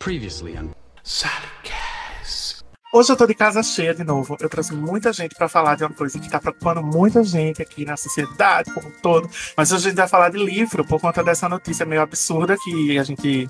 Previously 0.00 0.56
on 0.56 0.70
Hoje 2.92 3.12
eu 3.12 3.16
tô 3.16 3.26
de 3.26 3.34
casa 3.34 3.62
cheia 3.62 3.94
de 3.94 4.02
novo. 4.02 4.34
Eu 4.40 4.48
trouxe 4.48 4.74
muita 4.74 5.12
gente 5.12 5.34
para 5.34 5.46
falar 5.46 5.76
de 5.76 5.84
uma 5.84 5.92
coisa 5.92 6.18
que 6.18 6.28
tá 6.28 6.40
preocupando 6.40 6.82
muita 6.82 7.22
gente 7.22 7.60
aqui 7.60 7.84
na 7.84 7.98
sociedade 7.98 8.72
como 8.72 8.88
um 8.88 8.92
todo. 9.02 9.28
Mas 9.54 9.70
hoje 9.70 9.86
a 9.86 9.90
gente 9.90 9.98
vai 9.98 10.08
falar 10.08 10.30
de 10.30 10.38
livro 10.38 10.86
por 10.86 10.98
conta 10.98 11.22
dessa 11.22 11.50
notícia 11.50 11.84
meio 11.84 12.00
absurda 12.00 12.56
que 12.56 12.98
a 12.98 13.04
gente 13.04 13.46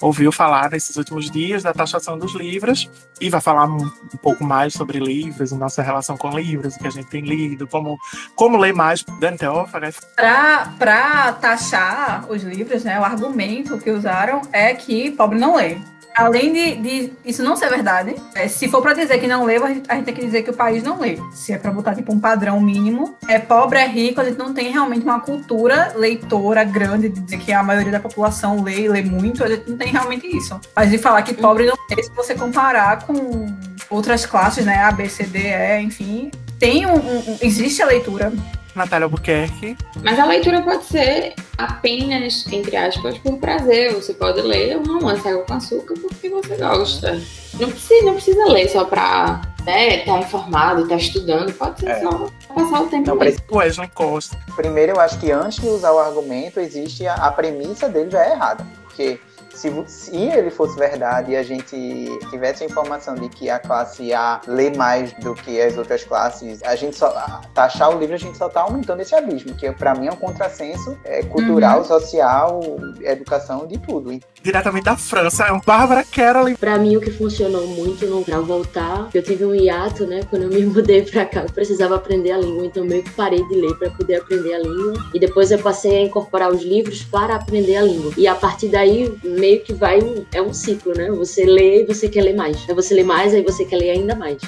ouviu 0.00 0.30
falar 0.30 0.70
nesses 0.70 0.94
últimos 0.96 1.30
dias 1.30 1.62
da 1.62 1.72
taxação 1.72 2.18
dos 2.18 2.34
livros 2.34 2.90
e 3.18 3.30
vai 3.30 3.40
falar 3.40 3.64
um, 3.64 3.78
um 3.78 4.18
pouco 4.22 4.44
mais 4.44 4.74
sobre 4.74 4.98
livros, 4.98 5.52
nossa 5.52 5.82
relação 5.82 6.16
com 6.16 6.38
livros, 6.38 6.76
o 6.76 6.78
que 6.78 6.86
a 6.86 6.90
gente 6.90 7.08
tem 7.08 7.22
lido, 7.22 7.66
como, 7.66 7.96
como 8.36 8.58
ler 8.58 8.74
mais. 8.74 9.02
Dani 9.18 9.38
Teófara. 9.38 9.90
Para 10.14 11.32
taxar 11.40 12.30
os 12.30 12.42
livros, 12.42 12.84
né, 12.84 13.00
o 13.00 13.04
argumento 13.04 13.78
que 13.78 13.90
usaram 13.90 14.42
é 14.52 14.74
que 14.74 15.10
pobre 15.12 15.38
não 15.38 15.56
lê. 15.56 15.78
Além 16.16 16.52
de, 16.52 16.76
de 16.76 17.12
isso 17.24 17.42
não 17.42 17.56
ser 17.56 17.68
verdade, 17.68 18.14
é, 18.34 18.46
se 18.46 18.68
for 18.68 18.80
para 18.80 18.94
dizer 18.94 19.18
que 19.18 19.26
não 19.26 19.44
lê, 19.44 19.56
a 19.56 19.68
gente, 19.68 19.90
a 19.90 19.94
gente, 19.96 20.04
tem 20.04 20.14
que 20.14 20.24
dizer 20.24 20.42
que 20.42 20.50
o 20.50 20.54
país 20.54 20.82
não 20.82 21.00
lê. 21.00 21.18
Se 21.32 21.52
é 21.52 21.58
para 21.58 21.72
botar 21.72 21.94
tipo 21.94 22.12
um 22.12 22.20
padrão 22.20 22.60
mínimo, 22.60 23.16
é 23.28 23.38
pobre, 23.38 23.78
é 23.78 23.86
rico, 23.86 24.20
a 24.20 24.24
gente 24.24 24.38
não 24.38 24.54
tem 24.54 24.70
realmente 24.70 25.02
uma 25.02 25.20
cultura 25.20 25.92
leitora 25.96 26.62
grande 26.62 27.08
de 27.08 27.20
dizer 27.20 27.38
que 27.38 27.52
a 27.52 27.62
maioria 27.62 27.90
da 27.90 28.00
população 28.00 28.62
lê 28.62 28.82
e 28.82 28.88
lê 28.88 29.02
muito, 29.02 29.42
a 29.42 29.48
gente 29.48 29.68
não 29.68 29.76
tem 29.76 29.88
realmente 29.88 30.26
isso. 30.26 30.60
Mas 30.74 30.90
de 30.90 30.98
falar 30.98 31.22
que 31.22 31.34
pobre 31.34 31.66
não 31.66 31.74
lê, 31.90 32.02
se 32.02 32.10
você 32.12 32.34
comparar 32.34 33.04
com 33.04 33.46
outras 33.90 34.24
classes, 34.24 34.64
né, 34.64 34.84
A, 34.84 34.92
B, 34.92 35.08
C, 35.08 35.24
D, 35.24 35.38
E, 35.38 35.80
enfim, 35.80 36.30
tem 36.60 36.86
um, 36.86 36.94
um 36.94 37.38
existe 37.42 37.82
a 37.82 37.86
leitura 37.86 38.32
Natália 38.74 39.06
Albuquerque. 39.06 39.76
Mas 40.02 40.18
a 40.18 40.24
leitura 40.24 40.62
pode 40.62 40.84
ser 40.84 41.34
apenas, 41.56 42.46
entre 42.52 42.76
aspas, 42.76 43.16
por 43.18 43.38
prazer. 43.38 43.92
Você 43.94 44.14
pode 44.14 44.40
ler 44.40 44.76
um 44.76 44.84
romance 44.84 45.26
água 45.26 45.44
com 45.44 45.54
açúcar 45.54 45.94
porque 46.00 46.28
você 46.28 46.56
gosta. 46.56 47.20
Não 47.58 47.70
precisa, 47.70 48.04
não 48.04 48.14
precisa 48.14 48.44
ler 48.46 48.68
só 48.68 48.84
pra 48.84 49.40
né, 49.64 50.00
estar 50.00 50.14
tá 50.14 50.20
informado, 50.20 50.82
estar 50.82 50.96
tá 50.96 51.00
estudando. 51.00 51.52
Pode 51.52 51.80
ser 51.80 51.88
é. 51.88 52.00
só 52.00 52.26
passar 52.54 52.82
o 52.82 52.86
tempo. 52.88 53.08
Não, 53.08 53.16
mesmo. 53.16 53.40
Wesley 53.50 53.88
Costa. 53.94 54.36
Primeiro, 54.56 54.92
eu 54.92 55.00
acho 55.00 55.18
que 55.18 55.30
antes 55.30 55.60
de 55.60 55.68
usar 55.68 55.92
o 55.92 55.98
argumento, 55.98 56.60
existe 56.60 57.06
a, 57.06 57.14
a 57.14 57.32
premissa 57.32 57.88
dele 57.88 58.10
já 58.10 58.24
é 58.24 58.32
errada. 58.32 58.66
Porque 58.84 59.20
se, 59.56 59.70
se 59.86 60.16
ele 60.16 60.50
fosse 60.50 60.78
verdade 60.78 61.32
e 61.32 61.36
a 61.36 61.42
gente 61.42 62.06
tivesse 62.30 62.64
a 62.64 62.66
informação 62.66 63.14
de 63.14 63.28
que 63.28 63.48
a 63.48 63.58
classe 63.58 64.12
A 64.12 64.40
lê 64.46 64.74
mais 64.74 65.12
do 65.14 65.34
que 65.34 65.60
as 65.60 65.76
outras 65.76 66.04
classes, 66.04 66.62
a 66.62 66.74
gente 66.74 66.96
só 66.96 67.10
taxar 67.54 67.94
o 67.94 67.98
livro, 67.98 68.14
a 68.14 68.18
gente 68.18 68.36
só 68.36 68.48
está 68.48 68.62
aumentando 68.62 69.00
esse 69.00 69.14
abismo, 69.14 69.54
que 69.54 69.70
para 69.72 69.94
mim 69.94 70.06
é 70.06 70.12
um 70.12 70.16
contrassenso 70.16 70.98
é, 71.04 71.22
cultural, 71.22 71.78
uhum. 71.78 71.84
social, 71.84 72.60
educação, 73.02 73.66
de 73.66 73.78
tudo. 73.78 74.12
Diretamente 74.44 74.84
da 74.84 74.94
França, 74.94 75.46
é 75.46 75.52
um 75.52 75.60
Bárbara 75.64 76.04
Carolyn. 76.04 76.54
Para 76.54 76.76
mim, 76.76 76.96
o 76.96 77.00
que 77.00 77.10
funcionou 77.10 77.66
muito 77.66 78.04
no 78.04 78.22
para 78.22 78.40
voltar, 78.40 79.08
eu 79.14 79.22
tive 79.22 79.42
um 79.42 79.54
hiato, 79.54 80.06
né? 80.06 80.20
Quando 80.28 80.42
eu 80.42 80.50
me 80.50 80.60
mudei 80.68 81.00
para 81.00 81.24
cá, 81.24 81.44
eu 81.44 81.50
precisava 81.50 81.94
aprender 81.94 82.30
a 82.30 82.36
língua, 82.36 82.66
então 82.66 82.84
meio 82.84 83.02
que 83.02 83.10
parei 83.12 83.42
de 83.48 83.54
ler 83.54 83.74
para 83.78 83.88
poder 83.88 84.16
aprender 84.16 84.52
a 84.52 84.58
língua. 84.58 84.92
E 85.14 85.18
depois 85.18 85.50
eu 85.50 85.58
passei 85.60 85.96
a 85.96 86.02
incorporar 86.02 86.52
os 86.52 86.62
livros 86.62 87.02
para 87.04 87.36
aprender 87.36 87.76
a 87.76 87.82
língua. 87.82 88.12
E 88.18 88.26
a 88.26 88.34
partir 88.34 88.68
daí, 88.68 89.16
meio 89.24 89.62
que 89.62 89.72
vai 89.72 89.98
é 90.34 90.42
um 90.42 90.52
ciclo, 90.52 90.92
né? 90.94 91.10
Você 91.12 91.46
lê 91.46 91.80
e 91.80 91.86
você 91.86 92.06
quer 92.06 92.20
ler 92.20 92.36
mais. 92.36 92.68
Aí 92.68 92.74
você 92.74 92.92
lê 92.92 93.02
mais, 93.02 93.32
aí 93.32 93.42
você 93.42 93.64
quer 93.64 93.78
ler 93.78 93.92
ainda 93.92 94.14
mais. 94.14 94.42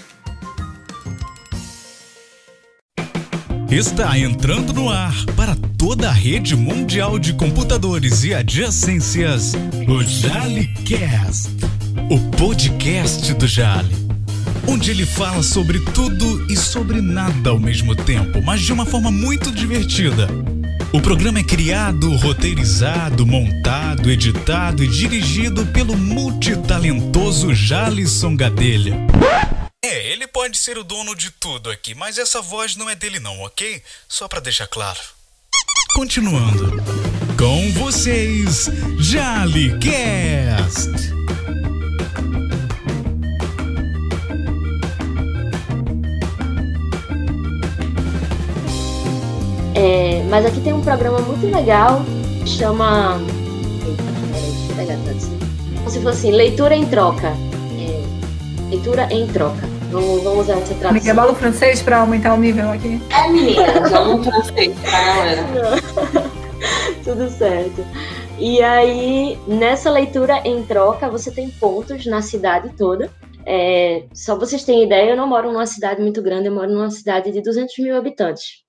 Está 3.71 4.19
entrando 4.19 4.73
no 4.73 4.89
ar 4.89 5.15
para 5.37 5.57
toda 5.77 6.09
a 6.09 6.13
rede 6.13 6.55
mundial 6.55 7.19
de 7.19 7.33
computadores 7.33 8.25
e 8.25 8.33
adjacências, 8.33 9.55
o 9.89 10.03
JaliCast, 10.03 11.51
o 12.11 12.19
podcast 12.37 13.35
do 13.35 13.47
Jali, 13.47 13.95
onde 14.69 14.91
ele 14.91 15.05
fala 15.05 15.43
sobre 15.43 15.81
tudo 15.81 16.47
e 16.51 16.57
sobre 16.57 17.01
nada 17.01 17.51
ao 17.51 17.59
mesmo 17.59 17.95
tempo, 17.95 18.41
mas 18.43 18.61
de 18.61 18.73
uma 18.73 18.87
forma 18.87 19.11
muito 19.11 19.51
divertida 19.51 20.29
o 20.97 21.01
programa 21.01 21.41
é 21.41 21.43
criado, 21.43 22.11
roteirizado, 22.17 23.27
montado, 23.27 24.11
editado 24.11 24.83
e 24.83 24.89
dirigido 24.89 25.67
pelo 25.67 25.95
multitalentoso 25.95 27.55
Jalisson 27.55 28.35
Gadelha. 28.35 28.97
Pode 30.47 30.59
ser 30.59 30.79
o 30.79 30.85
dono 30.85 31.17
de 31.17 31.33
tudo 31.33 31.69
aqui, 31.71 31.93
mas 31.93 32.19
essa 32.19 32.41
voz 32.41 32.77
não 32.77 32.89
é 32.89 32.95
dele 32.95 33.19
não, 33.19 33.41
ok? 33.41 33.83
Só 34.09 34.29
para 34.29 34.39
deixar 34.39 34.69
claro. 34.69 35.01
Continuando. 35.93 36.81
Com 37.37 37.73
vocês, 37.73 38.71
JaliCast. 39.01 40.89
É, 49.75 50.23
mas 50.31 50.47
aqui 50.47 50.61
tem 50.61 50.73
um 50.73 50.81
programa 50.81 51.19
muito 51.23 51.45
legal, 51.53 52.05
chama. 52.47 53.21
Eita, 53.85 54.03
peraí, 54.33 54.53
deixa 54.53 54.71
eu 54.71 54.77
pegar 54.77 54.95
a 54.95 54.99
tradução. 54.99 55.39
Como 55.79 55.91
se 55.91 56.01
fosse 56.01 56.19
assim, 56.19 56.31
leitura 56.31 56.77
em 56.77 56.87
troca. 56.87 57.35
É, 57.81 58.71
leitura 58.71 59.13
em 59.13 59.27
troca. 59.27 59.76
Vamos, 59.97 60.23
vamos 60.23 60.41
usar 60.41 60.59
essa 60.59 60.75
tradução. 60.75 60.93
Me 60.93 61.15
bola 61.15 61.33
o 61.33 61.35
francês 61.35 61.81
para 61.81 61.97
aumentar 62.01 62.35
o 62.35 62.37
nível 62.37 62.69
aqui. 62.71 63.01
É, 63.11 63.31
menina, 63.31 63.63
um 64.07 64.23
francês 64.23 64.79
pra 64.79 64.91
galera. 64.91 65.43
Tudo 67.03 67.31
certo. 67.31 67.83
E 68.39 68.63
aí, 68.63 69.39
nessa 69.49 69.91
leitura 69.91 70.43
em 70.45 70.63
troca, 70.65 71.09
você 71.09 71.31
tem 71.31 71.49
pontos 71.49 72.05
na 72.05 72.21
cidade 72.21 72.75
toda. 72.77 73.11
É, 73.47 74.05
só 74.13 74.39
vocês 74.39 74.65
terem 74.65 74.85
ideia, 74.85 75.13
eu 75.13 75.17
não 75.17 75.27
moro 75.27 75.51
numa 75.51 75.65
cidade 75.65 76.03
muito 76.03 76.21
grande, 76.21 76.49
eu 76.49 76.55
moro 76.55 76.71
numa 76.71 76.91
cidade 76.91 77.33
de 77.33 77.41
200 77.41 77.79
mil 77.79 77.97
habitantes 77.97 78.67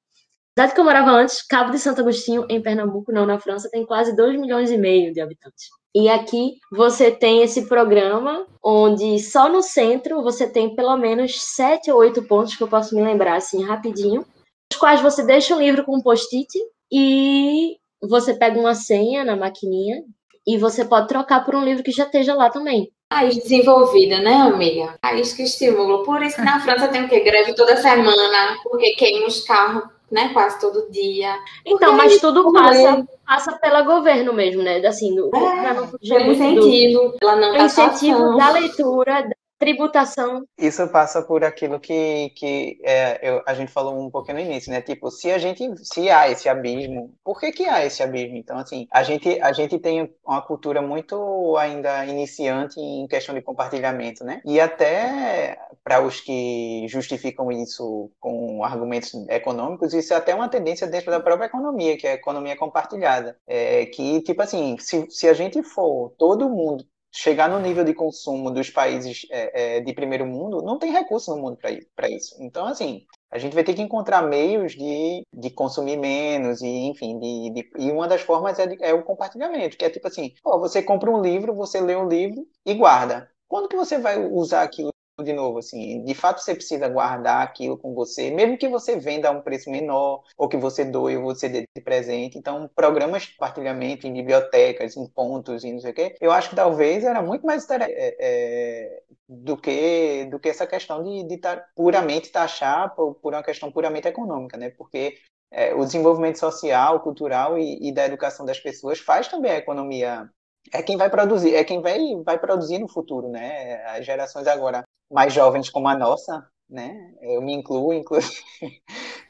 cidade 0.58 0.74
que 0.74 0.80
eu 0.80 0.86
morava 0.86 1.12
antes, 1.12 1.46
Cabo 1.46 1.70
de 1.70 1.78
Santo 1.78 2.02
Agostinho, 2.02 2.44
em 2.50 2.60
Pernambuco, 2.60 3.12
não 3.12 3.28
na 3.28 3.40
França, 3.40 3.70
tem 3.70 3.86
quase 3.86 4.16
2 4.16 4.40
milhões 4.40 4.72
e 4.72 4.78
meio 4.78 5.14
de 5.14 5.22
habitantes. 5.22 5.68
E 6.00 6.10
aqui 6.10 6.60
você 6.72 7.10
tem 7.10 7.42
esse 7.42 7.68
programa 7.68 8.46
onde 8.64 9.18
só 9.18 9.50
no 9.50 9.64
centro 9.64 10.22
você 10.22 10.48
tem 10.48 10.76
pelo 10.76 10.96
menos 10.96 11.42
sete 11.42 11.90
ou 11.90 11.98
oito 11.98 12.22
pontos 12.28 12.56
que 12.56 12.62
eu 12.62 12.68
posso 12.68 12.96
me 12.96 13.02
lembrar 13.02 13.38
assim 13.38 13.64
rapidinho, 13.64 14.24
os 14.72 14.78
quais 14.78 15.02
você 15.02 15.26
deixa 15.26 15.56
um 15.56 15.60
livro 15.60 15.84
com 15.84 15.98
um 15.98 16.02
post-it 16.02 16.56
e 16.92 17.78
você 18.00 18.36
pega 18.36 18.60
uma 18.60 18.76
senha 18.76 19.26
na 19.26 19.36
maquininha 19.36 20.04
e 20.46 20.56
você 20.56 20.86
pode 20.86 21.08
trocar 21.08 21.44
por 21.44 21.56
um 21.56 21.64
livro 21.64 21.82
que 21.82 21.92
já 21.92 22.04
esteja 22.04 22.36
lá 22.36 22.52
também. 22.52 22.92
País 23.10 23.36
desenvolvida, 23.36 24.20
né, 24.20 24.36
amiga? 24.36 25.00
País 25.02 25.34
que 25.34 25.42
estimula. 25.42 26.04
Por 26.04 26.22
isso 26.22 26.36
que 26.36 26.44
na 26.44 26.60
França 26.60 26.90
tem 26.90 27.06
o 27.06 27.10
quê? 27.10 27.22
Greve 27.22 27.56
toda 27.56 27.76
semana, 27.76 28.60
porque 28.64 28.92
queima 28.92 29.26
os 29.26 29.42
carros 29.46 29.97
né? 30.12 30.30
Quase 30.34 30.60
todo 30.60 30.90
dia. 30.90 31.34
Então, 31.66 31.96
Porque 31.96 32.10
mas 32.10 32.20
tudo 32.20 32.52
passa, 32.52 33.08
passa 33.26 33.58
pelo 33.60 33.86
governo 33.86 34.34
mesmo, 34.34 34.64
né? 34.64 34.86
Assim, 34.86 35.16
do, 35.16 35.30
é, 35.36 35.74
não 35.74 35.88
pelo 35.88 36.32
incentivo, 36.32 37.16
ela 37.22 37.36
não 37.36 37.58
tá 37.58 37.66
incentivo 37.66 38.38
da 38.38 38.52
leitura, 38.52 39.30
tributação. 39.58 40.46
Isso 40.58 40.88
passa 40.90 41.22
por 41.22 41.44
aquilo 41.44 41.80
que, 41.80 42.30
que 42.36 42.80
é, 42.84 43.20
eu, 43.22 43.42
a 43.46 43.54
gente 43.54 43.72
falou 43.72 44.00
um 44.00 44.10
pouquinho 44.10 44.38
no 44.38 44.44
início, 44.44 44.72
né? 44.72 44.82
Tipo, 44.82 45.10
se 45.10 45.32
a 45.32 45.38
gente, 45.38 45.68
se 45.84 46.10
há 46.10 46.30
esse 46.30 46.48
abismo, 46.48 47.14
por 47.24 47.40
que 47.40 47.52
que 47.52 47.66
há 47.66 47.84
esse 47.86 48.04
abismo? 48.04 48.38
Então, 48.38 48.58
assim, 48.58 48.88
a 48.92 49.04
gente, 49.04 49.42
a 49.42 49.52
gente 49.52 49.80
tem 49.80 50.14
uma 50.26 50.42
cultura 50.42 50.82
muito 50.82 51.58
ainda 51.58 52.06
iniciante 52.06 52.80
em 52.80 53.08
questão 53.08 53.34
de 53.34 53.42
compartilhamento, 53.42 54.24
né? 54.24 54.42
E 54.46 54.60
até 54.60 55.58
para 55.88 56.06
os 56.06 56.20
que 56.20 56.86
justificam 56.90 57.50
isso 57.50 58.12
com 58.20 58.62
argumentos 58.62 59.14
econômicos, 59.30 59.94
isso 59.94 60.14
é 60.14 60.18
até 60.18 60.36
uma 60.36 60.50
tendência 60.50 60.86
dentro 60.86 61.10
da 61.10 61.22
própria 61.22 61.46
economia, 61.46 61.96
que 61.96 62.06
é 62.06 62.12
a 62.12 62.16
economia 62.16 62.58
compartilhada. 62.58 63.40
É, 63.48 63.86
que, 63.86 64.22
tipo 64.22 64.42
assim, 64.42 64.78
se, 64.80 65.10
se 65.10 65.30
a 65.30 65.34
gente 65.34 65.64
for 65.64 66.14
todo 66.18 66.50
mundo 66.50 66.86
chegar 67.10 67.50
no 67.50 67.58
nível 67.58 67.86
de 67.86 67.94
consumo 67.94 68.52
dos 68.52 68.70
países 68.70 69.26
é, 69.32 69.78
é, 69.78 69.80
de 69.80 69.94
primeiro 69.94 70.26
mundo, 70.26 70.62
não 70.62 70.78
tem 70.78 70.92
recurso 70.92 71.34
no 71.34 71.42
mundo 71.42 71.58
para 71.96 72.10
isso. 72.10 72.36
Então, 72.42 72.66
assim, 72.66 73.06
a 73.32 73.38
gente 73.38 73.54
vai 73.54 73.64
ter 73.64 73.74
que 73.74 73.82
encontrar 73.82 74.22
meios 74.24 74.74
de, 74.74 75.24
de 75.34 75.50
consumir 75.52 75.96
menos 75.96 76.62
e, 76.62 76.68
enfim, 76.68 77.18
de, 77.18 77.50
de 77.54 77.72
e 77.78 77.92
uma 77.92 78.10
das 78.10 78.20
formas 78.20 78.60
é, 78.60 78.68
de, 78.68 78.84
é, 78.84 78.94
o 78.94 79.04
compartilhamento, 79.04 79.78
que 79.78 79.86
é 79.86 79.90
tipo 79.90 80.10
assim, 80.10 80.34
ó, 80.44 80.60
você 80.60 80.84
compra 80.84 81.10
um 81.10 81.22
livro, 81.22 81.56
você 81.56 81.80
lê 81.80 81.96
um 81.96 82.10
livro 82.10 82.46
e 82.66 82.74
guarda. 82.74 83.32
Quando 83.48 83.70
que 83.70 83.78
você 83.78 83.98
vai 83.98 84.20
usar 84.20 84.64
aquilo 84.64 84.92
de 85.24 85.34
novo, 85.34 85.58
assim, 85.58 86.04
de 86.04 86.14
fato 86.14 86.42
você 86.42 86.54
precisa 86.54 86.88
guardar 86.88 87.42
aquilo 87.42 87.78
com 87.78 87.94
você, 87.94 88.30
mesmo 88.30 88.58
que 88.58 88.68
você 88.68 88.98
venda 88.98 89.30
a 89.30 89.32
um 89.32 89.42
preço 89.42 89.70
menor, 89.70 90.24
ou 90.38 90.48
que 90.48 90.58
você 90.58 90.86
doe, 90.86 91.18
ou 91.18 91.24
você 91.24 91.50
dê 91.50 91.68
de 91.76 91.82
presente. 91.82 92.38
Então, 92.38 92.70
programas 92.76 93.24
de 93.24 93.32
compartilhamento 93.32 94.06
em 94.06 94.14
bibliotecas, 94.14 94.96
em 94.96 95.08
pontos, 95.08 95.64
e 95.64 95.72
não 95.72 95.80
sei 95.80 95.92
o 95.92 95.94
quê, 95.94 96.16
eu 96.22 96.32
acho 96.32 96.50
que 96.50 96.56
talvez 96.56 97.04
era 97.04 97.22
muito 97.22 97.46
mais 97.46 97.68
é, 97.70 98.16
é, 98.20 99.02
do 99.28 99.58
que 99.58 100.26
do 100.26 100.40
que 100.40 100.50
essa 100.50 100.68
questão 100.68 101.04
de, 101.04 101.24
de 101.24 101.38
tar, 101.38 101.68
puramente 101.76 102.32
taxar 102.32 102.94
por, 102.96 103.16
por 103.16 103.34
uma 103.34 103.44
questão 103.44 103.72
puramente 103.72 104.08
econômica, 104.08 104.56
né? 104.56 104.70
Porque 104.70 105.18
é, 105.52 105.74
o 105.74 105.84
desenvolvimento 105.84 106.38
social, 106.38 107.00
cultural 107.00 107.58
e, 107.58 107.90
e, 107.90 107.92
da 107.92 108.06
educação 108.06 108.46
das 108.46 108.60
pessoas 108.60 109.00
faz 109.00 109.28
também 109.28 109.52
a 109.52 109.58
economia 109.58 110.30
é 110.74 110.84
quem 110.84 110.98
vai 110.98 111.10
produzir, 111.10 111.56
é 111.56 111.64
quem 111.64 111.82
vai, 111.82 111.98
vai 112.24 112.38
produzir 112.38 112.78
no 112.78 112.88
futuro, 112.88 113.30
né? 113.30 113.84
As 113.86 114.06
gerações 114.06 114.48
agora 114.48 114.84
mais 115.12 115.34
jovens 115.34 115.70
como 115.70 115.88
a 115.88 115.96
nossa, 115.98 116.46
né? 116.70 117.14
Eu 117.22 117.42
me 117.42 117.54
incluo, 117.54 117.94
inclusive. 117.94 118.44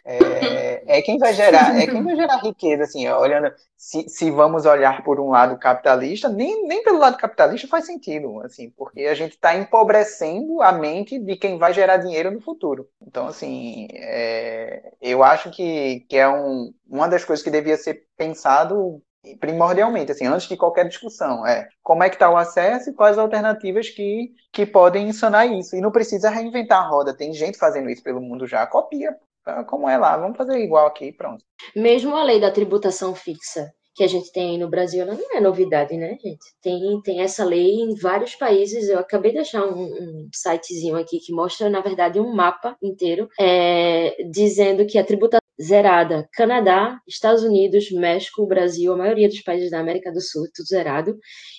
É, 0.09 1.00
é, 1.00 1.01
quem 1.01 1.18
vai 1.18 1.33
gerar, 1.33 1.77
é 1.77 1.85
quem 1.85 2.01
vai 2.01 2.15
gerar 2.15 2.38
riqueza, 2.38 2.83
assim, 2.83 3.09
olhando, 3.09 3.53
se, 3.75 4.07
se 4.07 4.31
vamos 4.31 4.65
olhar 4.65 5.03
por 5.03 5.19
um 5.19 5.31
lado 5.31 5.57
capitalista, 5.59 6.29
nem, 6.29 6.65
nem 6.65 6.81
pelo 6.81 6.97
lado 6.97 7.18
capitalista 7.18 7.68
faz 7.68 7.85
sentido, 7.85 8.39
assim, 8.39 8.69
porque 8.69 9.01
a 9.01 9.13
gente 9.13 9.33
está 9.33 9.53
empobrecendo 9.57 10.62
a 10.62 10.71
mente 10.71 11.19
de 11.19 11.35
quem 11.35 11.57
vai 11.57 11.74
gerar 11.74 11.97
dinheiro 11.97 12.31
no 12.31 12.39
futuro. 12.39 12.88
Então, 13.01 13.27
assim, 13.27 13.89
é, 13.91 14.94
eu 15.01 15.21
acho 15.23 15.51
que, 15.51 16.06
que 16.07 16.15
é 16.15 16.30
um, 16.30 16.73
uma 16.88 17.09
das 17.09 17.25
coisas 17.25 17.44
que 17.44 17.51
devia 17.51 17.75
ser 17.75 18.06
pensado 18.15 19.01
primordialmente, 19.35 20.12
assim, 20.12 20.25
antes 20.25 20.47
de 20.47 20.56
qualquer 20.56 20.88
discussão, 20.88 21.45
é 21.45 21.68
como 21.83 22.03
é 22.03 22.09
que 22.09 22.15
está 22.15 22.29
o 22.29 22.38
acesso 22.38 22.89
e 22.89 22.94
quais 22.94 23.18
alternativas 23.18 23.89
que, 23.89 24.31
que 24.51 24.65
podem 24.65 25.12
sanar 25.12 25.51
isso. 25.51 25.75
E 25.75 25.81
não 25.81 25.91
precisa 25.91 26.29
reinventar 26.29 26.83
a 26.83 26.88
roda, 26.88 27.15
tem 27.15 27.33
gente 27.33 27.57
fazendo 27.57 27.89
isso 27.89 28.03
pelo 28.03 28.21
mundo 28.21 28.47
já, 28.47 28.65
copia, 28.65 29.15
tá? 29.44 29.63
como 29.63 29.89
é 29.89 29.97
lá, 29.97 30.18
vamos 30.18 30.38
fazer 30.38 30.57
igual 30.59 30.88
aqui 30.88 31.12
pronto. 31.12 31.44
Mesmo 31.75 32.15
a 32.15 32.24
lei 32.24 32.39
da 32.39 32.51
tributação 32.51 33.13
fixa 33.13 33.71
que 33.97 34.03
a 34.03 34.07
gente 34.07 34.31
tem 34.31 34.59
no 34.59 34.69
Brasil, 34.69 35.01
ela 35.01 35.15
não 35.15 35.35
é 35.35 35.41
novidade, 35.41 35.97
né, 35.97 36.15
gente? 36.21 36.45
Tem, 36.62 37.01
tem 37.01 37.21
essa 37.21 37.44
lei 37.44 37.81
em 37.81 37.95
vários 37.95 38.35
países. 38.35 38.88
Eu 38.88 39.00
acabei 39.00 39.31
de 39.31 39.39
achar 39.39 39.65
um, 39.65 39.85
um 39.85 40.30
sitezinho 40.31 40.95
aqui 40.95 41.18
que 41.19 41.33
mostra, 41.33 41.68
na 41.68 41.81
verdade, 41.81 42.19
um 42.19 42.31
mapa 42.31 42.77
inteiro 42.81 43.27
é, 43.39 44.15
dizendo 44.31 44.85
que 44.85 45.00
a 45.00 45.03
tributação 45.03 45.46
zerada. 45.62 46.27
Canadá, 46.33 47.00
Estados 47.07 47.44
Unidos, 47.44 47.92
México, 47.92 48.45
Brasil, 48.45 48.94
a 48.94 48.98
maioria 48.98 49.27
dos 49.27 49.42
países 49.42 49.71
da 49.71 49.80
América 49.80 50.12
do 50.12 50.21
Sul, 50.21 50.48
tudo 50.54 50.68
zerado. 50.68 51.18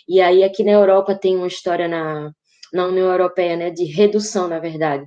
E 0.09 0.21
aí 0.21 0.45
aqui 0.45 0.63
na 0.63 0.73
Europa 0.73 1.15
tem 1.15 1.37
uma 1.37 1.47
história 1.47 1.89
na, 1.89 2.31
na 2.73 2.87
União 2.87 3.11
Europeia, 3.11 3.57
né, 3.57 3.71
de 3.71 3.85
redução, 3.85 4.49
na 4.49 4.59
verdade, 4.59 5.05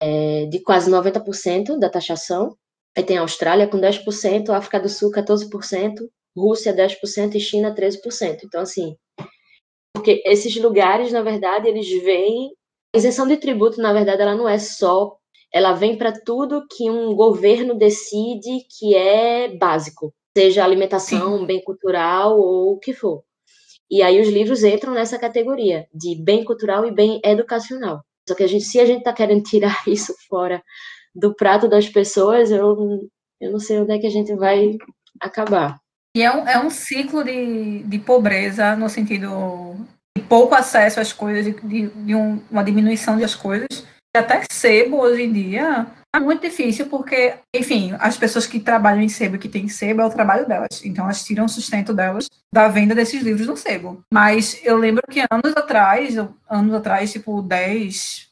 é, 0.00 0.46
de 0.46 0.60
quase 0.60 0.90
90% 0.90 1.78
da 1.78 1.88
taxação. 1.88 2.56
Aí 2.96 3.02
tem 3.02 3.18
a 3.18 3.22
Austrália 3.22 3.66
com 3.66 3.78
10%, 3.78 4.50
África 4.50 4.78
do 4.78 4.88
Sul 4.88 5.10
14%, 5.10 5.94
Rússia 6.36 6.74
10% 6.74 7.34
e 7.34 7.40
China 7.40 7.74
13%. 7.74 8.40
Então, 8.44 8.60
assim, 8.60 8.94
porque 9.94 10.22
esses 10.26 10.54
lugares, 10.56 11.12
na 11.12 11.22
verdade, 11.22 11.68
eles 11.68 11.88
veem... 12.02 12.52
A 12.94 12.98
isenção 12.98 13.26
de 13.26 13.36
tributo, 13.36 13.80
na 13.80 13.92
verdade, 13.92 14.22
ela 14.22 14.36
não 14.36 14.48
é 14.48 14.56
só 14.56 15.16
ela 15.54 15.72
vem 15.72 15.96
para 15.96 16.10
tudo 16.10 16.66
que 16.68 16.90
um 16.90 17.14
governo 17.14 17.76
decide 17.76 18.66
que 18.76 18.96
é 18.96 19.56
básico, 19.56 20.12
seja 20.36 20.64
alimentação, 20.64 21.38
Sim. 21.38 21.46
bem 21.46 21.62
cultural 21.62 22.36
ou 22.36 22.72
o 22.72 22.78
que 22.80 22.92
for. 22.92 23.22
E 23.88 24.02
aí 24.02 24.20
os 24.20 24.28
livros 24.28 24.64
entram 24.64 24.92
nessa 24.92 25.16
categoria 25.16 25.86
de 25.94 26.20
bem 26.20 26.42
cultural 26.42 26.84
e 26.84 26.90
bem 26.90 27.20
educacional. 27.24 28.02
Só 28.28 28.34
que 28.34 28.42
a 28.42 28.48
gente, 28.48 28.64
se 28.64 28.80
a 28.80 28.84
gente 28.84 28.98
está 28.98 29.12
querendo 29.12 29.44
tirar 29.44 29.80
isso 29.86 30.12
fora 30.28 30.60
do 31.14 31.32
prato 31.32 31.68
das 31.68 31.88
pessoas, 31.88 32.50
eu, 32.50 33.08
eu 33.40 33.52
não 33.52 33.60
sei 33.60 33.78
onde 33.78 33.92
é 33.92 33.98
que 33.98 34.08
a 34.08 34.10
gente 34.10 34.34
vai 34.34 34.76
acabar. 35.20 35.78
E 36.16 36.22
é 36.22 36.32
um, 36.32 36.48
é 36.48 36.58
um 36.58 36.70
ciclo 36.70 37.22
de, 37.22 37.84
de 37.84 37.98
pobreza, 38.00 38.74
no 38.74 38.88
sentido 38.88 39.76
de 40.16 40.24
pouco 40.24 40.54
acesso 40.54 40.98
às 40.98 41.12
coisas, 41.12 41.44
de, 41.44 41.88
de, 41.88 42.14
um, 42.14 42.40
uma 42.50 42.64
diminuição 42.64 43.18
das 43.18 43.34
coisas, 43.34 43.84
até 44.18 44.42
sebo 44.50 44.98
hoje 44.98 45.22
em 45.22 45.32
dia 45.32 45.86
é 46.14 46.20
muito 46.20 46.42
difícil 46.42 46.86
porque, 46.86 47.34
enfim, 47.52 47.92
as 47.98 48.16
pessoas 48.16 48.46
que 48.46 48.60
trabalham 48.60 49.02
em 49.02 49.08
sebo, 49.08 49.36
que 49.36 49.48
têm 49.48 49.66
sebo, 49.68 50.00
é 50.00 50.06
o 50.06 50.10
trabalho 50.10 50.46
delas. 50.46 50.84
Então 50.84 51.04
elas 51.04 51.24
tiram 51.24 51.46
o 51.46 51.48
sustento 51.48 51.92
delas 51.92 52.30
da 52.52 52.68
venda 52.68 52.94
desses 52.94 53.20
livros 53.20 53.48
no 53.48 53.56
sebo. 53.56 54.00
Mas 54.12 54.60
eu 54.62 54.76
lembro 54.76 55.02
que 55.10 55.24
anos 55.28 55.56
atrás, 55.56 56.14
anos 56.48 56.72
atrás, 56.72 57.10
tipo 57.10 57.42
10, 57.42 58.28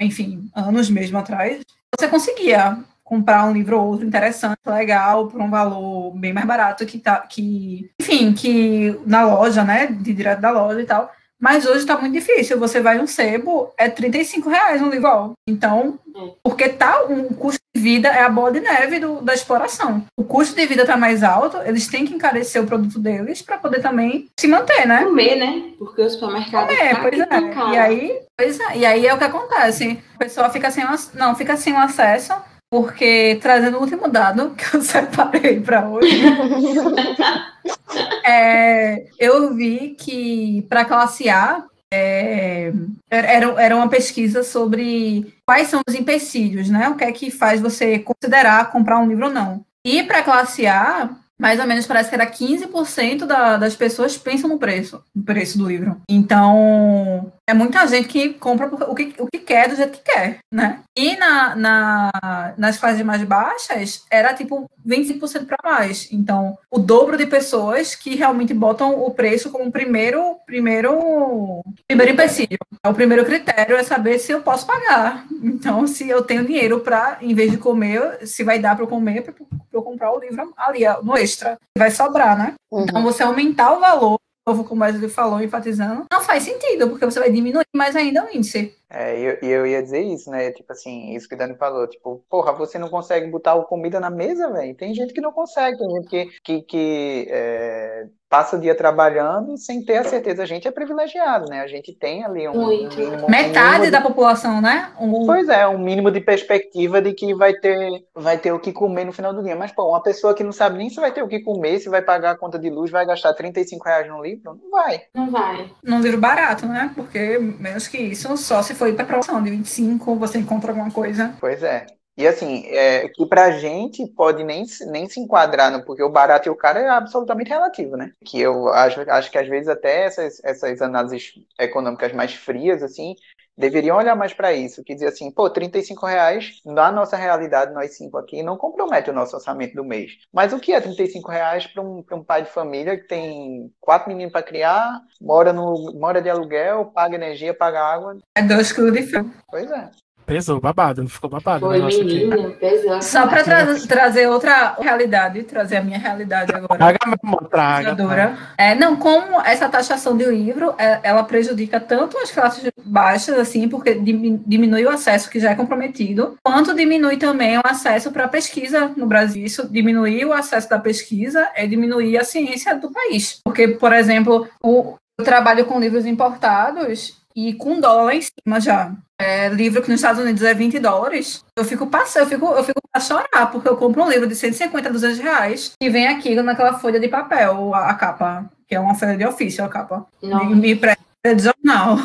enfim, 0.00 0.50
anos 0.56 0.90
mesmo 0.90 1.18
atrás, 1.18 1.60
você 1.96 2.08
conseguia 2.08 2.78
comprar 3.04 3.44
um 3.44 3.52
livro 3.52 3.78
ou 3.78 3.88
outro 3.88 4.06
interessante, 4.06 4.58
legal, 4.66 5.28
por 5.28 5.40
um 5.40 5.50
valor 5.50 6.12
bem 6.16 6.32
mais 6.32 6.46
barato 6.46 6.86
que 6.86 6.98
tá, 6.98 7.18
que, 7.20 7.90
enfim, 8.00 8.32
que 8.32 8.98
na 9.06 9.24
loja, 9.24 9.62
né, 9.62 9.86
de 9.86 10.14
direto 10.14 10.40
da 10.40 10.50
loja 10.50 10.80
e 10.80 10.84
tal. 10.84 11.12
Mas 11.40 11.64
hoje 11.64 11.78
está 11.78 11.96
muito 11.96 12.12
difícil. 12.12 12.58
Você 12.58 12.80
vai 12.80 13.00
um 13.00 13.06
sebo, 13.06 13.72
é 13.78 13.88
35 13.88 14.48
reais 14.50 14.82
um 14.82 14.90
livro. 14.90 15.32
Então, 15.48 15.98
é. 16.14 16.32
porque 16.42 16.68
tá 16.68 17.04
um 17.04 17.28
custo 17.28 17.60
de 17.74 17.80
vida 17.80 18.08
é 18.08 18.22
a 18.22 18.28
bola 18.28 18.52
de 18.52 18.60
neve 18.60 19.00
do, 19.00 19.22
da 19.22 19.32
exploração. 19.32 20.04
O 20.16 20.22
custo 20.22 20.54
de 20.54 20.66
vida 20.66 20.82
está 20.82 20.96
mais 20.96 21.22
alto, 21.22 21.56
eles 21.64 21.86
têm 21.86 22.04
que 22.04 22.14
encarecer 22.14 22.62
o 22.62 22.66
produto 22.66 22.98
deles 22.98 23.40
para 23.40 23.56
poder 23.56 23.80
também 23.80 24.26
se 24.38 24.46
manter, 24.46 24.86
né? 24.86 25.04
Comer, 25.04 25.36
né? 25.36 25.62
Porque 25.78 26.02
o 26.02 26.10
supermercado 26.10 26.68
Comer, 26.68 26.94
tá 26.94 27.00
pois 27.00 27.20
é. 27.20 27.72
E 27.72 27.78
aí, 27.78 28.20
pois 28.36 28.60
é. 28.60 28.76
E 28.76 28.84
aí 28.84 29.06
é 29.06 29.14
o 29.14 29.18
que 29.18 29.24
acontece. 29.24 29.98
O 30.16 30.18
pessoal 30.18 30.52
fica 30.52 30.70
sem, 30.70 30.84
não, 31.14 31.34
fica 31.34 31.56
sem 31.56 31.72
o 31.72 31.78
acesso 31.78 32.34
porque 32.70 33.38
trazendo 33.42 33.78
o 33.78 33.80
último 33.80 34.08
dado 34.08 34.50
que 34.50 34.76
eu 34.76 34.80
separei 34.80 35.60
para 35.60 35.88
hoje, 35.88 36.22
é, 38.24 39.06
eu 39.18 39.52
vi 39.54 39.96
que 39.98 40.64
para 40.68 40.84
classe 40.84 41.28
A 41.28 41.64
é, 41.92 42.72
era, 43.10 43.60
era 43.60 43.76
uma 43.76 43.88
pesquisa 43.88 44.44
sobre 44.44 45.34
quais 45.44 45.66
são 45.66 45.80
os 45.88 45.94
empecilhos, 45.94 46.70
né? 46.70 46.88
O 46.88 46.94
que 46.94 47.02
é 47.02 47.10
que 47.10 47.30
faz 47.30 47.60
você 47.60 47.98
considerar 47.98 48.70
comprar 48.70 49.00
um 49.00 49.08
livro 49.08 49.26
ou 49.26 49.32
não. 49.32 49.64
E 49.84 50.02
para 50.04 50.22
classe 50.22 50.66
A, 50.66 51.10
mais 51.40 51.58
ou 51.58 51.66
menos 51.66 51.86
parece 51.86 52.10
que 52.10 52.14
era 52.14 52.30
15% 52.30 53.26
da, 53.26 53.56
das 53.56 53.74
pessoas 53.74 54.16
pensam 54.16 54.48
no 54.48 54.58
preço, 54.58 55.02
no 55.14 55.24
preço 55.24 55.58
do 55.58 55.66
livro. 55.66 56.00
Então, 56.08 57.32
é 57.50 57.54
muita 57.54 57.86
gente 57.88 58.06
que 58.06 58.34
compra 58.34 58.66
o 58.66 58.94
que, 58.94 59.12
o 59.18 59.26
que 59.26 59.38
quer 59.40 59.68
do 59.68 59.74
jeito 59.74 59.98
que 59.98 60.04
quer, 60.04 60.38
né? 60.52 60.80
E 60.96 61.16
na, 61.16 61.56
na, 61.56 62.54
nas 62.56 62.76
fases 62.76 63.04
mais 63.04 63.22
baixas, 63.24 64.04
era 64.08 64.32
tipo 64.32 64.70
25% 64.86 65.46
para 65.46 65.58
mais. 65.64 66.08
Então, 66.12 66.56
o 66.70 66.78
dobro 66.78 67.16
de 67.16 67.26
pessoas 67.26 67.96
que 67.96 68.14
realmente 68.14 68.54
botam 68.54 69.02
o 69.02 69.10
preço 69.10 69.50
como 69.50 69.70
primeiro, 69.70 70.36
primeiro, 70.46 71.60
primeiro 71.88 72.12
empecilho. 72.12 72.58
O 72.86 72.94
primeiro 72.94 73.24
critério 73.24 73.76
é 73.76 73.82
saber 73.82 74.20
se 74.20 74.30
eu 74.30 74.42
posso 74.42 74.64
pagar. 74.64 75.26
Então, 75.42 75.86
se 75.88 76.08
eu 76.08 76.22
tenho 76.22 76.46
dinheiro 76.46 76.80
para, 76.80 77.18
em 77.20 77.34
vez 77.34 77.50
de 77.50 77.58
comer, 77.58 78.26
se 78.26 78.44
vai 78.44 78.60
dar 78.60 78.76
para 78.76 78.84
eu 78.84 78.88
comer, 78.88 79.22
para 79.22 79.34
eu 79.72 79.82
comprar 79.82 80.12
o 80.12 80.20
livro 80.20 80.54
ali, 80.56 80.82
no 81.02 81.16
extra. 81.16 81.58
Vai 81.76 81.90
sobrar, 81.90 82.38
né? 82.38 82.54
Uhum. 82.70 82.84
Então, 82.84 83.02
você 83.02 83.24
aumentar 83.24 83.72
o 83.72 83.80
valor 83.80 84.20
como 84.64 84.84
ele 84.84 85.08
falou, 85.08 85.42
enfatizando, 85.42 86.04
não 86.12 86.22
faz 86.22 86.42
sentido, 86.42 86.88
porque 86.88 87.04
você 87.04 87.18
vai 87.18 87.30
diminuir 87.30 87.64
mais 87.74 87.96
ainda 87.96 88.24
o 88.24 88.36
índice. 88.36 88.74
É, 88.90 89.20
e 89.20 89.24
eu, 89.24 89.38
eu, 89.42 89.66
ia 89.66 89.82
dizer 89.82 90.00
isso, 90.00 90.28
né? 90.30 90.50
Tipo 90.50 90.72
assim, 90.72 91.14
isso 91.14 91.28
que 91.28 91.34
o 91.36 91.38
Dani 91.38 91.54
falou, 91.54 91.86
tipo, 91.86 92.24
porra, 92.28 92.52
você 92.52 92.76
não 92.76 92.88
consegue 92.88 93.30
botar 93.30 93.56
comida 93.62 94.00
na 94.00 94.10
mesa, 94.10 94.50
velho. 94.50 94.74
Tem 94.74 94.92
gente 94.92 95.14
que 95.14 95.20
não 95.20 95.32
consegue, 95.32 95.78
tem 95.78 95.90
gente 95.90 96.08
que, 96.08 96.40
que, 96.42 96.62
que 96.62 97.26
é, 97.30 98.06
passa 98.30 98.56
o 98.56 98.60
dia 98.60 98.76
trabalhando 98.76 99.58
sem 99.58 99.84
ter 99.84 99.98
a 99.98 100.04
certeza. 100.04 100.44
A 100.44 100.46
gente 100.46 100.66
é 100.66 100.70
privilegiado, 100.70 101.50
né? 101.50 101.60
A 101.60 101.66
gente 101.66 101.92
tem 101.92 102.24
ali 102.24 102.48
um. 102.48 102.54
Muito. 102.54 102.96
Mínimo, 102.96 103.28
Metade 103.28 103.88
um 103.88 103.90
da 103.90 103.98
de... 103.98 104.04
população, 104.04 104.60
né? 104.60 104.92
Um... 105.00 105.26
Pois 105.26 105.48
é, 105.48 105.66
um 105.66 105.78
mínimo 105.78 106.12
de 106.12 106.20
perspectiva 106.20 107.02
de 107.02 107.12
que 107.12 107.34
vai 107.34 107.52
ter, 107.54 107.90
vai 108.14 108.38
ter 108.38 108.52
o 108.52 108.60
que 108.60 108.72
comer 108.72 109.04
no 109.04 109.12
final 109.12 109.34
do 109.34 109.42
dia. 109.42 109.56
Mas, 109.56 109.72
pô, 109.72 109.88
uma 109.88 110.02
pessoa 110.02 110.32
que 110.32 110.44
não 110.44 110.52
sabe 110.52 110.78
nem 110.78 110.88
se 110.88 111.00
vai 111.00 111.10
ter 111.10 111.22
o 111.22 111.28
que 111.28 111.40
comer, 111.40 111.80
se 111.80 111.88
vai 111.88 112.00
pagar 112.00 112.30
a 112.30 112.38
conta 112.38 112.56
de 112.56 112.70
luz, 112.70 112.90
vai 112.90 113.04
gastar 113.04 113.34
35 113.34 113.84
reais 113.84 114.08
no 114.08 114.22
livro, 114.22 114.58
não 114.62 114.70
vai. 114.70 115.02
Não 115.12 115.30
vai. 115.30 115.68
Num 115.82 116.00
livro 116.00 116.20
barato, 116.20 116.66
né? 116.66 116.92
Porque 116.94 117.36
menos 117.38 117.88
que 117.88 117.98
isso, 117.98 118.36
só 118.36 118.62
se 118.62 118.74
foi 118.80 118.94
para 118.94 119.04
promoção 119.04 119.42
de 119.42 119.50
25, 119.50 120.16
você 120.16 120.38
encontra 120.38 120.70
alguma 120.70 120.90
coisa. 120.90 121.34
Pois 121.38 121.62
é. 121.62 121.84
E 122.16 122.26
assim, 122.26 122.64
é, 122.66 123.08
que 123.08 123.26
pra 123.26 123.50
gente 123.50 124.06
pode 124.14 124.42
nem, 124.42 124.64
nem 124.90 125.06
se 125.06 125.20
enquadrar, 125.20 125.84
porque 125.84 126.02
o 126.02 126.08
barato 126.08 126.48
e 126.48 126.50
o 126.50 126.56
caro 126.56 126.78
é 126.78 126.88
absolutamente 126.88 127.50
relativo, 127.50 127.94
né? 127.96 128.12
Que 128.24 128.40
eu 128.40 128.68
acho, 128.68 129.02
acho 129.02 129.30
que 129.30 129.36
às 129.36 129.46
vezes 129.46 129.68
até 129.68 130.04
essas, 130.04 130.42
essas 130.42 130.80
análises 130.80 131.34
econômicas 131.58 132.12
mais 132.14 132.32
frias, 132.32 132.82
assim, 132.82 133.14
deveriam 133.60 133.96
olhar 133.96 134.16
mais 134.16 134.32
para 134.32 134.52
isso, 134.52 134.82
que 134.82 134.94
dizer 134.94 135.08
assim, 135.08 135.30
pô, 135.30 135.48
35 135.48 136.06
reais 136.06 136.60
na 136.64 136.90
nossa 136.90 137.16
realidade, 137.16 137.72
nós 137.72 137.96
cinco 137.96 138.16
aqui, 138.16 138.42
não 138.42 138.56
compromete 138.56 139.10
o 139.10 139.12
nosso 139.12 139.36
orçamento 139.36 139.74
do 139.74 139.84
mês. 139.84 140.12
Mas 140.32 140.52
o 140.52 140.58
que 140.58 140.72
é 140.72 140.80
35 140.80 141.30
reais 141.30 141.66
para 141.66 141.82
um, 141.82 142.04
um 142.12 142.24
pai 142.24 142.42
de 142.42 142.50
família 142.50 142.96
que 142.96 143.06
tem 143.06 143.72
quatro 143.78 144.08
meninos 144.08 144.32
para 144.32 144.42
criar, 144.42 145.00
mora, 145.20 145.52
no, 145.52 145.92
mora 145.94 146.22
de 146.22 146.30
aluguel, 146.30 146.86
paga 146.86 147.14
energia, 147.14 147.54
paga 147.54 147.80
água? 147.80 148.16
É 148.34 148.42
dois 148.42 148.72
quilos 148.72 148.92
de 148.92 149.02
frio. 149.02 149.30
Pois 149.48 149.70
é. 149.70 149.90
Pesou, 150.30 150.60
babado, 150.60 151.08
ficou 151.08 151.28
babado. 151.28 151.66
Foi, 151.66 151.82
menino, 151.82 152.52
pesou. 152.52 153.02
Só 153.02 153.26
para 153.26 153.42
tra 153.42 153.74
trazer 153.88 154.28
outra 154.28 154.76
realidade, 154.78 155.42
trazer 155.42 155.78
a 155.78 155.82
minha 155.82 155.98
realidade 155.98 156.54
agora. 156.54 156.78
Traga, 156.78 156.98
meu 157.20 157.36
traga. 157.48 158.38
É, 158.56 158.76
não, 158.76 158.94
como 158.94 159.40
essa 159.40 159.68
taxação 159.68 160.16
de 160.16 160.24
livro, 160.26 160.72
é, 160.78 161.00
ela 161.02 161.24
prejudica 161.24 161.80
tanto 161.80 162.16
as 162.16 162.30
classes 162.30 162.70
baixas, 162.84 163.36
assim, 163.36 163.68
porque 163.68 163.94
diminui 163.94 164.84
o 164.84 164.90
acesso 164.90 165.28
que 165.28 165.40
já 165.40 165.50
é 165.50 165.56
comprometido, 165.56 166.36
quanto 166.44 166.76
diminui 166.76 167.16
também 167.16 167.58
o 167.58 167.62
acesso 167.64 168.12
para 168.12 168.26
a 168.26 168.28
pesquisa 168.28 168.92
no 168.96 169.06
Brasil. 169.06 169.44
Isso 169.44 169.68
diminuir 169.68 170.26
o 170.26 170.32
acesso 170.32 170.70
da 170.70 170.78
pesquisa 170.78 171.50
é 171.56 171.66
diminuir 171.66 172.16
a 172.16 172.22
ciência 172.22 172.76
do 172.76 172.92
país. 172.92 173.40
Porque, 173.42 173.66
por 173.66 173.92
exemplo, 173.92 174.46
o, 174.62 174.94
eu 175.18 175.24
trabalho 175.24 175.64
com 175.64 175.80
livros 175.80 176.06
importados 176.06 177.19
e 177.34 177.54
com 177.54 177.80
dólar 177.80 178.04
lá 178.04 178.14
em 178.14 178.22
cima 178.22 178.60
já. 178.60 178.92
É, 179.18 179.48
livro 179.48 179.82
que 179.82 179.90
nos 179.90 180.00
Estados 180.00 180.22
Unidos 180.22 180.42
é 180.42 180.54
20 180.54 180.78
dólares, 180.78 181.44
eu 181.54 181.64
fico 181.64 181.86
passando, 181.86 182.22
eu 182.22 182.28
fico, 182.28 182.46
eu 182.46 182.64
fico 182.64 182.80
a 182.92 183.00
chorar, 183.00 183.50
porque 183.52 183.68
eu 183.68 183.76
compro 183.76 184.02
um 184.02 184.08
livro 184.08 184.26
de 184.26 184.34
150, 184.34 184.90
200 184.90 185.18
reais 185.18 185.72
e 185.80 185.88
vem 185.90 186.08
aqui 186.08 186.34
naquela 186.36 186.78
folha 186.78 186.98
de 186.98 187.08
papel, 187.08 187.74
a, 187.74 187.90
a 187.90 187.94
capa, 187.94 188.50
que 188.66 188.74
é 188.74 188.80
uma 188.80 188.94
folha 188.94 189.16
de 189.16 189.26
ofício, 189.26 189.64
a 189.64 189.68
capa. 189.68 190.06
Não. 190.22 190.46
Me, 190.46 190.54
me 190.54 190.76
presta 190.76 191.04
de 191.34 191.42
jornal. 191.42 191.98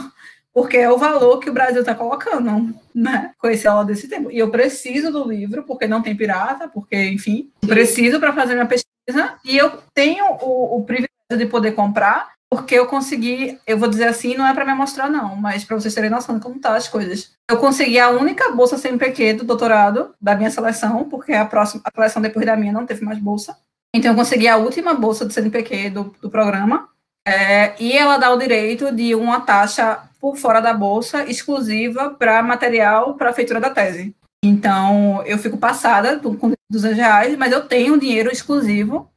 Porque 0.53 0.77
é 0.77 0.89
o 0.89 0.97
valor 0.97 1.39
que 1.39 1.49
o 1.49 1.53
Brasil 1.53 1.81
está 1.81 1.93
colocando, 1.93 2.73
né? 2.93 3.33
Com 3.37 3.49
esse 3.49 3.65
dólar 3.65 3.83
desse 3.83 4.07
tempo. 4.07 4.31
E 4.31 4.39
eu 4.39 4.49
preciso 4.49 5.11
do 5.11 5.27
livro, 5.27 5.63
porque 5.63 5.85
não 5.85 6.01
tem 6.01 6.15
pirata, 6.15 6.69
porque, 6.69 6.95
enfim, 7.09 7.49
preciso 7.59 8.21
para 8.21 8.31
fazer 8.31 8.53
minha 8.53 8.65
pesquisa. 8.65 9.35
E 9.43 9.57
eu 9.57 9.69
tenho 9.93 10.23
o, 10.41 10.77
o 10.77 10.85
privilégio 10.85 11.09
de 11.37 11.45
poder 11.45 11.73
comprar 11.73 12.34
porque 12.49 12.75
eu 12.75 12.85
consegui, 12.87 13.59
eu 13.65 13.77
vou 13.77 13.89
dizer 13.89 14.07
assim, 14.07 14.35
não 14.35 14.47
é 14.47 14.53
para 14.53 14.65
me 14.65 14.73
mostrar 14.73 15.09
não, 15.09 15.35
mas 15.35 15.63
para 15.63 15.79
vocês 15.79 15.93
terem 15.93 16.09
noção 16.09 16.35
de 16.35 16.41
como 16.41 16.59
tá 16.59 16.75
as 16.75 16.87
coisas. 16.87 17.31
Eu 17.49 17.57
consegui 17.57 17.99
a 17.99 18.09
única 18.09 18.51
bolsa 18.51 18.77
sem 18.77 18.97
do 18.97 19.43
doutorado 19.43 20.13
da 20.21 20.35
minha 20.35 20.49
seleção, 20.49 21.09
porque 21.09 21.33
a 21.33 21.45
próxima 21.45 21.81
a 21.83 21.91
seleção 21.91 22.21
depois 22.21 22.45
da 22.45 22.55
minha 22.55 22.73
não 22.73 22.85
teve 22.85 23.03
mais 23.03 23.19
bolsa. 23.19 23.57
Então 23.93 24.11
eu 24.11 24.15
consegui 24.15 24.47
a 24.47 24.57
última 24.57 24.93
bolsa 24.93 25.25
do 25.25 25.33
CNPq 25.33 25.89
do, 25.89 26.15
do 26.21 26.29
programa. 26.29 26.89
É, 27.27 27.73
e 27.81 27.93
ela 27.93 28.17
dá 28.17 28.31
o 28.31 28.37
direito 28.37 28.91
de 28.91 29.15
uma 29.15 29.41
taxa 29.41 30.03
por 30.19 30.37
fora 30.37 30.59
da 30.59 30.73
bolsa 30.73 31.23
exclusiva 31.29 32.11
para 32.11 32.43
material 32.43 33.15
para 33.15 33.31
a 33.31 33.33
feitura 33.33 33.59
da 33.59 33.69
tese. 33.69 34.15
Então 34.43 35.23
eu 35.25 35.39
fico 35.39 35.57
passada 35.57 36.19
com 36.19 36.53
200 36.69 36.97
reais, 36.97 37.37
mas 37.37 37.51
eu 37.51 37.67
tenho 37.67 37.99
dinheiro 37.99 38.31
exclusivo 38.31 39.09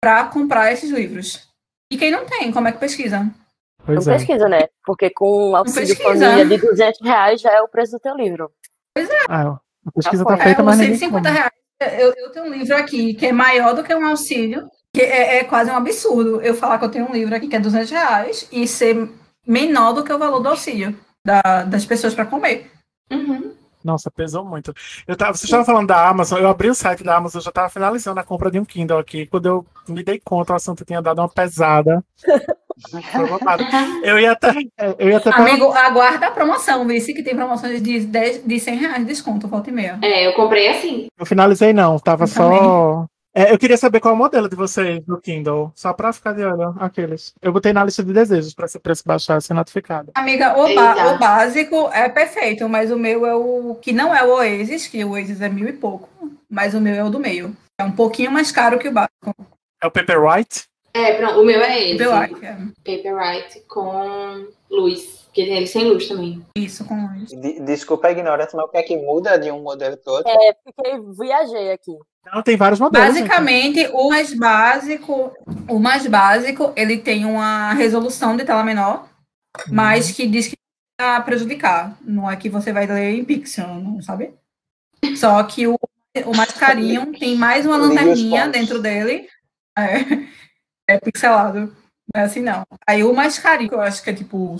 para 0.00 0.24
comprar 0.24 0.72
esses 0.72 0.90
livros. 0.90 1.51
E 1.92 1.96
quem 1.98 2.10
não 2.10 2.24
tem, 2.24 2.50
como 2.50 2.66
é 2.68 2.72
que 2.72 2.78
pesquisa? 2.78 3.30
Pois 3.84 4.06
Não 4.06 4.14
é. 4.14 4.16
pesquisa, 4.16 4.48
né? 4.48 4.62
Porque 4.84 5.10
com 5.10 5.54
auxílio 5.54 5.88
pesquisa. 5.88 6.26
família 6.30 6.46
de 6.46 6.56
200 6.66 7.00
reais 7.02 7.40
já 7.40 7.52
é 7.52 7.60
o 7.60 7.68
preço 7.68 7.92
do 7.92 7.98
teu 8.00 8.16
livro. 8.16 8.50
Ah, 9.28 9.58
a 9.86 9.92
pesquisa 9.92 10.24
tá 10.24 10.36
foi. 10.36 10.44
feita, 10.46 10.62
É, 10.62 10.64
mas 10.64 10.78
ninguém 10.78 10.94
150 10.96 11.28
come. 11.28 11.38
reais. 11.38 12.00
Eu, 12.00 12.14
eu 12.16 12.30
tenho 12.30 12.46
um 12.46 12.50
livro 12.50 12.76
aqui 12.76 13.12
que 13.12 13.26
é 13.26 13.32
maior 13.32 13.74
do 13.74 13.82
que 13.82 13.92
um 13.94 14.06
auxílio, 14.06 14.68
que 14.94 15.02
é, 15.02 15.38
é 15.38 15.44
quase 15.44 15.70
um 15.70 15.76
absurdo 15.76 16.40
eu 16.40 16.54
falar 16.54 16.78
que 16.78 16.84
eu 16.84 16.90
tenho 16.90 17.08
um 17.08 17.12
livro 17.12 17.34
aqui 17.34 17.48
que 17.48 17.56
é 17.56 17.60
200 17.60 17.90
reais 17.90 18.48
e 18.52 18.66
ser 18.68 19.10
menor 19.46 19.92
do 19.92 20.04
que 20.04 20.12
o 20.12 20.18
valor 20.18 20.38
do 20.40 20.48
auxílio 20.48 20.96
da- 21.26 21.64
das 21.64 21.84
pessoas 21.84 22.14
para 22.14 22.24
comer. 22.26 22.70
Uhum. 23.10 23.41
Nossa, 23.84 24.10
pesou 24.10 24.44
muito. 24.44 24.72
Eu 25.06 25.16
tava, 25.16 25.34
você 25.34 25.44
estava 25.44 25.64
falando 25.64 25.88
da 25.88 26.08
Amazon, 26.08 26.40
eu 26.40 26.48
abri 26.48 26.68
o 26.68 26.74
site 26.74 27.02
da 27.02 27.16
Amazon, 27.16 27.40
eu 27.40 27.44
já 27.44 27.50
estava 27.50 27.68
finalizando 27.68 28.20
a 28.20 28.24
compra 28.24 28.50
de 28.50 28.58
um 28.58 28.64
Kindle 28.64 28.98
aqui. 28.98 29.26
Quando 29.26 29.46
eu 29.46 29.66
me 29.88 30.02
dei 30.02 30.20
conta, 30.24 30.52
o 30.52 30.56
assunto 30.56 30.84
tinha 30.84 31.02
dado 31.02 31.20
uma 31.20 31.28
pesada. 31.28 32.04
Eu 34.02 34.18
ia 34.18 34.32
até. 34.32 34.50
Eu 34.98 35.10
ia 35.10 35.18
até 35.18 35.30
Amigo, 35.30 35.70
aguarda 35.72 36.28
a 36.28 36.30
promoção, 36.30 36.88
se 37.00 37.12
que 37.12 37.22
tem 37.22 37.36
promoções 37.36 37.82
de, 37.82 38.00
10, 38.00 38.44
de 38.44 38.60
100 38.60 38.76
reais 38.76 38.98
de 38.98 39.04
desconto, 39.04 39.46
volta 39.46 39.70
e 39.70 39.72
meia. 39.72 39.98
É, 40.02 40.26
eu 40.26 40.34
comprei 40.34 40.68
assim. 40.68 41.06
Eu 41.18 41.26
finalizei, 41.26 41.72
não. 41.72 41.98
Tava 41.98 42.24
Eu 42.24 42.28
só. 42.28 43.06
É, 43.34 43.50
eu 43.52 43.58
queria 43.58 43.78
saber 43.78 43.98
qual 44.00 44.12
é 44.12 44.14
o 44.14 44.18
modelo 44.18 44.48
de 44.48 44.54
vocês 44.54 45.02
do 45.06 45.18
Kindle. 45.20 45.72
Só 45.74 45.92
pra 45.94 46.12
ficar 46.12 46.32
de 46.34 46.44
olho. 46.44 46.74
Aqueles. 46.78 47.32
Eu 47.40 47.50
botei 47.52 47.72
na 47.72 47.82
lista 47.84 48.04
de 48.04 48.12
desejos 48.12 48.52
pra 48.54 48.66
esse 48.66 48.78
preço 48.78 49.02
baixar, 49.06 49.40
ser 49.40 49.54
notificado. 49.54 50.10
Amiga, 50.14 50.52
o, 50.58 50.74
ba- 50.74 50.90
Eita. 50.96 51.14
o 51.14 51.18
básico 51.18 51.88
é 51.92 52.08
perfeito, 52.10 52.68
mas 52.68 52.90
o 52.90 52.98
meu 52.98 53.24
é 53.24 53.34
o 53.34 53.74
que 53.80 53.92
não 53.92 54.14
é 54.14 54.22
o 54.22 54.32
Oasis, 54.34 54.86
que 54.86 55.02
o 55.02 55.12
Oasis 55.12 55.40
é 55.40 55.48
mil 55.48 55.66
e 55.66 55.72
pouco, 55.72 56.08
mas 56.50 56.74
o 56.74 56.80
meu 56.80 56.94
é 56.94 57.02
o 57.02 57.08
do 57.10 57.18
meio. 57.18 57.56
É 57.80 57.84
um 57.84 57.92
pouquinho 57.92 58.30
mais 58.30 58.52
caro 58.52 58.78
que 58.78 58.88
o 58.88 58.92
básico. 58.92 59.34
É 59.82 59.86
o 59.86 59.90
Paperwhite? 59.90 60.64
É, 60.94 61.14
pronto, 61.14 61.40
o 61.40 61.44
meu 61.46 61.60
é 61.62 61.82
esse. 61.90 62.02
Eu 62.04 62.12
acho 62.12 62.34
que 62.34 62.44
é 62.44 62.56
Paperwhite 62.84 63.60
com 63.66 64.46
luz. 64.70 65.21
Porque 65.32 65.46
tem 65.46 65.56
ele 65.56 65.66
sem 65.66 65.84
luz 65.88 66.06
também. 66.06 66.44
isso 66.54 66.84
com 66.84 67.06
luz. 67.06 67.30
De- 67.30 67.60
Desculpa 67.60 68.08
a 68.08 68.12
ignorância, 68.12 68.54
mas 68.54 68.66
o 68.66 68.68
que 68.68 68.76
é 68.76 68.82
que 68.82 68.98
muda 68.98 69.38
de 69.38 69.50
um 69.50 69.62
modelo 69.62 69.96
para 69.96 70.12
outro? 70.12 70.30
É, 70.30 70.54
fiquei, 70.62 71.00
viajei 71.18 71.72
aqui. 71.72 71.96
Não, 72.26 72.42
tem 72.42 72.54
vários 72.54 72.78
modelos. 72.78 73.14
gente. 73.16 73.26
Basicamente, 73.26 73.86
o 73.94 74.10
mais 74.10 74.34
básico, 74.34 75.34
o 75.70 75.78
mais 75.78 76.06
básico, 76.06 76.70
ele 76.76 76.98
tem 76.98 77.24
uma 77.24 77.72
resolução 77.72 78.36
de 78.36 78.44
tela 78.44 78.62
menor, 78.62 79.08
mas 79.70 80.10
que 80.12 80.26
diz 80.26 80.48
que 80.48 80.56
vai 81.00 81.24
prejudicar. 81.24 81.96
Não 82.02 82.30
é 82.30 82.36
que 82.36 82.50
você 82.50 82.70
vai 82.70 82.86
ler 82.86 83.14
em 83.18 83.24
pixel, 83.24 83.66
não 83.68 84.02
sabe? 84.02 84.34
Só 85.16 85.42
que 85.44 85.66
o, 85.66 85.78
o 86.26 86.36
mais 86.36 86.52
carinho 86.52 87.10
tem 87.18 87.36
mais 87.36 87.64
uma 87.64 87.78
lanterninha 87.78 88.48
dentro 88.48 88.80
dele. 88.82 89.26
É, 89.78 89.96
é 90.94 91.00
pixelado. 91.00 91.74
Não 92.14 92.20
é 92.20 92.24
assim, 92.26 92.40
não. 92.40 92.64
Aí 92.86 93.02
o 93.02 93.14
mais 93.14 93.38
carinho, 93.38 93.70
que 93.70 93.74
eu 93.74 93.80
acho 93.80 94.02
que 94.02 94.10
é 94.10 94.14
tipo 94.14 94.54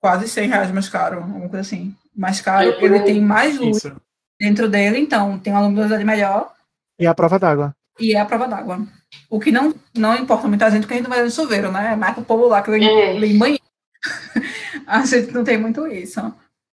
quase 0.00 0.28
100 0.28 0.48
reais 0.48 0.70
mais 0.70 0.88
caro, 0.88 1.16
alguma 1.18 1.40
coisa 1.48 1.60
assim. 1.60 1.94
Mais 2.14 2.40
caro, 2.40 2.68
Eu- 2.68 2.80
ele 2.80 3.00
tem 3.00 3.20
mais 3.20 3.58
luz 3.58 3.78
Isso. 3.78 3.96
dentro 4.40 4.68
dele, 4.68 4.98
então 4.98 5.38
tem 5.38 5.52
uma 5.52 5.62
luminosidade 5.62 6.04
melhor 6.04 6.52
E 6.98 7.06
a 7.06 7.14
prova 7.14 7.38
d'água. 7.38 7.74
e 7.98 8.14
é 8.14 8.20
a 8.20 8.24
prova 8.24 8.46
d'água. 8.48 8.86
O 9.30 9.40
que 9.40 9.50
não, 9.50 9.74
não 9.96 10.14
importa 10.16 10.46
muita 10.48 10.70
gente, 10.70 10.82
porque 10.82 10.94
a 10.94 10.96
gente 10.98 11.08
não 11.08 11.14
vai 11.16 11.24
no 11.24 11.30
chuveiro, 11.30 11.70
né? 11.72 11.92
É 11.92 11.96
mais 11.96 12.14
pro 12.14 12.24
povo 12.24 12.46
lá 12.46 12.60
que 12.62 12.70
lê, 12.70 12.84
É. 12.84 13.38
banheiro. 13.38 13.62
a 14.86 15.04
gente 15.04 15.32
não 15.32 15.44
tem 15.44 15.58
muito 15.58 15.86
isso. 15.86 16.20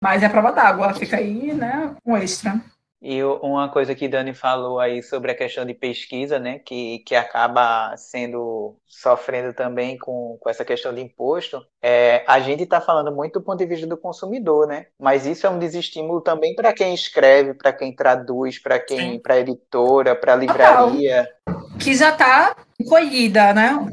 Mas 0.03 0.22
é 0.24 0.25
a 0.25 0.30
prova 0.30 0.51
d'água, 0.51 0.94
fica 0.94 1.18
aí, 1.18 1.53
né? 1.53 1.96
Um 2.06 2.18
extra. 2.18 2.60
E 3.03 3.22
uma 3.22 3.67
coisa 3.67 3.93
que 3.93 4.07
Dani 4.07 4.33
falou 4.33 4.79
aí 4.79 5.03
sobre 5.03 5.29
a 5.29 5.36
questão 5.36 5.65
de 5.65 5.74
pesquisa, 5.74 6.39
né, 6.39 6.60
que, 6.60 7.00
que 7.00 7.13
acaba 7.13 7.93
sendo 7.98 8.77
sofrendo 8.88 9.53
também 9.53 9.98
com, 9.98 10.38
com 10.39 10.50
essa 10.50 10.63
questão 10.63 10.93
de 10.93 11.01
imposto, 11.01 11.62
é, 11.81 12.24
a 12.25 12.39
gente 12.39 12.63
está 12.63 12.79
falando 12.79 13.13
muito 13.13 13.39
do 13.39 13.41
ponto 13.43 13.57
de 13.57 13.65
vista 13.65 13.86
do 13.86 13.98
consumidor, 13.98 14.67
né? 14.67 14.86
Mas 14.98 15.25
isso 15.25 15.45
é 15.45 15.50
um 15.50 15.60
desestímulo 15.60 16.22
também 16.22 16.55
para 16.55 16.72
quem 16.72 16.93
escreve, 16.93 17.53
para 17.53 17.74
quem 17.74 17.93
traduz, 17.93 18.57
para 18.57 18.79
quem, 18.79 19.19
para 19.19 19.38
editora, 19.38 20.15
para 20.15 20.38
livraria. 20.38 21.27
Que 21.77 21.93
já 21.93 22.13
tá 22.13 22.55
colhida, 22.88 23.53
né? 23.53 23.86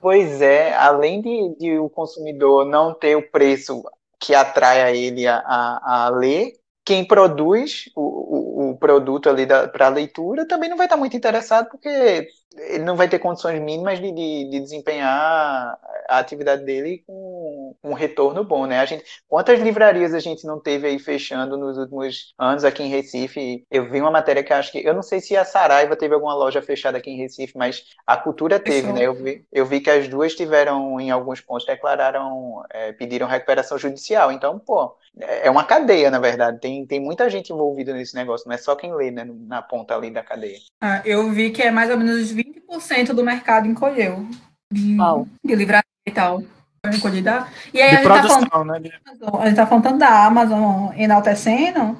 Pois 0.00 0.40
é, 0.40 0.76
além 0.76 1.20
de, 1.20 1.56
de 1.58 1.78
o 1.80 1.88
consumidor 1.88 2.64
não 2.64 2.94
ter 2.94 3.16
o 3.16 3.30
preço 3.32 3.82
que 4.20 4.32
atrai 4.32 4.82
a 4.82 4.92
ele 4.92 5.26
a, 5.26 5.38
a, 5.38 6.06
a 6.06 6.08
ler, 6.10 6.52
quem 6.88 7.04
produz 7.04 7.90
o, 7.94 8.00
o, 8.00 8.70
o 8.70 8.76
produto 8.78 9.28
ali 9.28 9.46
para 9.46 9.90
leitura 9.90 10.48
também 10.48 10.70
não 10.70 10.76
vai 10.78 10.86
estar 10.86 10.96
muito 10.96 11.14
interessado, 11.14 11.68
porque 11.68 12.30
ele 12.56 12.82
não 12.82 12.96
vai 12.96 13.06
ter 13.06 13.18
condições 13.18 13.60
mínimas 13.60 14.00
de, 14.00 14.10
de, 14.10 14.48
de 14.48 14.58
desempenhar 14.58 15.78
a 16.08 16.18
atividade 16.18 16.64
dele 16.64 17.04
com 17.06 17.76
um 17.84 17.92
retorno 17.92 18.42
bom, 18.42 18.66
né? 18.66 18.80
A 18.80 18.86
gente, 18.86 19.04
quantas 19.28 19.60
livrarias 19.60 20.14
a 20.14 20.18
gente 20.18 20.46
não 20.46 20.58
teve 20.58 20.86
aí 20.86 20.98
fechando 20.98 21.56
nos 21.56 21.76
últimos 21.76 22.34
anos 22.38 22.64
aqui 22.64 22.82
em 22.82 22.88
Recife? 22.88 23.64
Eu 23.70 23.90
vi 23.90 24.00
uma 24.00 24.10
matéria 24.10 24.42
que 24.42 24.52
acho 24.52 24.72
que, 24.72 24.78
eu 24.78 24.94
não 24.94 25.02
sei 25.02 25.20
se 25.20 25.36
a 25.36 25.44
Saraiva 25.44 25.94
teve 25.94 26.14
alguma 26.14 26.34
loja 26.34 26.62
fechada 26.62 26.98
aqui 26.98 27.10
em 27.10 27.18
Recife, 27.18 27.56
mas 27.56 27.84
a 28.06 28.16
Cultura 28.16 28.58
teve, 28.58 28.88
Fechou. 28.88 28.94
né? 28.94 29.02
Eu 29.02 29.14
vi, 29.14 29.44
eu 29.52 29.66
vi 29.66 29.80
que 29.80 29.90
as 29.90 30.08
duas 30.08 30.34
tiveram, 30.34 30.98
em 30.98 31.10
alguns 31.10 31.40
pontos, 31.40 31.66
declararam, 31.66 32.62
é, 32.70 32.92
pediram 32.92 33.26
recuperação 33.26 33.76
judicial. 33.78 34.32
Então, 34.32 34.58
pô, 34.58 34.96
é 35.18 35.50
uma 35.50 35.64
cadeia, 35.64 36.10
na 36.10 36.18
verdade. 36.18 36.60
Tem, 36.60 36.86
tem 36.86 37.00
muita 37.00 37.28
gente 37.28 37.52
envolvida 37.52 37.92
nesse 37.92 38.14
negócio, 38.14 38.48
não 38.48 38.54
é 38.54 38.58
só 38.58 38.74
quem 38.74 38.94
lê, 38.94 39.10
né? 39.10 39.26
Na 39.46 39.60
ponta 39.60 39.94
ali 39.94 40.10
da 40.10 40.22
cadeia. 40.22 40.58
Ah, 40.80 41.02
eu 41.04 41.30
vi 41.30 41.50
que 41.50 41.62
é 41.62 41.70
mais 41.70 41.90
ou 41.90 41.98
menos 41.98 42.32
20% 42.32 43.12
do 43.12 43.24
mercado 43.24 43.66
encolheu. 43.66 44.26
De, 44.70 44.96
de 45.44 45.54
livraria 45.54 45.87
e 46.08 46.12
tal. 46.12 46.42
Foi 46.84 46.94
encolhida. 46.96 47.46
E 47.72 47.80
aí 47.80 47.88
a 47.88 47.90
De 47.90 48.02
gente 48.02 48.08
tá 48.08 48.22
falando 48.28 48.48
produção, 48.48 48.64
né? 48.64 48.80
de- 48.80 48.92
A 49.40 49.46
gente 49.46 49.56
tá 49.56 49.66
falando 49.66 49.98
da 49.98 50.26
Amazon 50.26 50.92
enaltecendo, 50.96 51.98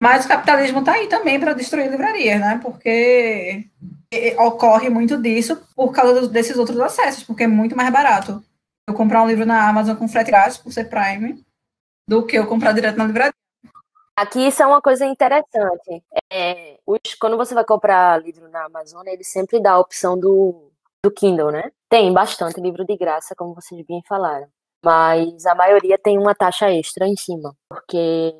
mas 0.00 0.24
o 0.24 0.28
capitalismo 0.28 0.82
tá 0.84 0.92
aí 0.92 1.06
também 1.08 1.38
para 1.40 1.52
destruir 1.54 1.90
livrarias, 1.90 2.40
né? 2.40 2.58
Porque 2.62 3.64
ocorre 4.38 4.88
muito 4.88 5.20
disso 5.20 5.60
por 5.74 5.92
causa 5.92 6.20
dos- 6.20 6.28
desses 6.30 6.56
outros 6.56 6.78
acessos, 6.80 7.22
porque 7.24 7.44
é 7.44 7.48
muito 7.48 7.76
mais 7.76 7.90
barato 7.90 8.42
eu 8.88 8.94
comprar 8.94 9.22
um 9.22 9.28
livro 9.28 9.44
na 9.46 9.68
Amazon 9.68 9.96
com 9.96 10.08
frete 10.08 10.30
grátis 10.30 10.58
por 10.58 10.72
ser 10.72 10.84
Prime 10.88 11.42
do 12.08 12.24
que 12.24 12.36
eu 12.38 12.46
comprar 12.46 12.72
direto 12.72 12.96
na 12.96 13.04
livraria. 13.06 13.34
Aqui 14.16 14.46
isso 14.46 14.62
é 14.62 14.66
uma 14.66 14.80
coisa 14.80 15.04
interessante. 15.04 16.02
É, 16.32 16.78
os- 16.86 17.14
quando 17.20 17.36
você 17.36 17.54
vai 17.54 17.64
comprar 17.64 18.20
livro 18.22 18.48
na 18.48 18.64
Amazon, 18.64 19.06
ele 19.06 19.22
sempre 19.24 19.60
dá 19.60 19.72
a 19.72 19.78
opção 19.78 20.18
do, 20.18 20.70
do 21.04 21.10
Kindle, 21.10 21.50
né? 21.52 21.70
Tem 21.88 22.12
bastante 22.12 22.60
livro 22.60 22.84
de 22.84 22.96
graça, 22.96 23.34
como 23.36 23.54
vocês 23.54 23.84
bem 23.86 24.02
falaram. 24.08 24.48
Mas 24.84 25.46
a 25.46 25.54
maioria 25.54 25.96
tem 25.98 26.18
uma 26.18 26.34
taxa 26.34 26.70
extra 26.70 27.06
em 27.06 27.16
cima. 27.16 27.54
Porque, 27.68 28.34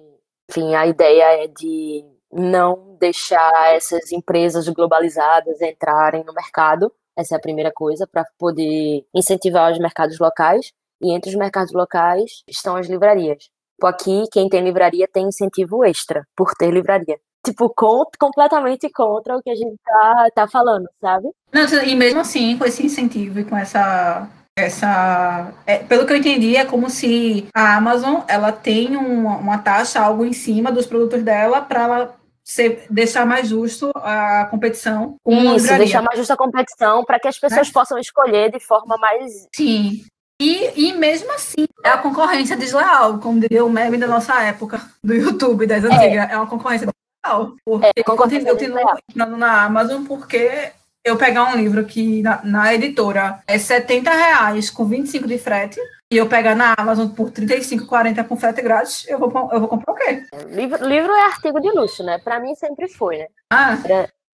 enfim, 0.51 0.75
a 0.75 0.87
ideia 0.87 1.45
é 1.45 1.47
de 1.47 2.05
não 2.33 2.97
deixar 2.99 3.75
essas 3.75 4.11
empresas 4.13 4.69
globalizadas 4.69 5.61
entrarem 5.61 6.25
no 6.25 6.33
mercado. 6.33 6.93
Essa 7.17 7.37
é 7.37 7.39
a 7.39 7.41
primeira 7.41 7.73
coisa, 7.73 8.07
para 8.07 8.25
poder 8.39 9.07
incentivar 9.15 9.73
os 9.73 9.79
mercados 9.79 10.19
locais. 10.19 10.73
E 11.01 11.13
entre 11.13 11.31
os 11.31 11.37
mercados 11.37 11.73
locais 11.73 12.43
estão 12.49 12.77
as 12.77 12.89
livrarias. 12.89 13.45
Tipo, 13.77 13.87
aqui, 13.87 14.25
quem 14.33 14.49
tem 14.49 14.65
livraria 14.65 15.07
tem 15.07 15.27
incentivo 15.29 15.85
extra 15.85 16.27
por 16.35 16.55
ter 16.55 16.71
livraria. 16.71 17.19
Tipo, 17.47 17.71
con- 17.71 18.11
completamente 18.19 18.91
contra 18.91 19.37
o 19.37 19.43
que 19.43 19.51
a 19.51 19.55
gente 19.55 19.77
tá, 19.85 20.27
tá 20.35 20.49
falando, 20.49 20.87
sabe? 21.01 21.29
Não, 21.53 21.65
e 21.85 21.95
mesmo 21.95 22.21
assim, 22.21 22.59
com 22.59 22.65
esse 22.65 22.85
incentivo 22.85 23.39
e 23.41 23.45
com 23.45 23.57
essa 23.57 24.29
essa. 24.59 25.53
É, 25.67 25.79
pelo 25.79 26.07
que 26.07 26.13
eu 26.13 26.17
entendi, 26.17 26.57
é 26.57 26.65
como 26.65 26.89
se 26.91 27.47
a 27.55 27.77
Amazon 27.77 28.23
ela 28.27 28.51
tem 28.51 28.97
uma, 28.97 29.37
uma 29.37 29.59
taxa, 29.59 30.01
algo 30.01 30.25
em 30.25 30.33
cima 30.33 30.73
dos 30.73 30.87
produtos 30.87 31.23
dela 31.23 31.61
para 31.61 31.83
ela 31.85 32.17
ser, 32.43 32.87
deixar 32.89 33.27
mais 33.27 33.49
justo 33.49 33.91
a 33.97 34.47
competição 34.51 35.17
com 35.23 35.33
Isso, 35.35 35.53
livraria. 35.57 35.79
deixar 35.79 36.03
mais 36.03 36.19
justa 36.19 36.35
a 36.35 36.39
competição 36.39 37.05
para 37.05 37.21
que 37.21 37.29
as 37.29 37.39
pessoas 37.39 37.71
possam 37.71 37.99
escolher 37.99 38.51
de 38.51 38.59
forma 38.61 38.97
mais. 38.97 39.47
Sim. 39.55 40.03
E, 40.41 40.89
e 40.89 40.93
mesmo 40.93 41.33
assim, 41.33 41.67
é 41.83 41.89
a 41.89 41.99
concorrência 41.99 42.57
desleal, 42.57 43.19
como 43.19 43.41
diria 43.41 43.65
o 43.65 43.71
meme 43.71 43.97
da 43.97 44.07
nossa 44.07 44.43
época, 44.43 44.81
do 45.03 45.15
YouTube, 45.15 45.67
das 45.67 45.83
antigas. 45.83 46.31
É, 46.31 46.37
uma 46.37 46.47
concorrência 46.47 46.87
desleal. 47.27 47.53
Porque 47.65 47.87
É, 47.87 47.91
eu 47.97 48.05
continuo 48.05 48.57
comprando 48.57 49.37
na 49.37 49.65
Amazon 49.65 50.05
porque 50.05 50.73
eu 51.05 51.17
pegar 51.17 51.45
um 51.45 51.57
livro 51.57 51.85
que 51.85 52.23
na, 52.23 52.41
na 52.45 52.75
editora 52.75 53.41
é 53.47 53.59
70 53.59 54.11
reais 54.11 54.71
com 54.71 54.85
25 54.85 55.27
de 55.29 55.39
frete, 55.39 55.79
e 56.13 56.17
eu 56.17 56.29
pegar 56.29 56.55
na 56.55 56.75
Amazon 56.77 57.09
por 57.09 57.31
35, 57.31 57.87
40 57.87 58.25
com 58.25 58.37
frete 58.37 58.63
grátis, 58.63 59.07
eu 59.09 59.19
vou, 59.19 59.31
eu 59.53 59.61
vou 59.61 59.69
comprar 59.69 59.93
o 59.93 59.97
quê? 59.97 60.25
Livro, 60.49 60.85
livro 60.87 61.13
é 61.13 61.25
artigo 61.27 61.61
de 61.61 61.71
luxo, 61.71 62.03
né? 62.05 62.19
Para 62.19 62.41
mim 62.41 62.55
sempre 62.55 62.89
foi, 62.89 63.19
né? 63.19 63.27
Ah, 63.53 63.77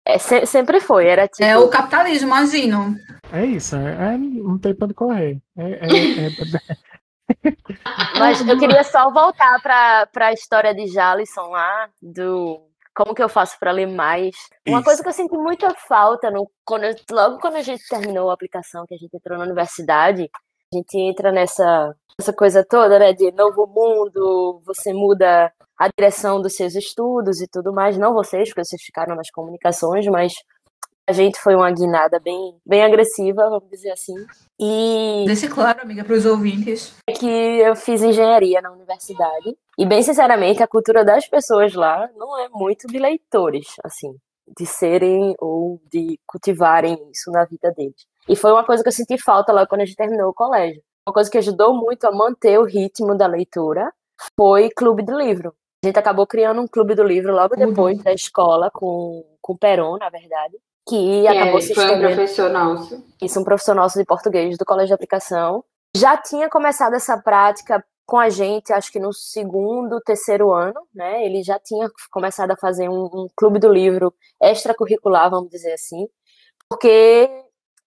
É, 0.04 0.18
se- 0.18 0.46
sempre 0.46 0.80
foi. 0.80 1.06
Era 1.06 1.28
tipo. 1.28 1.44
é 1.44 1.56
o 1.56 1.68
capitalismo, 1.68 2.26
imagino. 2.28 2.96
É 3.32 3.44
isso, 3.44 3.76
é, 3.76 4.14
é, 4.14 4.18
não 4.18 4.58
tem 4.58 4.74
pra 4.74 4.86
onde 4.86 4.94
correr. 4.94 5.38
É, 5.56 5.62
é- 5.62 6.26
é- 6.26 6.32
Mas 8.18 8.46
eu 8.46 8.58
queria 8.58 8.82
só 8.84 9.10
voltar 9.10 9.60
para 9.62 10.08
a 10.26 10.32
história 10.32 10.74
de 10.74 10.86
Jalisson 10.88 11.48
lá, 11.48 11.88
do 12.02 12.60
como 12.94 13.14
que 13.14 13.22
eu 13.22 13.28
faço 13.28 13.58
para 13.58 13.70
ler 13.72 13.86
mais. 13.86 14.34
Uma 14.66 14.78
Isso. 14.78 14.84
coisa 14.84 15.02
que 15.02 15.08
eu 15.08 15.12
senti 15.12 15.36
muita 15.36 15.70
falta 15.74 16.30
no, 16.30 16.50
quando 16.64 16.84
eu- 16.84 16.94
logo 17.10 17.38
quando 17.40 17.56
a 17.56 17.62
gente 17.62 17.86
terminou 17.88 18.30
a 18.30 18.34
aplicação, 18.34 18.84
que 18.86 18.94
a 18.94 18.98
gente 18.98 19.14
entrou 19.16 19.38
na 19.38 19.44
universidade, 19.44 20.30
a 20.72 20.76
gente 20.76 20.98
entra 20.98 21.32
nessa 21.32 21.94
essa 22.20 22.32
coisa 22.32 22.64
toda, 22.64 22.98
né, 22.98 23.12
de 23.14 23.32
novo 23.32 23.66
mundo, 23.66 24.60
você 24.66 24.92
muda 24.92 25.50
a 25.78 25.88
direção 25.88 26.40
dos 26.42 26.54
seus 26.54 26.74
estudos 26.74 27.40
e 27.40 27.48
tudo 27.48 27.72
mais, 27.72 27.96
não 27.96 28.12
vocês, 28.12 28.50
porque 28.50 28.62
vocês 28.64 28.82
ficaram 28.82 29.16
nas 29.16 29.30
comunicações, 29.30 30.06
mas 30.06 30.34
a 31.08 31.12
gente 31.12 31.38
foi 31.40 31.54
uma 31.54 31.70
guinada 31.70 32.18
bem, 32.20 32.56
bem 32.64 32.82
agressiva, 32.84 33.48
vamos 33.50 33.68
dizer 33.70 33.90
assim. 33.90 34.14
E 34.60 35.24
Deixe 35.26 35.48
claro, 35.48 35.80
amiga, 35.82 36.04
para 36.04 36.14
os 36.14 36.24
ouvintes. 36.24 36.94
é 37.08 37.12
que 37.12 37.26
eu 37.26 37.74
fiz 37.74 38.02
engenharia 38.02 38.60
na 38.60 38.70
universidade. 38.70 39.56
E, 39.78 39.84
bem 39.86 40.02
sinceramente, 40.02 40.62
a 40.62 40.68
cultura 40.68 41.04
das 41.04 41.26
pessoas 41.26 41.74
lá 41.74 42.08
não 42.16 42.38
é 42.38 42.48
muito 42.50 42.86
de 42.86 42.98
leitores, 42.98 43.66
assim, 43.84 44.14
de 44.58 44.66
serem 44.66 45.34
ou 45.40 45.80
de 45.90 46.18
cultivarem 46.26 46.96
isso 47.10 47.30
na 47.30 47.44
vida 47.44 47.72
deles. 47.72 48.06
E 48.28 48.36
foi 48.36 48.52
uma 48.52 48.64
coisa 48.64 48.82
que 48.82 48.88
eu 48.88 48.92
senti 48.92 49.18
falta 49.18 49.52
lá 49.52 49.66
quando 49.66 49.80
a 49.80 49.84
gente 49.84 49.96
terminou 49.96 50.30
o 50.30 50.34
colégio. 50.34 50.82
Uma 51.08 51.12
coisa 51.14 51.28
que 51.30 51.38
ajudou 51.38 51.74
muito 51.74 52.04
a 52.06 52.12
manter 52.12 52.58
o 52.60 52.64
ritmo 52.64 53.16
da 53.16 53.26
leitura 53.26 53.92
foi 54.38 54.70
clube 54.70 55.02
do 55.02 55.18
livro. 55.18 55.52
A 55.84 55.88
gente 55.88 55.98
acabou 55.98 56.26
criando 56.28 56.60
um 56.60 56.68
clube 56.68 56.94
do 56.94 57.02
livro 57.02 57.34
logo 57.34 57.54
Uhum. 57.58 57.66
depois 57.68 58.00
da 58.04 58.12
escola, 58.12 58.70
com, 58.72 59.24
com 59.40 59.54
o 59.54 59.58
Peron, 59.58 59.96
na 59.98 60.08
verdade, 60.10 60.56
que 60.86 61.26
acabou 61.26 61.58
é, 61.58 61.60
se 61.60 61.74
foi 61.74 61.94
um 61.94 62.00
professor 62.00 62.50
nosso. 62.50 63.04
isso, 63.20 63.40
um 63.40 63.44
profissional 63.44 63.86
de 63.88 64.04
português 64.04 64.58
do 64.58 64.64
Colégio 64.64 64.88
de 64.88 64.94
Aplicação. 64.94 65.64
Já 65.96 66.16
tinha 66.16 66.48
começado 66.48 66.94
essa 66.94 67.16
prática 67.18 67.84
com 68.06 68.18
a 68.18 68.28
gente, 68.28 68.72
acho 68.72 68.90
que 68.90 68.98
no 68.98 69.12
segundo, 69.12 70.00
terceiro 70.00 70.52
ano, 70.52 70.80
né? 70.94 71.24
Ele 71.24 71.42
já 71.42 71.58
tinha 71.58 71.88
começado 72.10 72.50
a 72.50 72.56
fazer 72.56 72.88
um, 72.88 73.04
um 73.04 73.28
clube 73.36 73.58
do 73.58 73.72
livro 73.72 74.12
extracurricular, 74.42 75.30
vamos 75.30 75.50
dizer 75.50 75.72
assim, 75.74 76.08
porque 76.68 77.30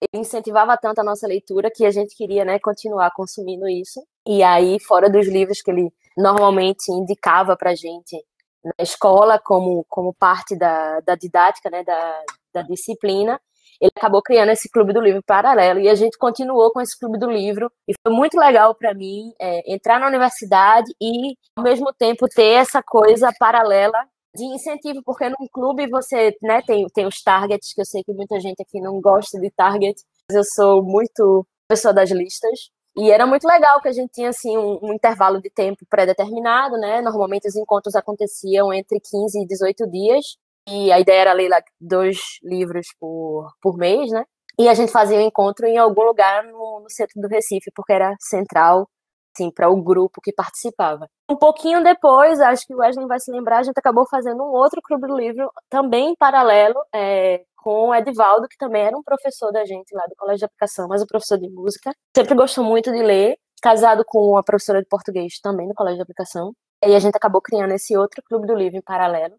ele 0.01 0.21
incentivava 0.21 0.77
tanto 0.77 0.99
a 0.99 1.03
nossa 1.03 1.27
leitura 1.27 1.71
que 1.73 1.85
a 1.85 1.91
gente 1.91 2.15
queria, 2.15 2.45
né, 2.45 2.59
continuar 2.59 3.11
consumindo 3.11 3.67
isso. 3.67 4.01
E 4.27 4.43
aí, 4.43 4.79
fora 4.79 5.09
dos 5.09 5.27
livros 5.27 5.61
que 5.61 5.71
ele 5.71 5.91
normalmente 6.17 6.91
indicava 6.91 7.55
para 7.57 7.75
gente 7.75 8.23
na 8.63 8.83
escola 8.83 9.39
como, 9.39 9.85
como 9.89 10.13
parte 10.13 10.55
da, 10.55 10.99
da 11.01 11.15
didática, 11.15 11.69
né, 11.69 11.83
da, 11.83 12.23
da 12.55 12.61
disciplina, 12.61 13.39
ele 13.79 13.91
acabou 13.95 14.21
criando 14.21 14.51
esse 14.51 14.69
clube 14.69 14.93
do 14.93 15.01
livro 15.01 15.21
paralelo 15.23 15.79
e 15.79 15.89
a 15.89 15.95
gente 15.95 16.17
continuou 16.17 16.71
com 16.71 16.81
esse 16.81 16.97
clube 16.97 17.19
do 17.19 17.29
livro 17.29 17.71
e 17.87 17.93
foi 18.01 18.13
muito 18.13 18.37
legal 18.37 18.73
para 18.73 18.93
mim 18.93 19.33
é, 19.39 19.73
entrar 19.73 19.99
na 19.99 20.07
universidade 20.07 20.91
e 21.01 21.35
ao 21.57 21.63
mesmo 21.63 21.93
tempo 21.93 22.27
ter 22.27 22.53
essa 22.53 22.81
coisa 22.81 23.31
paralela 23.37 23.97
de 24.35 24.45
incentivo 24.45 25.01
porque 25.03 25.29
num 25.29 25.47
clube 25.51 25.87
você 25.89 26.35
né 26.41 26.61
tem 26.65 26.85
tem 26.93 27.05
os 27.05 27.21
targets 27.21 27.73
que 27.73 27.81
eu 27.81 27.85
sei 27.85 28.03
que 28.03 28.13
muita 28.13 28.39
gente 28.39 28.61
aqui 28.61 28.79
não 28.79 28.99
gosta 29.01 29.39
de 29.39 29.49
target 29.51 30.01
mas 30.29 30.37
eu 30.37 30.43
sou 30.43 30.83
muito 30.83 31.45
pessoa 31.67 31.93
das 31.93 32.11
listas 32.11 32.69
e 32.97 33.11
era 33.11 33.25
muito 33.25 33.45
legal 33.45 33.81
que 33.81 33.89
a 33.89 33.91
gente 33.91 34.11
tinha 34.11 34.29
assim 34.29 34.57
um, 34.57 34.79
um 34.81 34.93
intervalo 34.93 35.41
de 35.41 35.49
tempo 35.49 35.85
pré-determinado 35.89 36.77
né 36.77 37.01
normalmente 37.01 37.47
os 37.47 37.55
encontros 37.55 37.95
aconteciam 37.95 38.73
entre 38.73 38.99
15 38.99 39.41
e 39.41 39.47
18 39.47 39.89
dias 39.89 40.37
e 40.67 40.91
a 40.91 40.99
ideia 40.99 41.21
era 41.21 41.33
ler 41.33 41.51
dois 41.79 42.17
livros 42.43 42.87
por, 42.99 43.51
por 43.61 43.77
mês, 43.77 44.11
né? 44.11 44.23
E 44.57 44.69
a 44.69 44.73
gente 44.73 44.91
fazia 44.91 45.17
o 45.17 45.21
encontro 45.21 45.65
em 45.65 45.77
algum 45.77 46.03
lugar 46.03 46.43
no, 46.45 46.81
no 46.81 46.89
centro 46.89 47.21
do 47.21 47.27
Recife, 47.27 47.71
porque 47.75 47.91
era 47.91 48.15
central, 48.19 48.87
assim, 49.35 49.51
para 49.51 49.69
o 49.69 49.81
grupo 49.81 50.21
que 50.21 50.31
participava. 50.31 51.07
Um 51.29 51.35
pouquinho 51.35 51.83
depois, 51.83 52.39
acho 52.39 52.65
que 52.65 52.73
o 52.73 52.77
Wesley 52.77 53.05
vai 53.05 53.19
se 53.19 53.31
lembrar, 53.31 53.59
a 53.59 53.63
gente 53.63 53.77
acabou 53.77 54.07
fazendo 54.07 54.41
um 54.43 54.53
outro 54.53 54.81
clube 54.81 55.07
do 55.07 55.17
livro, 55.17 55.51
também 55.69 56.11
em 56.11 56.15
paralelo, 56.15 56.79
é, 56.93 57.43
com 57.57 57.89
o 57.89 57.95
Edivaldo, 57.95 58.47
que 58.47 58.57
também 58.57 58.83
era 58.83 58.97
um 58.97 59.03
professor 59.03 59.51
da 59.51 59.65
gente 59.65 59.93
lá 59.93 60.05
do 60.07 60.15
Colégio 60.15 60.39
de 60.39 60.45
Aplicação, 60.45 60.87
mas 60.87 61.01
um 61.01 61.05
professor 61.05 61.37
de 61.37 61.49
música. 61.49 61.91
Sempre 62.15 62.35
gostou 62.35 62.63
muito 62.63 62.91
de 62.91 63.03
ler, 63.03 63.35
casado 63.61 64.03
com 64.05 64.19
uma 64.19 64.43
professora 64.43 64.81
de 64.81 64.87
português 64.87 65.39
também 65.41 65.67
do 65.67 65.73
Colégio 65.73 65.97
de 65.97 66.03
Aplicação. 66.03 66.53
E 66.85 66.93
a 66.93 66.99
gente 66.99 67.15
acabou 67.15 67.41
criando 67.41 67.71
esse 67.71 67.97
outro 67.97 68.21
clube 68.23 68.45
do 68.45 68.53
livro 68.53 68.77
em 68.77 68.81
paralelo. 68.81 69.35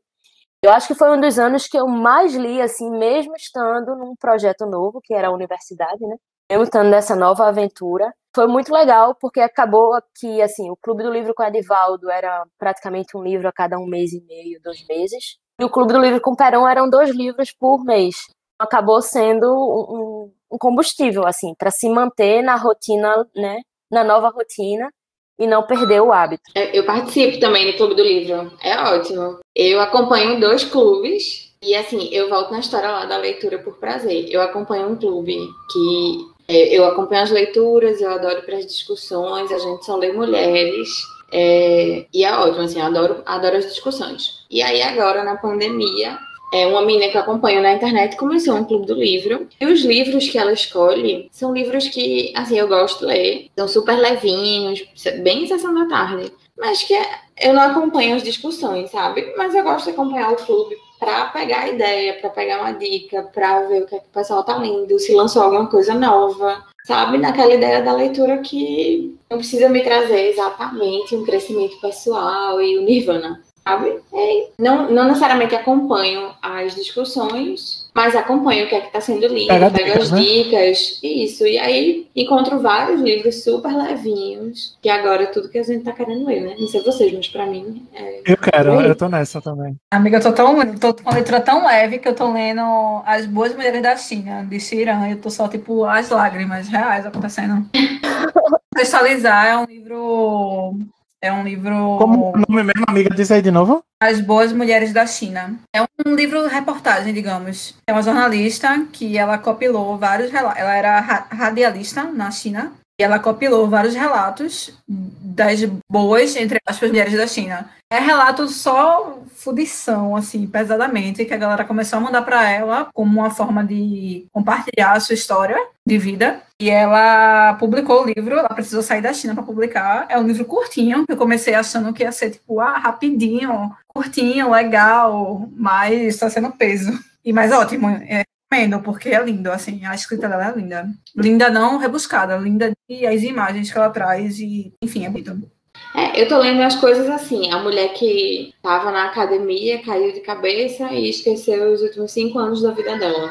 Eu 0.66 0.72
acho 0.72 0.88
que 0.88 0.96
foi 0.96 1.16
um 1.16 1.20
dos 1.20 1.38
anos 1.38 1.68
que 1.68 1.79
eu 1.79 1.87
mais 1.87 2.35
li, 2.35 2.61
assim, 2.61 2.90
mesmo 2.90 3.37
estando 3.37 3.94
num 3.94 4.16
projeto 4.16 4.66
novo, 4.66 5.00
que 5.00 5.14
era 5.14 5.29
a 5.29 5.33
universidade, 5.33 6.05
né? 6.05 6.16
Mesmo 6.50 6.64
estando 6.64 6.90
nessa 6.90 7.14
nova 7.14 7.46
aventura. 7.46 8.12
Foi 8.35 8.48
muito 8.48 8.74
legal, 8.74 9.14
porque 9.14 9.38
acabou 9.38 9.92
que, 10.18 10.42
assim, 10.42 10.68
o 10.68 10.76
Clube 10.76 11.05
do 11.05 11.12
Livro 11.12 11.33
com 11.37 11.44
Edivaldo 11.44 12.11
era 12.11 12.44
praticamente 12.59 13.16
um 13.16 13.22
livro 13.22 13.46
a 13.46 13.52
cada 13.52 13.79
um 13.79 13.87
mês 13.87 14.12
e 14.12 14.20
meio, 14.26 14.61
dois 14.61 14.85
meses. 14.88 15.37
E 15.61 15.64
o 15.64 15.70
Clube 15.70 15.92
do 15.92 16.00
Livro 16.00 16.20
com 16.20 16.35
Perão 16.35 16.68
eram 16.68 16.90
dois 16.90 17.11
livros 17.11 17.52
por 17.52 17.85
mês. 17.85 18.16
Acabou 18.59 19.00
sendo 19.00 19.46
um, 19.46 20.33
um 20.50 20.59
combustível, 20.59 21.29
assim, 21.29 21.55
para 21.57 21.70
se 21.70 21.88
manter 21.88 22.42
na 22.42 22.57
rotina, 22.57 23.24
né? 23.37 23.61
Na 23.88 24.02
nova 24.02 24.31
rotina 24.31 24.90
e 25.38 25.46
não 25.46 25.62
perder 25.62 26.01
o 26.01 26.12
hábito. 26.12 26.42
É, 26.55 26.77
Eu 26.77 26.85
participo 26.85 27.38
também 27.38 27.70
do 27.70 27.77
Clube 27.77 27.94
do 27.94 28.03
Livro. 28.03 28.53
É 28.62 28.79
ótimo. 28.79 29.38
Eu 29.55 29.81
acompanho 29.81 30.40
dois 30.40 30.64
clubes 30.64 31.53
e 31.62 31.75
assim, 31.75 32.09
eu 32.12 32.29
volto 32.29 32.53
na 32.53 32.61
história 32.61 32.90
lá 32.90 33.05
da 33.07 33.16
leitura 33.18 33.59
por 33.59 33.75
prazer. 33.79 34.29
Eu 34.31 34.40
acompanho 34.42 34.88
um 34.88 34.96
clube 34.96 35.37
que 35.72 36.27
é, 36.49 36.79
eu 36.79 36.85
acompanho 36.85 37.22
as 37.22 37.31
leituras, 37.31 38.01
eu 38.01 38.11
adoro 38.11 38.42
para 38.42 38.57
as 38.57 38.66
discussões, 38.66 39.51
a 39.51 39.59
gente 39.59 39.85
só 39.85 39.96
lê 39.96 40.12
mulheres. 40.12 40.88
é, 41.33 42.07
e 42.14 42.25
é 42.25 42.33
ótimo, 42.33 42.62
assim, 42.62 42.79
eu 42.79 42.87
adoro, 42.87 43.22
adoro 43.27 43.57
as 43.57 43.66
discussões. 43.66 44.44
E 44.51 44.62
aí 44.62 44.81
agora, 44.81 45.25
na 45.25 45.37
pandemia, 45.37 46.16
é, 46.52 46.66
uma 46.66 46.82
menina 46.82 47.11
que 47.11 47.16
eu 47.16 47.22
acompanho 47.22 47.62
na 47.62 47.74
internet 47.74 48.16
começou 48.16 48.54
um 48.54 48.64
clube 48.64 48.87
do 48.87 48.94
livro. 48.94 49.48
E 49.61 49.66
os 49.66 49.80
livros 49.85 50.28
que 50.28 50.38
ela 50.38 50.52
escolhe 50.52 51.28
são 51.32 51.52
livros 51.52 51.88
que, 51.88 52.32
assim, 52.37 52.59
eu 52.59 52.68
gosto 52.68 53.00
de 53.00 53.06
ler. 53.06 53.50
São 53.56 53.68
super 53.68 53.96
levinhos, 53.96 54.85
bem 55.22 55.46
sessão 55.46 55.74
da 55.74 55.87
tarde. 55.87 56.32
Mas 56.59 56.82
que 56.82 56.94
eu 57.40 57.52
não 57.52 57.62
acompanho 57.62 58.16
as 58.16 58.22
discussões, 58.22 58.90
sabe? 58.90 59.35
Mas 59.37 59.54
eu 59.54 59.62
gosto 59.62 59.87
de 59.87 59.90
acompanhar 59.90 60.32
o 60.32 60.37
clube 60.37 60.76
para 60.98 61.26
pegar 61.26 61.64
a 61.64 61.68
ideia, 61.68 62.14
para 62.14 62.30
pegar 62.30 62.61
uma 62.61 62.72
dica, 62.72 63.22
para 63.24 63.62
ver 63.62 63.82
o 63.82 63.87
que, 63.87 63.96
é 63.96 63.98
que 63.98 64.06
o 64.06 64.12
pessoal 64.14 64.42
tá 64.42 64.56
lendo, 64.56 64.98
se 64.98 65.14
lançou 65.14 65.42
alguma 65.42 65.66
coisa 65.66 65.94
nova, 65.94 66.64
sabe? 66.87 67.18
Naquela 67.18 67.52
ideia 67.52 67.82
da 67.82 67.92
leitura 67.92 68.38
que 68.38 69.14
não 69.30 69.38
precisa 69.38 69.68
me 69.68 69.82
trazer 69.82 70.30
exatamente 70.30 71.14
um 71.14 71.24
crescimento 71.24 71.78
pessoal 71.80 72.62
e 72.62 72.78
o 72.78 72.82
nirvana, 72.82 73.42
sabe? 73.66 73.98
É, 74.14 74.48
não, 74.59 74.88
não 74.90 75.09
necessariamente 75.09 75.55
acompanho 75.55 76.31
as 76.40 76.74
discussões, 76.76 77.90
mas 77.92 78.14
acompanho 78.14 78.64
o 78.66 78.68
que 78.68 78.76
é 78.76 78.81
que 78.81 78.87
está 78.87 79.00
sendo 79.00 79.26
lido, 79.26 79.48
Pega 79.48 79.70
pego 79.70 79.88
dicas, 79.88 80.02
as 80.05 80.11
né? 80.12 80.20
dicas, 80.20 81.00
isso. 81.02 81.46
E 81.46 81.59
aí 81.59 82.07
encontro 82.14 82.61
vários 82.61 83.00
livros 83.00 83.42
super 83.42 83.74
levinhos, 83.76 84.76
que 84.81 84.88
agora 84.88 85.24
é 85.24 85.26
tudo 85.26 85.48
que 85.48 85.59
a 85.59 85.64
gente 85.64 85.85
tá 85.85 85.92
querendo 85.92 86.26
ler, 86.26 86.42
né? 86.42 86.57
Não 86.59 86.68
sei 86.68 86.81
vocês, 86.83 87.12
mas 87.12 87.29
pra 87.29 87.46
mim 87.46 87.85
é. 87.92 88.20
Eu 88.24 88.37
quero, 88.37 88.76
Oi? 88.76 88.88
eu 88.88 88.94
tô 88.94 89.09
nessa 89.09 89.40
também. 89.40 89.76
Amiga, 89.90 90.18
eu 90.18 90.22
tô, 90.22 90.33
tão, 90.33 90.74
tô 90.76 90.94
com 90.94 91.02
uma 91.02 91.14
leitura 91.14 91.40
tão 91.40 91.66
leve 91.66 91.98
que 91.98 92.09
eu 92.09 92.14
tô 92.14 92.33
lendo 92.33 92.62
As 93.05 93.26
Boas 93.26 93.55
Mulheres 93.55 93.83
da 93.83 93.96
China, 93.96 94.44
de 94.44 94.61
Xiran. 94.61 95.09
Eu 95.09 95.20
tô 95.20 95.29
só, 95.29 95.48
tipo, 95.48 95.85
as 95.85 96.09
lágrimas 96.09 96.68
reais 96.68 97.05
acontecendo. 97.05 97.66
Contextualizar 98.76 99.46
é 99.46 99.57
um 99.57 99.64
livro. 99.64 100.79
É 101.22 101.33
um 101.33 101.42
livro. 101.42 101.96
Como 101.98 102.33
o 102.33 102.38
nome 102.38 102.62
mesmo, 102.62 102.85
amiga, 102.87 103.14
diz 103.14 103.31
aí 103.31 103.40
de 103.42 103.50
novo? 103.50 103.83
As 104.02 104.20
Boas 104.20 104.52
Mulheres 104.52 104.92
da 104.92 105.07
China. 105.07 105.59
É 105.74 105.83
um 105.83 106.14
livro 106.14 106.46
reportagem, 106.46 107.12
digamos. 107.14 107.74
É 107.88 107.92
uma 107.92 108.02
jornalista 108.02 108.87
que 108.92 109.16
ela 109.16 109.38
compilou 109.38 109.96
vários 109.96 110.31
relatos. 110.31 110.61
Ela 110.61 110.74
era 110.74 111.00
ra- 111.00 111.26
radialista 111.31 112.05
na 112.05 112.31
China. 112.31 112.72
E 112.98 113.02
ela 113.02 113.18
compilou 113.18 113.68
vários 113.68 113.94
relatos 113.94 114.72
das 114.88 115.61
boas, 115.88 116.35
entre 116.35 116.59
aspas, 116.66 116.90
mulheres 116.90 117.14
da 117.14 117.26
China. 117.26 117.70
É 117.90 117.98
relato 117.98 118.48
só 118.48 119.20
fudição, 119.35 120.16
assim, 120.16 120.46
pesadamente, 120.46 121.24
que 121.24 121.35
a 121.35 121.37
galera 121.37 121.64
começou 121.64 121.98
a 121.98 122.02
mandar 122.02 122.22
para 122.22 122.50
ela 122.50 122.88
como 122.94 123.20
uma 123.20 123.30
forma 123.30 123.62
de 123.62 124.26
compartilhar 124.32 124.92
a 124.92 125.00
sua 125.00 125.14
história 125.14 125.56
de 125.87 125.98
vida. 125.98 126.40
E 126.59 126.70
ela 126.70 127.54
publicou 127.54 128.02
o 128.02 128.06
livro, 128.06 128.38
ela 128.38 128.48
precisou 128.48 128.82
sair 128.82 129.02
da 129.02 129.12
China 129.12 129.35
para 129.35 129.44
publicar. 129.44 130.06
É 130.09 130.18
um 130.18 130.26
livro 130.26 130.44
curtinho, 130.46 131.06
que 131.06 131.12
eu 131.12 131.16
comecei 131.18 131.54
achando 131.54 131.92
que 131.92 132.02
ia 132.02 132.11
ser, 132.11 132.30
tipo, 132.30 132.61
ah, 132.61 132.78
rapidinho, 132.78 133.70
curtinho, 133.87 134.50
legal, 134.50 135.46
mas 135.54 135.92
está 135.92 136.30
sendo 136.30 136.50
peso. 136.50 136.98
E 137.22 137.32
mais 137.32 137.52
ótimo. 137.52 137.88
É, 138.09 138.24
recomendo, 138.52 138.82
porque 138.82 139.11
é 139.11 139.22
lindo, 139.22 139.50
assim, 139.50 139.85
a 139.85 139.94
escrita 139.94 140.28
dela 140.28 140.48
é 140.48 140.52
linda. 140.56 140.88
Linda 141.14 141.50
não 141.50 141.78
rebuscada, 141.78 142.37
linda 142.37 142.72
e 142.88 143.06
as 143.06 143.22
imagens 143.22 143.70
que 143.70 143.78
ela 143.78 143.90
traz 143.90 144.38
e, 144.38 144.72
enfim, 144.82 145.04
é 145.04 145.11
bonito. 145.11 145.50
É, 145.94 146.20
eu 146.20 146.28
tô 146.28 146.38
lendo 146.38 146.62
as 146.62 146.76
coisas 146.76 147.09
assim, 147.09 147.50
a 147.52 147.59
mulher 147.59 147.92
que 147.92 148.54
tava 148.62 148.90
na 148.90 149.06
academia, 149.06 149.82
caiu 149.82 150.12
de 150.12 150.20
cabeça 150.20 150.90
e 150.92 151.11
esqueceu 151.11 151.72
os 151.72 151.82
últimos 151.82 152.12
cinco 152.12 152.38
anos 152.38 152.62
da 152.62 152.72
vida 152.72 152.96
dela. 152.98 153.30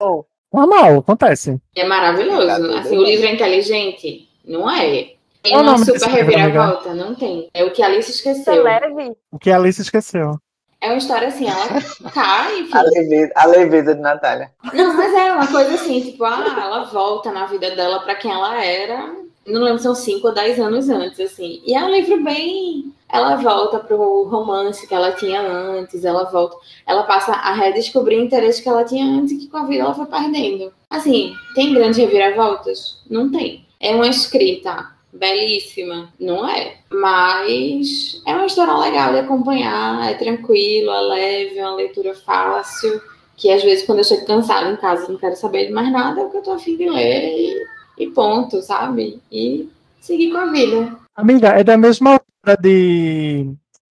Oh. 0.00 0.24
Normal, 0.52 0.98
acontece. 0.98 1.60
É 1.76 1.84
maravilhoso. 1.84 2.72
Assim, 2.74 2.98
o 2.98 3.04
livro 3.04 3.26
é 3.26 3.34
inteligente? 3.34 4.28
Não 4.44 4.68
é. 4.68 5.12
Tem 5.42 5.56
uma 5.56 5.78
super 5.78 6.08
reviravolta? 6.08 6.92
Não 6.92 7.14
tem. 7.14 7.48
É 7.54 7.62
o 7.62 7.70
que 7.70 7.82
a 7.82 7.86
Alice 7.86 8.10
esqueceu. 8.10 8.62
leve. 8.62 9.12
O 9.30 9.38
que 9.38 9.50
a 9.50 9.56
Alice 9.56 9.80
esqueceu. 9.80 10.38
É 10.80 10.88
uma 10.88 10.96
história 10.96 11.28
assim, 11.28 11.46
ela 11.46 11.66
cai, 12.12 12.60
enfim. 12.60 12.76
A 12.76 12.82
leveza, 12.82 13.32
a 13.36 13.46
leveza 13.46 13.94
de 13.94 14.00
Natália. 14.00 14.50
Não, 14.72 14.96
mas 14.96 15.12
é 15.12 15.32
uma 15.32 15.46
coisa 15.46 15.74
assim, 15.74 16.00
tipo, 16.00 16.24
ah, 16.24 16.58
ela 16.58 16.84
volta 16.84 17.30
na 17.30 17.46
vida 17.46 17.70
dela 17.76 18.00
para 18.00 18.14
quem 18.14 18.32
ela 18.32 18.64
era. 18.64 19.14
Não 19.46 19.62
lembro 19.62 19.78
se 19.78 19.84
são 19.84 19.94
5 19.94 20.26
ou 20.26 20.34
10 20.34 20.58
anos 20.58 20.88
antes, 20.88 21.20
assim. 21.20 21.60
E 21.66 21.74
é 21.74 21.84
um 21.84 21.90
livro 21.90 22.22
bem. 22.22 22.92
Ela 23.08 23.36
volta 23.36 23.80
pro 23.80 24.24
romance 24.24 24.86
que 24.86 24.94
ela 24.94 25.12
tinha 25.12 25.40
antes, 25.42 26.04
ela 26.04 26.24
volta. 26.24 26.56
Ela 26.86 27.02
passa 27.02 27.32
a 27.32 27.52
redescobrir 27.52 28.18
o 28.18 28.24
interesse 28.24 28.62
que 28.62 28.68
ela 28.68 28.84
tinha 28.84 29.04
antes 29.04 29.32
e 29.32 29.38
que 29.38 29.48
com 29.48 29.56
a 29.56 29.64
vida 29.64 29.82
ela 29.82 29.94
foi 29.94 30.06
perdendo. 30.06 30.72
Assim, 30.88 31.34
tem 31.54 31.74
grandes 31.74 31.98
reviravoltas? 31.98 33.02
Não 33.10 33.30
tem. 33.30 33.66
É 33.80 33.94
uma 33.94 34.06
escrita 34.06 34.92
belíssima, 35.12 36.12
não 36.18 36.48
é? 36.48 36.76
Mas 36.90 38.22
é 38.26 38.34
uma 38.34 38.46
história 38.46 38.74
legal 38.76 39.12
de 39.12 39.18
acompanhar, 39.20 40.10
é 40.10 40.14
tranquilo, 40.14 40.90
é 40.90 41.00
leve, 41.00 41.58
é 41.58 41.66
uma 41.66 41.76
leitura 41.76 42.14
fácil, 42.14 43.00
que 43.36 43.50
às 43.50 43.62
vezes 43.62 43.84
quando 43.84 43.98
eu 43.98 44.04
chego 44.04 44.26
cansada 44.26 44.70
em 44.70 44.76
casa 44.76 45.08
não 45.08 45.18
quero 45.18 45.36
saber 45.36 45.66
de 45.66 45.72
mais 45.72 45.90
nada, 45.92 46.20
é 46.20 46.24
o 46.24 46.30
que 46.30 46.36
eu 46.36 46.42
tô 46.42 46.52
afim 46.52 46.76
de 46.76 46.88
ler 46.88 47.22
e, 47.36 48.04
e 48.04 48.10
ponto, 48.10 48.62
sabe? 48.62 49.20
E 49.30 49.68
seguir 50.00 50.30
com 50.30 50.38
a 50.38 50.46
vida. 50.46 50.96
Amiga, 51.16 51.48
é 51.48 51.64
da 51.64 51.76
mesma 51.76 52.12
altura 52.12 52.56
de 52.60 53.50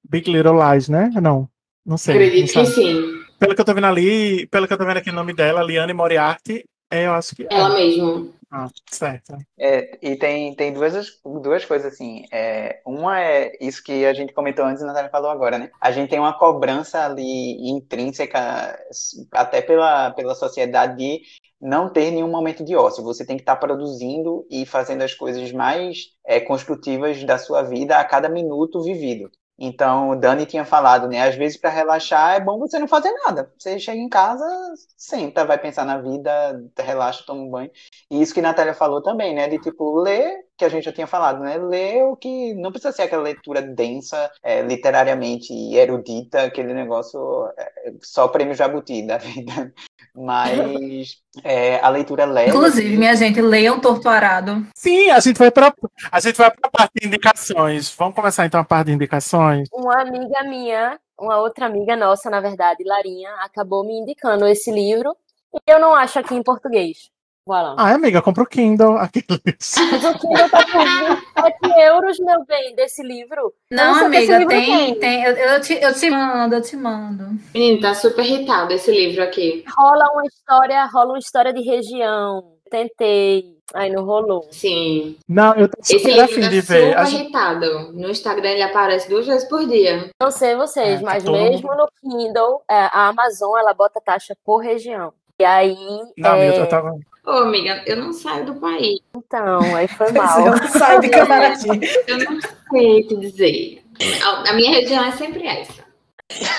Big 0.09 0.31
Little 0.31 0.57
Lies, 0.71 0.89
né? 0.89 1.11
Não, 1.21 1.47
não 1.85 1.97
sei. 1.97 2.15
Acredito 2.15 2.55
não 2.55 2.63
que 2.63 2.71
sim. 2.71 3.19
Pelo 3.37 3.55
que 3.55 3.61
eu 3.61 3.65
tô 3.65 3.73
vendo 3.73 3.87
ali, 3.87 4.47
pelo 4.47 4.67
que 4.67 4.73
eu 4.73 4.77
tô 4.77 4.85
vendo 4.85 4.97
aqui 4.97 5.09
o 5.09 5.13
nome 5.13 5.33
dela, 5.33 5.63
Liane 5.63 5.93
Moriarty, 5.93 6.65
é, 6.91 7.05
eu 7.05 7.13
acho 7.13 7.35
que. 7.35 7.47
Ela 7.49 7.69
mesma. 7.69 8.27
Ah, 8.51 8.67
certo. 8.89 9.37
É, 9.59 9.99
e 10.01 10.15
tem, 10.15 10.55
tem 10.55 10.73
duas, 10.73 11.21
duas 11.23 11.65
coisas 11.65 11.93
assim. 11.93 12.25
É, 12.31 12.81
uma 12.85 13.21
é 13.21 13.51
isso 13.61 13.83
que 13.83 14.05
a 14.05 14.13
gente 14.13 14.33
comentou 14.33 14.65
antes 14.65 14.81
e 14.81 14.83
a 14.83 14.87
Natália 14.87 15.11
falou 15.11 15.29
agora, 15.29 15.59
né? 15.59 15.69
A 15.79 15.91
gente 15.91 16.09
tem 16.09 16.19
uma 16.19 16.37
cobrança 16.37 17.05
ali 17.05 17.69
intrínseca, 17.69 18.79
até 19.31 19.61
pela, 19.61 20.11
pela 20.11 20.33
sociedade, 20.33 20.97
de 20.97 21.21
não 21.61 21.91
ter 21.91 22.09
nenhum 22.09 22.29
momento 22.29 22.63
de 22.63 22.75
ócio. 22.75 23.03
Você 23.03 23.23
tem 23.23 23.35
que 23.35 23.43
estar 23.43 23.55
produzindo 23.57 24.45
e 24.49 24.65
fazendo 24.65 25.03
as 25.03 25.13
coisas 25.13 25.51
mais 25.51 26.07
é, 26.25 26.39
construtivas 26.39 27.23
da 27.23 27.37
sua 27.37 27.61
vida 27.61 27.97
a 27.97 28.05
cada 28.05 28.29
minuto 28.29 28.81
vivido. 28.81 29.29
Então, 29.61 30.11
o 30.11 30.15
Dani 30.15 30.45
tinha 30.45 30.63
falado, 30.63 31.07
né? 31.09 31.21
Às 31.21 31.35
vezes, 31.35 31.57
para 31.59 31.69
relaxar, 31.69 32.35
é 32.35 32.39
bom 32.39 32.57
você 32.57 32.79
não 32.79 32.87
fazer 32.87 33.11
nada. 33.25 33.51
Você 33.57 33.77
chega 33.77 33.99
em 33.99 34.07
casa, 34.07 34.45
senta, 34.95 35.43
vai 35.43 35.57
pensar 35.59 35.85
na 35.85 35.99
vida, 36.01 36.31
relaxa, 36.79 37.25
toma 37.27 37.41
um 37.41 37.49
banho. 37.49 37.69
E 38.11 38.21
isso 38.21 38.33
que 38.33 38.39
a 38.39 38.43
Natália 38.43 38.73
falou 38.73 39.03
também, 39.03 39.35
né? 39.35 39.47
De 39.47 39.59
tipo, 39.59 39.99
ler, 40.01 40.45
que 40.57 40.65
a 40.65 40.69
gente 40.69 40.85
já 40.85 40.91
tinha 40.91 41.05
falado, 41.05 41.41
né? 41.41 41.57
Ler 41.57 42.03
o 42.03 42.15
que 42.15 42.55
não 42.55 42.71
precisa 42.71 42.91
ser 42.91 43.03
aquela 43.03 43.21
leitura 43.21 43.61
densa, 43.61 44.31
é, 44.41 44.61
literariamente 44.63 45.53
erudita, 45.75 46.41
aquele 46.41 46.73
negócio 46.73 47.47
é, 47.55 47.93
só 48.01 48.27
prêmio 48.27 48.55
Jabuti 48.55 49.05
da 49.05 49.17
vida. 49.17 49.73
Mas 50.15 51.17
é, 51.43 51.79
a 51.79 51.89
leitura 51.89 52.25
leve. 52.25 52.49
Inclusive, 52.49 52.97
minha 52.97 53.15
gente, 53.15 53.39
leiam 53.41 53.79
Torto 53.79 54.09
Arado. 54.09 54.65
Sim, 54.75 55.11
a 55.11 55.19
gente 55.19 55.37
vai 55.37 55.51
para 55.51 55.71
a 56.11 56.19
gente 56.19 56.35
vai 56.35 56.49
para 56.49 56.67
a 56.67 56.71
parte 56.71 56.93
de 56.99 57.07
indicações. 57.07 57.93
Vamos 57.95 58.15
começar 58.15 58.45
então 58.45 58.59
a 58.59 58.65
parte 58.65 58.87
de 58.87 58.93
indicações. 58.93 59.69
Uma 59.71 60.01
amiga 60.01 60.43
minha, 60.43 60.99
uma 61.17 61.37
outra 61.37 61.67
amiga 61.67 61.95
nossa, 61.95 62.27
na 62.27 62.41
verdade, 62.41 62.83
Larinha, 62.83 63.29
acabou 63.41 63.85
me 63.85 63.93
indicando 63.93 64.47
esse 64.47 64.71
livro 64.71 65.15
e 65.53 65.71
eu 65.71 65.79
não 65.79 65.93
acho 65.93 66.17
aqui 66.17 66.33
em 66.33 66.43
português. 66.43 67.11
Voilà. 67.49 67.73
Ah, 67.79 67.95
amiga, 67.95 68.21
compra 68.21 68.43
o 68.43 68.45
Kindle. 68.45 68.95
Aqueles. 68.99 69.25
Mas 69.91 70.03
o 70.05 70.19
Kindle 70.19 70.49
tá 70.51 70.63
por 70.71 70.85
27 70.85 71.79
euros, 71.81 72.19
meu 72.19 72.45
bem, 72.45 72.75
desse 72.75 73.01
livro. 73.01 73.51
Não, 73.71 73.95
sei 73.95 74.07
o 74.07 74.11
que 74.11 74.17
esse 74.17 74.31
amiga, 74.33 74.53
livro 74.55 74.67
tem, 74.67 74.99
tem. 74.99 75.23
Eu, 75.23 75.31
eu, 75.35 75.59
te, 75.59 75.73
eu 75.73 75.91
te 75.95 76.11
mando, 76.11 76.53
eu 76.53 76.61
te 76.61 76.77
mando. 76.77 77.25
Menino, 77.51 77.81
tá 77.81 77.95
super 77.95 78.23
irritado 78.23 78.71
esse 78.71 78.91
livro 78.91 79.23
aqui. 79.23 79.63
Rola 79.75 80.11
uma 80.13 80.23
história, 80.27 80.85
rola 80.93 81.13
uma 81.13 81.17
história 81.17 81.51
de 81.51 81.61
região. 81.63 82.53
Tentei, 82.69 83.57
aí 83.73 83.91
não 83.91 84.05
rolou. 84.05 84.47
Sim. 84.51 85.17
Não, 85.27 85.55
eu 85.55 85.67
tô 85.67 85.79
Esse 85.81 85.93
super 85.97 86.07
livro 86.09 86.25
afim 86.25 86.41
tá 86.41 86.47
de 86.49 86.61
ver. 86.61 86.61
super 86.61 86.97
A 86.99 87.03
gente- 87.05 87.21
irritado. 87.23 87.93
No 87.93 88.11
Instagram 88.11 88.49
ele 88.51 88.61
aparece 88.61 89.09
duas 89.09 89.25
vezes 89.25 89.49
por 89.49 89.67
dia. 89.67 90.11
Não 90.21 90.29
sei 90.29 90.55
vocês, 90.55 90.87
É, 90.87 90.95
tá 90.97 91.01
mas 91.03 91.23
todo 91.23 91.33
mesmo 91.35 91.75
no 91.75 91.89
Kindle, 91.99 92.61
é, 92.69 92.75
a 92.93 93.07
Amazon 93.07 93.57
ela 93.57 93.73
bota 93.73 93.99
taxa 93.99 94.35
por 94.45 94.57
região. 94.59 95.11
E 95.41 95.45
aí, 95.45 95.75
Não, 96.17 96.35
é, 96.35 96.59
eu 96.59 96.67
tava. 96.67 96.93
Ô, 97.29 97.43
amiga, 97.43 97.83
eu 97.85 97.95
não 97.95 98.11
saio 98.11 98.43
do 98.43 98.55
país. 98.55 98.99
então, 99.15 99.59
aí 99.75 99.87
foi 99.87 100.11
mal. 100.13 100.47
Eu 100.47 100.67
saio 100.67 100.99
de 100.99 101.09
Camaraty. 101.09 101.67
Eu 102.07 102.17
não 102.17 102.39
sei 102.71 103.03
te 103.03 103.15
dizer. 103.17 103.83
A, 104.47 104.53
minha 104.53 104.71
região 104.71 105.03
é 105.03 105.11
sempre 105.11 105.45
essa. 105.45 105.87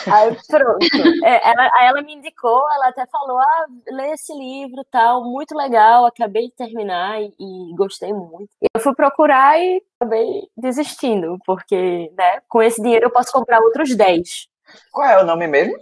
Aí 0.06 0.36
pronto. 0.46 0.86
É, 1.24 1.50
ela, 1.50 1.70
aí 1.74 1.86
ela 1.88 2.02
me 2.02 2.14
indicou, 2.14 2.62
ela 2.72 2.88
até 2.88 3.04
falou: 3.06 3.38
ah, 3.38 3.66
lê 3.88 4.12
esse 4.12 4.32
livro 4.32 4.84
tal, 4.90 5.24
muito 5.24 5.56
legal, 5.56 6.06
acabei 6.06 6.48
de 6.48 6.54
terminar 6.54 7.20
e, 7.20 7.32
e 7.38 7.74
gostei 7.76 8.12
muito. 8.12 8.50
E 8.62 8.66
eu 8.72 8.80
fui 8.80 8.94
procurar 8.94 9.58
e 9.58 9.82
acabei 9.98 10.48
desistindo, 10.56 11.36
porque, 11.44 12.12
né, 12.16 12.40
com 12.48 12.62
esse 12.62 12.80
dinheiro 12.80 13.06
eu 13.06 13.10
posso 13.10 13.32
comprar 13.32 13.60
outros 13.60 13.96
10. 13.96 14.46
Qual 14.92 15.08
é 15.08 15.20
o 15.20 15.26
nome 15.26 15.48
mesmo? 15.48 15.76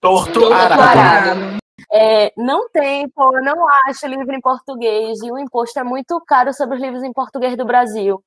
Torto. 0.00 0.52
Arado. 0.52 1.58
É, 1.92 2.32
não 2.36 2.68
tem, 2.68 3.08
pô, 3.10 3.36
eu 3.36 3.42
não 3.44 3.66
acho 3.88 4.06
livro 4.06 4.34
em 4.34 4.40
português 4.40 5.20
e 5.22 5.30
o 5.30 5.38
imposto 5.38 5.78
é 5.78 5.84
muito 5.84 6.20
caro 6.26 6.52
sobre 6.52 6.76
os 6.76 6.82
livros 6.82 7.02
em 7.02 7.12
português 7.12 7.56
do 7.56 7.64
Brasil, 7.64 8.22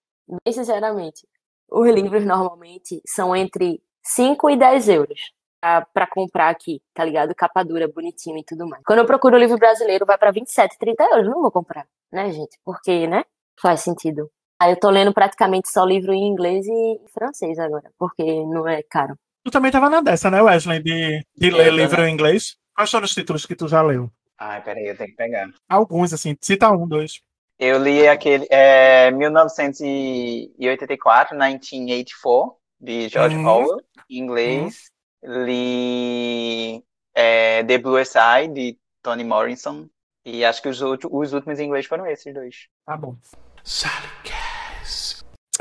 bem 0.45 0.53
sinceramente. 0.53 1.27
Os 1.71 1.87
livros 1.89 2.25
normalmente 2.25 3.01
são 3.05 3.35
entre 3.35 3.81
5 4.03 4.49
e 4.49 4.57
10 4.57 4.87
euros 4.89 5.19
pra, 5.61 5.81
pra 5.93 6.07
comprar 6.07 6.49
aqui, 6.49 6.81
tá 6.93 7.03
ligado? 7.03 7.35
Capa 7.35 7.61
dura, 7.63 7.87
bonitinho 7.87 8.37
e 8.37 8.43
tudo 8.43 8.67
mais. 8.67 8.81
Quando 8.85 8.99
eu 8.99 9.05
procuro 9.05 9.35
o 9.35 9.39
livro 9.39 9.57
brasileiro, 9.57 10.05
vai 10.05 10.17
pra 10.17 10.31
27, 10.31 10.77
30 10.79 11.03
euros. 11.03 11.27
Não 11.27 11.41
vou 11.41 11.51
comprar, 11.51 11.85
né, 12.11 12.31
gente? 12.31 12.57
Porque, 12.65 13.05
né? 13.07 13.23
Faz 13.61 13.81
sentido. 13.81 14.31
Aí 14.59 14.71
eu 14.71 14.79
tô 14.79 14.89
lendo 14.89 15.13
praticamente 15.13 15.69
só 15.69 15.85
livro 15.85 16.11
em 16.13 16.27
inglês 16.27 16.65
e 16.65 16.99
francês 17.13 17.59
agora, 17.59 17.91
porque 17.99 18.23
não 18.45 18.67
é 18.67 18.81
caro. 18.83 19.15
Tu 19.45 19.51
também 19.51 19.71
tava 19.71 19.89
na 19.89 20.01
dessa, 20.01 20.29
né, 20.31 20.41
Wesley? 20.41 20.81
De, 20.81 21.23
de 21.35 21.49
ler 21.51 21.69
tô 21.69 21.75
livro 21.75 22.01
na- 22.01 22.09
em 22.09 22.13
inglês. 22.13 22.57
Quais 22.79 22.91
foram 22.91 23.03
os 23.03 23.13
títulos 23.13 23.45
que 23.45 23.57
tu 23.57 23.67
já 23.67 23.81
leu? 23.81 24.09
Ai, 24.37 24.63
peraí, 24.63 24.87
eu 24.87 24.95
tenho 24.95 25.09
que 25.09 25.17
pegar. 25.17 25.49
Alguns, 25.67 26.13
assim. 26.13 26.37
Cita 26.39 26.71
um, 26.71 26.87
dois. 26.87 27.19
Eu 27.59 27.83
li 27.83 28.07
aquele 28.07 28.47
é, 28.49 29.11
1984, 29.11 31.35
1984, 31.35 32.55
de 32.79 33.09
George 33.09 33.35
Uhum. 33.35 33.45
Orwell, 33.45 33.81
em 34.09 34.17
inglês. 34.17 34.85
Li 35.21 36.81
é, 37.13 37.65
The 37.65 37.77
Bluest 37.79 38.15
Eye, 38.15 38.47
de 38.47 38.77
Toni 39.03 39.25
Morrison. 39.25 39.89
E 40.23 40.45
acho 40.45 40.61
que 40.61 40.69
os, 40.69 40.81
os 40.81 41.33
últimos 41.33 41.59
em 41.59 41.65
inglês 41.65 41.85
foram 41.85 42.07
esses 42.07 42.33
dois. 42.33 42.69
Tá 42.85 42.95
bom. 42.95 43.17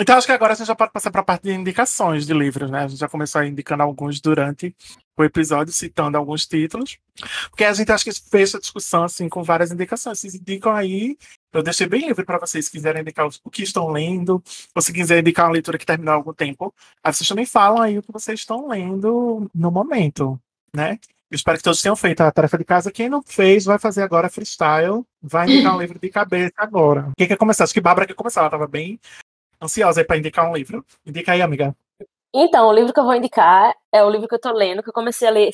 Então 0.01 0.17
acho 0.17 0.27
que 0.27 0.33
agora 0.33 0.53
a 0.53 0.57
gente 0.57 0.67
já 0.69 0.77
pode 0.77 0.93
passar 0.93 1.11
para 1.11 1.23
a 1.23 1.25
parte 1.25 1.43
de 1.43 1.53
indicações 1.53 2.25
de 2.25 2.33
livros, 2.33 2.71
né? 2.71 2.85
A 2.85 2.89
gente 2.89 3.01
já 3.01 3.09
começou 3.09 3.43
indicando 3.43 3.83
alguns 3.83 4.21
durante 4.21 4.75
o 5.17 5.25
episódio, 5.25 5.73
citando 5.73 6.17
alguns 6.17 6.47
títulos. 6.47 6.99
Porque 7.51 7.65
a 7.65 7.73
gente 7.73 7.91
acha 7.91 8.05
que 8.05 8.13
fecha 8.13 8.59
a 8.59 8.61
discussão 8.61 9.03
assim 9.03 9.29
com 9.29 9.43
várias 9.43 9.73
indicações. 9.73 10.21
Vocês 10.21 10.37
indicam 10.37 10.73
aí. 10.73 11.19
Eu 11.53 11.65
deixei 11.65 11.89
bem 11.89 12.07
livre 12.07 12.25
para 12.25 12.39
vocês 12.39 12.67
se 12.67 12.71
quiserem 12.71 13.03
indicar 13.03 13.27
o 13.27 13.51
que 13.51 13.65
estão 13.65 13.89
lendo, 13.89 14.41
ou 14.75 14.83
se 14.83 14.93
quiserem 14.93 15.21
indicar 15.21 15.47
uma 15.47 15.53
leitura 15.53 15.77
que 15.77 15.87
terminou 15.87 16.13
há 16.13 16.17
algum 16.17 16.33
tempo. 16.33 16.73
Aí 17.03 17.13
vocês 17.13 17.29
também 17.29 17.47
falam 17.47 17.83
aí 17.83 17.99
o 17.99 18.03
que 18.03 18.13
vocês 18.13 18.39
estão 18.39 18.69
lendo 18.69 19.51
no 19.53 19.71
momento, 19.71 20.41
né? 20.73 20.99
Espero 21.31 21.59
que 21.59 21.65
todos 21.65 21.83
tenham 21.83 21.97
feito 21.97 22.21
a 22.23 22.31
tarefa 22.31 22.57
de 22.57 22.65
casa. 22.65 22.91
Quem 22.91 23.09
não 23.09 23.23
fez, 23.23 23.65
vai 23.65 23.79
fazer 23.79 24.03
agora 24.03 24.31
freestyle. 24.31 25.05
Vai 25.21 25.47
indicar 25.47 25.75
um 25.75 25.81
livro 25.81 25.99
de 25.99 26.09
cabeça 26.09 26.55
agora. 26.57 27.11
Quem 27.19 27.27
quer 27.27 27.37
começar? 27.37 27.65
Acho 27.65 27.75
que 27.75 27.81
Bárbara 27.81 28.07
quer 28.07 28.15
começar. 28.15 28.41
Ela 28.41 28.49
estava 28.49 28.67
bem 28.67 28.99
ansiosa 29.63 30.01
aí 30.01 30.05
para 30.07 30.17
indicar 30.19 30.49
um 30.49 30.55
livro. 30.55 30.85
Indica 31.07 31.33
aí, 31.33 31.43
amiga. 31.43 31.75
Então, 32.35 32.69
o 32.69 32.73
livro 32.73 32.93
que 32.93 33.01
eu 33.01 33.05
vou 33.05 33.15
indicar 33.15 33.75
é 33.93 34.05
o 34.05 34.11
livro 34.11 34.29
que 34.29 34.35
eu 34.35 34.41
tô 34.41 34.53
lendo, 34.53 34.83
que 34.83 34.89
eu 34.91 34.95
comecei 34.95 35.27
a 35.27 35.31
ler 35.31 35.51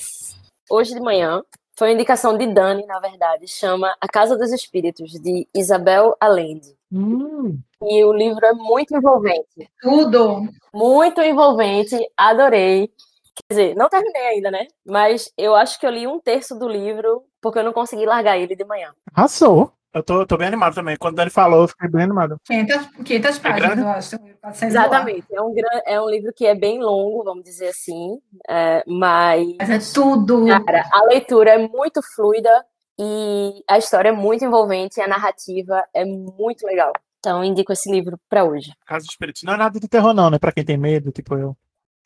hoje 0.70 0.92
de 0.92 1.00
manhã. 1.00 1.42
Foi 1.76 1.88
uma 1.88 1.94
indicação 1.94 2.36
de 2.36 2.46
Dani, 2.46 2.84
na 2.86 3.00
verdade. 3.00 3.48
Chama 3.48 3.94
A 4.00 4.06
Casa 4.08 4.36
dos 4.36 4.52
Espíritos, 4.52 5.10
de 5.12 5.46
Isabel 5.54 6.16
Allende. 6.20 6.74
Hum, 6.92 7.58
E 7.82 8.04
o 8.04 8.12
livro 8.12 8.44
é 8.46 8.52
muito 8.52 8.96
envolvente. 8.96 9.68
Tudo. 9.80 10.42
Muito 10.72 11.20
envolvente, 11.20 11.96
adorei. 12.16 12.88
Quer 13.34 13.54
dizer, 13.54 13.74
não 13.74 13.88
terminei 13.88 14.22
ainda, 14.28 14.50
né? 14.50 14.68
Mas 14.86 15.32
eu 15.36 15.56
acho 15.56 15.78
que 15.80 15.86
eu 15.86 15.90
li 15.90 16.06
um 16.06 16.20
terço 16.20 16.56
do 16.56 16.68
livro 16.68 17.24
porque 17.42 17.58
eu 17.58 17.64
não 17.64 17.72
consegui 17.72 18.06
largar 18.06 18.38
ele 18.38 18.54
de 18.54 18.64
manhã. 18.64 18.94
arrasou. 19.12 19.72
Eu 19.94 20.02
tô, 20.02 20.26
tô 20.26 20.36
bem 20.36 20.48
animado 20.48 20.74
também. 20.74 20.96
Quando 20.96 21.14
o 21.14 21.16
Dani 21.16 21.30
falou, 21.30 21.62
eu 21.62 21.68
fiquei 21.68 21.88
bem 21.88 22.02
animado. 22.02 22.36
500, 22.44 22.88
500 23.04 23.38
páginas, 23.38 23.66
grande? 23.66 23.80
eu 23.82 23.88
acho. 23.88 24.18
400 24.40 24.62
Exatamente. 24.62 25.24
É 25.32 25.40
um, 25.40 25.54
gran- 25.54 25.80
é 25.86 26.00
um 26.00 26.10
livro 26.10 26.32
que 26.34 26.44
é 26.46 26.54
bem 26.54 26.80
longo, 26.82 27.22
vamos 27.22 27.44
dizer 27.44 27.68
assim. 27.68 28.18
é, 28.48 28.82
mas, 28.88 29.46
Mas 29.58 29.70
é 29.70 29.94
tudo. 29.94 30.46
cara, 30.64 30.84
a 30.92 31.04
leitura 31.04 31.50
é 31.52 31.58
muito 31.68 32.00
fluida 32.14 32.50
e 32.98 33.62
a 33.70 33.78
história 33.78 34.08
é 34.08 34.12
muito 34.12 34.44
envolvente, 34.44 35.00
a 35.00 35.06
narrativa 35.08 35.84
é 35.94 36.04
muito 36.04 36.66
legal. 36.66 36.92
Então, 37.20 37.38
eu 37.38 37.44
indico 37.44 37.72
esse 37.72 37.90
livro 37.90 38.18
pra 38.28 38.44
hoje. 38.44 38.72
Casa 38.86 39.04
dos 39.06 39.12
Espíritos. 39.12 39.42
Não 39.44 39.54
é 39.54 39.56
nada 39.56 39.78
de 39.80 39.88
terror, 39.88 40.12
não, 40.12 40.28
né? 40.28 40.38
Pra 40.38 40.52
quem 40.52 40.64
tem 40.64 40.76
medo, 40.76 41.10
tipo 41.12 41.36
eu. 41.36 41.56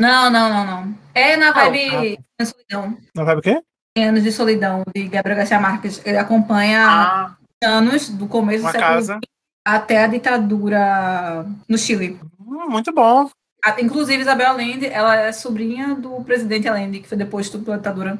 Não, 0.01 0.31
não, 0.31 0.49
não, 0.49 0.65
não. 0.65 0.95
É 1.15 1.37
na 1.37 1.51
vibe 1.53 2.19
ah, 2.39 2.43
de 2.45 2.47
solidão. 2.47 2.97
Não 3.17 3.25
vai 3.25 3.35
o 3.35 3.41
quê? 3.41 3.61
100 3.97 4.09
anos 4.11 4.23
de 4.23 4.31
solidão, 4.31 4.85
de 4.95 5.09
Gabriel 5.09 5.39
Garcia 5.39 5.59
Marques. 5.59 6.01
Ele 6.07 6.17
acompanha 6.19 6.87
Ah, 6.87 7.37
anos 7.63 8.09
do 8.09 8.27
começo 8.27 8.59
do 8.61 8.65
uma 8.67 8.73
século 8.73 8.91
casa. 8.95 9.21
até 9.67 10.05
a 10.05 10.07
ditadura 10.07 11.47
no 11.69 11.77
Chile. 11.79 12.19
Hum, 12.41 12.69
muito 12.71 12.93
bom. 12.93 13.31
Inclusive, 13.81 14.23
Isabel 14.23 14.49
Allende, 14.51 14.87
ela 14.87 15.17
é 15.17 15.33
sobrinha 15.33 15.95
do 15.95 16.23
presidente 16.23 16.69
Allende, 16.69 17.01
que 17.01 17.09
foi 17.09 17.19
deposto 17.19 17.59
pela 17.59 17.77
ditadura. 17.77 18.19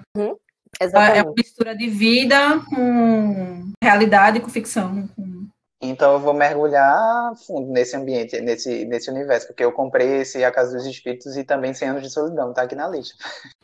Ela 0.81 1.09
é 1.11 1.23
uma 1.23 1.33
mistura 1.37 1.75
de 1.77 1.89
vida 1.89 2.61
com 2.69 3.73
realidade, 3.83 4.41
com 4.41 4.49
ficção. 4.49 5.09
com- 5.17 5.38
Então 5.81 6.15
eu 6.15 6.19
vou 6.19 6.35
mergulhar 6.35 7.33
fundo 7.47 7.71
nesse 7.71 7.97
ambiente, 7.97 8.41
nesse, 8.41 8.85
nesse 8.85 9.09
universo, 9.11 9.47
porque 9.47 9.65
eu 9.65 9.71
comprei 9.71 10.23
esse 10.23 10.43
A 10.45 10.51
Casa 10.51 10.77
dos 10.77 10.85
Espíritos 10.87 11.37
e 11.37 11.45
também 11.45 11.73
100 11.73 11.89
Anos 11.91 12.03
de 12.03 12.11
Solidão, 12.11 12.53
tá 12.53 12.63
aqui 12.63 12.75
na 12.75 12.89
lista. 12.89 13.15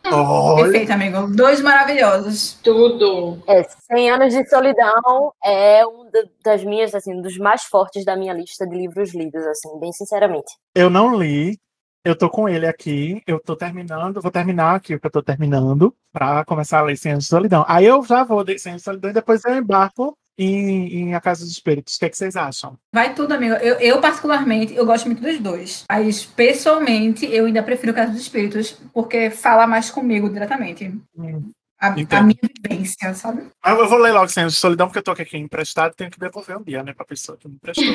Olha, 0.07 0.63
Perfeito, 0.63 0.93
amigo. 0.93 1.27
Dois 1.35 1.61
maravilhosos. 1.61 2.55
Tudo. 2.63 3.43
É, 3.49 3.63
100 3.65 4.11
anos 4.11 4.33
de 4.35 4.49
solidão 4.49 5.33
é 5.45 5.85
um 5.87 6.09
da- 6.11 6.25
das 6.45 6.63
minhas, 6.65 6.95
assim, 6.95 7.21
dos 7.21 7.37
mais 7.39 7.65
fortes 7.65 8.05
da 8.05 8.17
minha 8.17 8.33
lista 8.33 8.67
de 8.67 8.77
livros 8.77 9.13
lidos, 9.15 9.45
assim, 9.47 9.79
bem 9.81 9.93
sinceramente. 9.93 10.53
eu 10.75 10.89
não 10.91 11.17
li. 11.17 11.59
Eu 12.07 12.15
tô 12.17 12.29
com 12.29 12.47
ele 12.47 12.67
aqui. 12.67 13.23
Eu 13.27 13.41
tô 13.41 13.57
terminando. 13.57 14.21
Vou 14.21 14.31
terminar 14.31 14.75
aqui 14.77 14.95
o 14.95 15.01
que 15.01 15.07
eu 15.07 15.11
tô 15.11 15.23
terminando. 15.23 15.95
Pra 16.13 16.45
começar 16.45 16.81
a 16.81 16.83
ler 16.83 16.97
100 16.99 17.13
anos 17.13 17.25
de 17.25 17.31
solidão. 17.31 17.65
Aí 17.67 17.87
eu 17.87 18.05
já 18.05 18.23
vou 18.25 18.43
ler 18.43 18.59
100 18.59 18.73
anos 18.73 18.83
de 18.83 18.85
solidão 18.85 19.11
e 19.11 19.15
depois 19.15 19.43
eu 19.47 19.55
embarco 19.57 20.15
em, 20.39 20.95
em 20.95 21.15
A 21.15 21.21
Casa 21.21 21.45
dos 21.45 21.53
Espíritos. 21.53 21.97
O 21.97 21.99
que, 21.99 22.05
é 22.05 22.11
que 22.11 22.17
vocês 22.17 22.37
acham? 22.37 22.79
Vai 22.93 23.15
tudo, 23.15 23.33
amigo. 23.33 23.55
Eu, 23.57 23.77
eu, 23.77 24.01
particularmente, 24.01 24.75
eu 24.75 24.85
gosto 24.85 25.07
muito 25.07 25.23
dos 25.23 25.39
dois. 25.39 25.85
Mas, 25.91 26.25
pessoalmente, 26.25 27.27
eu 27.27 27.47
ainda 27.47 27.63
prefiro 27.63 27.93
o 27.93 27.95
Casa 27.95 28.13
dos 28.13 28.21
Espíritos, 28.21 28.73
porque 28.93 29.31
fala 29.31 29.67
mais 29.67 29.91
comigo 29.91 30.29
diretamente. 30.29 30.93
Hum. 31.17 31.51
A, 31.81 31.89
a 31.89 32.23
minha 32.23 32.39
vivência, 32.63 33.13
sabe? 33.15 33.47
Ah, 33.63 33.73
Eu 33.73 33.89
vou 33.89 33.99
ler 33.99 34.13
logo 34.13 34.29
100 34.29 34.45
anos 34.45 34.55
de 34.55 34.61
solidão, 34.61 34.87
porque 34.87 35.01
eu 35.01 35.03
tô 35.03 35.11
aqui 35.11 35.37
emprestado 35.37 35.95
tenho 35.95 36.11
que 36.11 36.19
devolver 36.19 36.57
um 36.57 36.63
dia, 36.63 36.83
né? 36.83 36.95
Pra 36.95 37.05
pessoa 37.05 37.37
que 37.37 37.47
me 37.47 37.57
emprestou. 37.57 37.95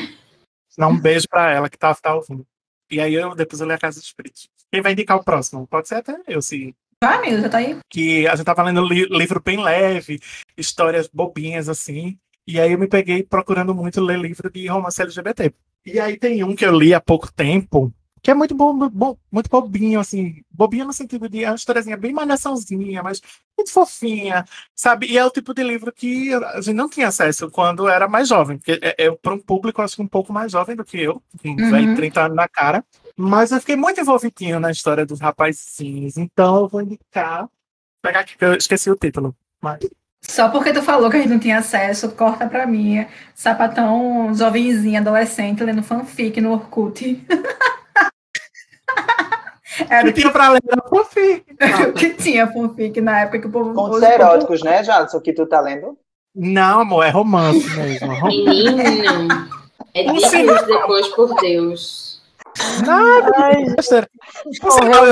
Dá 0.78 0.88
um 0.88 1.00
beijo 1.00 1.28
pra 1.28 1.52
ela 1.52 1.70
que 1.70 1.78
tá, 1.78 1.94
tá 1.96 2.14
ouvindo. 2.14 2.46
E 2.92 3.00
aí 3.00 3.14
eu 3.14 3.34
depois 3.36 3.60
eu 3.62 3.68
leio 3.68 3.78
A 3.78 3.80
Casa 3.80 4.00
dos 4.00 4.08
Espíritos. 4.08 4.48
Quem 4.72 4.82
vai 4.82 4.92
indicar 4.92 5.18
o 5.18 5.24
próximo? 5.24 5.66
Pode 5.66 5.88
ser 5.88 5.96
até 5.96 6.22
eu, 6.28 6.42
se 6.42 6.76
Vai, 7.02 7.18
amigo, 7.18 7.42
já 7.42 7.50
tá 7.50 7.60
aí. 7.60 7.78
que 7.90 8.28
a 8.28 8.36
gente 8.36 8.46
tava 8.46 8.62
lendo 8.64 8.86
li 8.86 9.06
livro 9.06 9.42
bem 9.42 9.64
leve, 9.64 10.20
histórias 10.58 11.08
bobinhas 11.08 11.70
assim. 11.70 12.18
E 12.50 12.60
aí 12.60 12.72
eu 12.72 12.80
me 12.80 12.88
peguei 12.88 13.22
procurando 13.22 13.76
muito 13.76 14.02
ler 14.02 14.18
livro 14.20 14.50
de 14.50 14.66
romance 14.66 15.00
LGBT. 15.00 15.54
E 15.86 16.00
aí 16.00 16.18
tem 16.18 16.44
um 16.44 16.56
que 16.56 16.66
eu 16.66 16.76
li 16.76 16.96
há 16.96 17.00
pouco 17.00 17.32
tempo, 17.32 17.94
que 18.24 18.32
é 18.32 18.34
muito 18.34 18.56
bom, 18.56 18.90
bom 18.90 19.16
muito 19.32 19.48
bobinho, 19.52 20.00
assim, 20.00 20.42
bobinho 20.50 20.86
no 20.86 20.92
sentido 20.92 21.30
de 21.30 21.44
é 21.44 21.50
uma 21.52 21.56
historiazinha 21.56 21.96
bem 21.96 22.12
malhaçãozinha, 22.12 23.04
mas 23.04 23.22
muito 23.56 23.72
fofinha, 23.72 24.46
sabe? 24.76 25.06
E 25.06 25.16
é 25.16 25.24
o 25.24 25.30
tipo 25.30 25.54
de 25.54 25.62
livro 25.62 25.94
que 25.94 26.34
a 26.34 26.60
gente 26.60 26.76
não 26.76 26.90
tinha 26.90 27.10
acesso 27.10 27.52
quando 27.52 27.88
era 27.88 28.08
mais 28.08 28.28
jovem, 28.28 28.58
porque 28.58 28.80
é, 28.82 29.06
é 29.06 29.12
para 29.12 29.36
um 29.36 29.40
público, 29.40 29.84
acho 29.84 29.96
que 29.96 30.02
um 30.02 30.08
pouco 30.08 30.34
mais 30.34 30.52
jovem 30.52 30.76
do 30.76 30.84
que 30.84 31.00
eu, 31.00 31.22
com 31.44 31.50
Uhum. 31.50 31.70
velho 31.70 31.96
30 31.96 32.26
anos 32.26 32.36
na 32.36 32.48
cara. 32.48 32.84
Mas 33.16 33.52
eu 33.52 33.60
fiquei 33.60 33.76
muito 33.76 34.02
envolvidinho 34.02 34.60
na 34.60 34.72
história 34.72 35.06
dos 35.06 35.20
rapazinhos, 35.20 36.18
então 36.18 36.62
eu 36.62 36.68
vou 36.68 36.82
indicar. 36.82 37.42
Vou 37.42 37.50
pegar 38.02 38.22
aqui, 38.22 38.36
que 38.36 38.44
eu 38.44 38.56
esqueci 38.56 38.90
o 38.90 38.96
título. 38.96 39.36
Mas 39.62 39.80
Só 40.22 40.50
porque 40.50 40.74
tu 40.74 40.82
falou 40.84 41.10
que 41.10 41.18
a 41.18 41.20
gente 41.22 41.30
não 41.32 41.40
tinha 41.40 41.58
acesso, 41.60 42.10
corta 42.12 42.46
pra 42.48 42.66
mim. 42.68 43.06
Sapatão 43.34 44.34
jovenzinho, 44.36 45.00
adolescente, 45.00 45.64
lendo 45.64 45.82
fanfic 45.82 46.40
no 46.42 46.52
Orkut. 46.54 47.26
Era 49.90 50.10
o 50.10 50.14
que, 50.14 50.20
tinha 50.20 50.32
pra 50.32 50.50
ler 50.50 50.62
era 50.68 50.82
fanfic. 50.90 51.46
o 51.90 51.94
que 51.94 52.10
tinha 52.16 52.48
fanfic 52.52 53.00
na 53.00 53.22
época 53.22 53.40
que 53.40 53.48
o 53.48 53.52
povo. 53.52 53.74
Contos 53.74 53.98
o 53.98 54.02
povo- 54.02 54.12
eróticos, 54.14 54.62
né, 54.64 54.84
Jadson, 54.84 55.22
que 55.22 55.32
tu 55.32 55.46
tá 55.46 55.62
lendo? 55.62 55.98
Não, 56.36 56.82
amor, 56.82 57.06
é 57.06 57.10
romance 57.10 57.66
mesmo. 57.78 58.14
Rom- 58.14 58.28
Menino. 58.28 59.50
É 59.94 60.06
anos 60.10 60.66
depois, 60.68 61.08
por 61.10 61.34
Deus. 61.36 62.22
Nada, 62.86 63.32
Ai, 63.38 63.64
eu, 63.78 63.84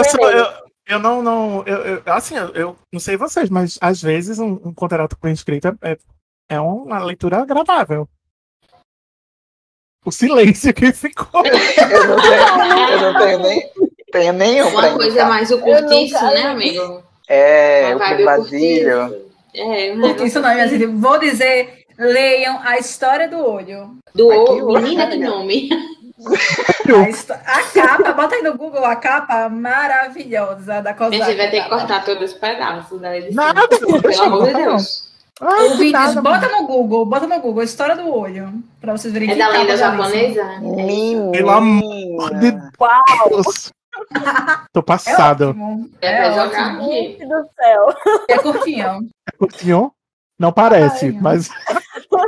sou- 0.03 0.29
eu, 0.29 0.45
eu 0.87 0.99
não, 0.99 1.21
não, 1.21 1.63
eu, 1.65 1.77
eu- 1.85 2.03
assim, 2.13 2.35
eu, 2.35 2.47
eu 2.53 2.77
não 2.93 2.99
sei 2.99 3.17
vocês, 3.17 3.49
mas 3.49 3.77
às 3.81 4.01
vezes 4.01 4.39
um, 4.39 4.53
um 4.63 4.73
conto 4.73 4.93
erótico 4.93 5.21
bem 5.21 5.33
escrito 5.33 5.67
é, 5.67 5.91
é, 5.91 5.97
é 6.49 6.59
uma 6.59 7.03
leitura 7.03 7.37
agradável. 7.41 8.07
O 10.05 10.11
silêncio 10.11 10.73
que 10.73 10.93
ficou. 10.93 11.43
Eu 11.45 12.07
não 12.07 12.21
tenho, 12.21 12.89
eu 12.91 13.01
não 13.13 13.19
tenho 13.19 13.39
nem 13.39 13.71
tenho 14.11 14.33
nenhum 14.33 14.69
Uma 14.69 14.93
coisa 14.93 15.07
indicar. 15.09 15.27
mais 15.29 15.51
o 15.51 15.59
curtiço, 15.59 16.23
né, 16.23 16.43
amigo? 16.43 17.03
É, 17.27 17.93
o 17.93 17.99
curtiço. 18.37 19.27
É, 19.53 19.95
Porque 19.97 20.23
isso 20.25 20.39
não, 20.39 20.53
minha 20.53 20.67
gente. 20.67 20.85
Vou 20.85 21.19
dizer, 21.19 21.85
leiam 21.97 22.59
a 22.63 22.77
história 22.77 23.27
do 23.27 23.37
olho. 23.37 23.97
Do 24.15 24.31
Aqui, 24.31 24.61
o... 24.61 24.71
Menina, 24.73 25.07
que 25.09 25.17
nome. 25.17 25.69
A, 27.45 27.59
a 27.59 27.63
capa, 27.63 28.13
bota 28.13 28.35
aí 28.35 28.41
no 28.41 28.57
Google 28.57 28.83
a 28.85 28.95
capa 28.95 29.49
maravilhosa 29.49 30.81
da 30.81 30.91
A 30.91 30.93
Cosac. 30.93 31.17
gente 31.23 31.37
vai 31.37 31.49
ter 31.51 31.63
que 31.63 31.69
cortar 31.69 32.03
todos 32.03 32.31
os 32.31 32.37
pedaços 32.37 32.99
da 32.99 33.15
edição. 33.17 33.43
Nada, 33.45 33.67
Pelo 33.67 34.01
deixa 34.01 34.23
amor 34.23 34.45
de 34.45 34.51
eu 34.51 34.57
Deus. 34.57 35.07
Ah, 35.39 35.63
Ouvintes, 35.65 35.91
nada, 35.91 36.21
bota 36.21 36.47
no 36.49 36.65
Google, 36.65 37.05
bota 37.05 37.27
no 37.27 37.39
Google, 37.39 37.61
a 37.61 37.65
história 37.65 37.95
do 37.95 38.11
olho, 38.11 38.51
pra 38.81 38.93
vocês 38.97 39.13
verem 39.13 39.29
É 39.29 39.33
que 39.33 39.39
da 39.39 39.49
lenda 39.49 39.77
japonesa? 39.77 40.43
Menina. 40.59 41.31
Pelo 41.31 41.49
amor 41.51 42.33
de 42.39 42.51
Deus. 42.51 43.71
Tô 44.73 44.79
É 44.79 44.83
passado. 44.83 45.55
É 46.01 46.07
É, 46.07 46.31
jogar 46.33 46.73
aqui. 46.75 46.85
Gente 46.85 47.25
do 47.27 47.47
céu. 47.55 47.95
É 48.27 48.37
curtinho. 48.39 49.07
Curtinho? 49.37 49.91
Não 50.39 50.51
parece, 50.51 51.07
Ai, 51.07 51.17
mas 51.21 51.49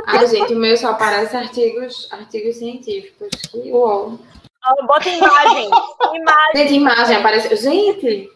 Ai, 0.06 0.26
gente, 0.26 0.54
o 0.54 0.58
meu 0.58 0.76
só 0.76 0.90
aparece 0.90 1.36
artigos, 1.36 2.08
artigos 2.10 2.56
científicos. 2.56 3.28
Que 3.50 3.70
uau. 3.70 4.18
Ó, 4.64 4.86
Bota 4.86 5.08
imagem. 5.08 5.70
Imagem. 6.14 6.56
Gente, 6.56 6.74
imagem 6.74 7.16
apareceu. 7.16 7.56
Gente! 7.56 8.30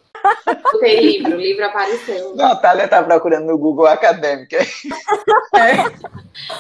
Botei 0.73 1.01
livro, 1.01 1.37
o 1.37 1.41
livro 1.41 1.67
apareceu. 1.67 2.35
Natália 2.35 2.89
tá 2.89 3.03
procurando 3.03 3.47
no 3.47 3.59
Google 3.59 3.87
Acadêmica. 3.87 4.57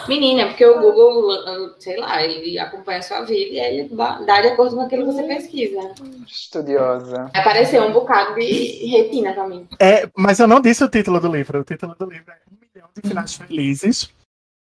Menina, 0.06 0.48
porque 0.48 0.66
o 0.66 0.80
Google, 0.80 1.74
sei 1.78 1.96
lá, 1.96 2.22
ele 2.22 2.58
acompanha 2.58 2.98
a 2.98 3.02
sua 3.02 3.22
vida 3.22 3.54
e 3.54 3.60
aí 3.60 3.78
ele 3.80 3.88
dá 3.94 4.20
dá 4.20 4.42
de 4.42 4.48
acordo 4.48 4.76
com 4.76 4.82
aquilo 4.82 5.06
que 5.06 5.12
você 5.12 5.22
pesquisa. 5.22 5.78
Estudiosa. 6.26 7.30
Apareceu 7.34 7.82
um 7.84 7.92
bocado 7.92 8.34
de 8.34 8.86
retina 8.86 9.32
pra 9.32 9.48
mim. 9.48 9.66
É, 9.80 10.06
mas 10.14 10.38
eu 10.38 10.46
não 10.46 10.60
disse 10.60 10.84
o 10.84 10.90
título 10.90 11.18
do 11.18 11.28
livro. 11.28 11.60
O 11.60 11.64
título 11.64 11.94
do 11.98 12.04
livro 12.04 12.30
é 12.30 12.36
Um 12.50 12.56
Milhão 12.60 12.88
de 12.94 13.08
Finais 13.08 13.34
Felizes. 13.34 14.10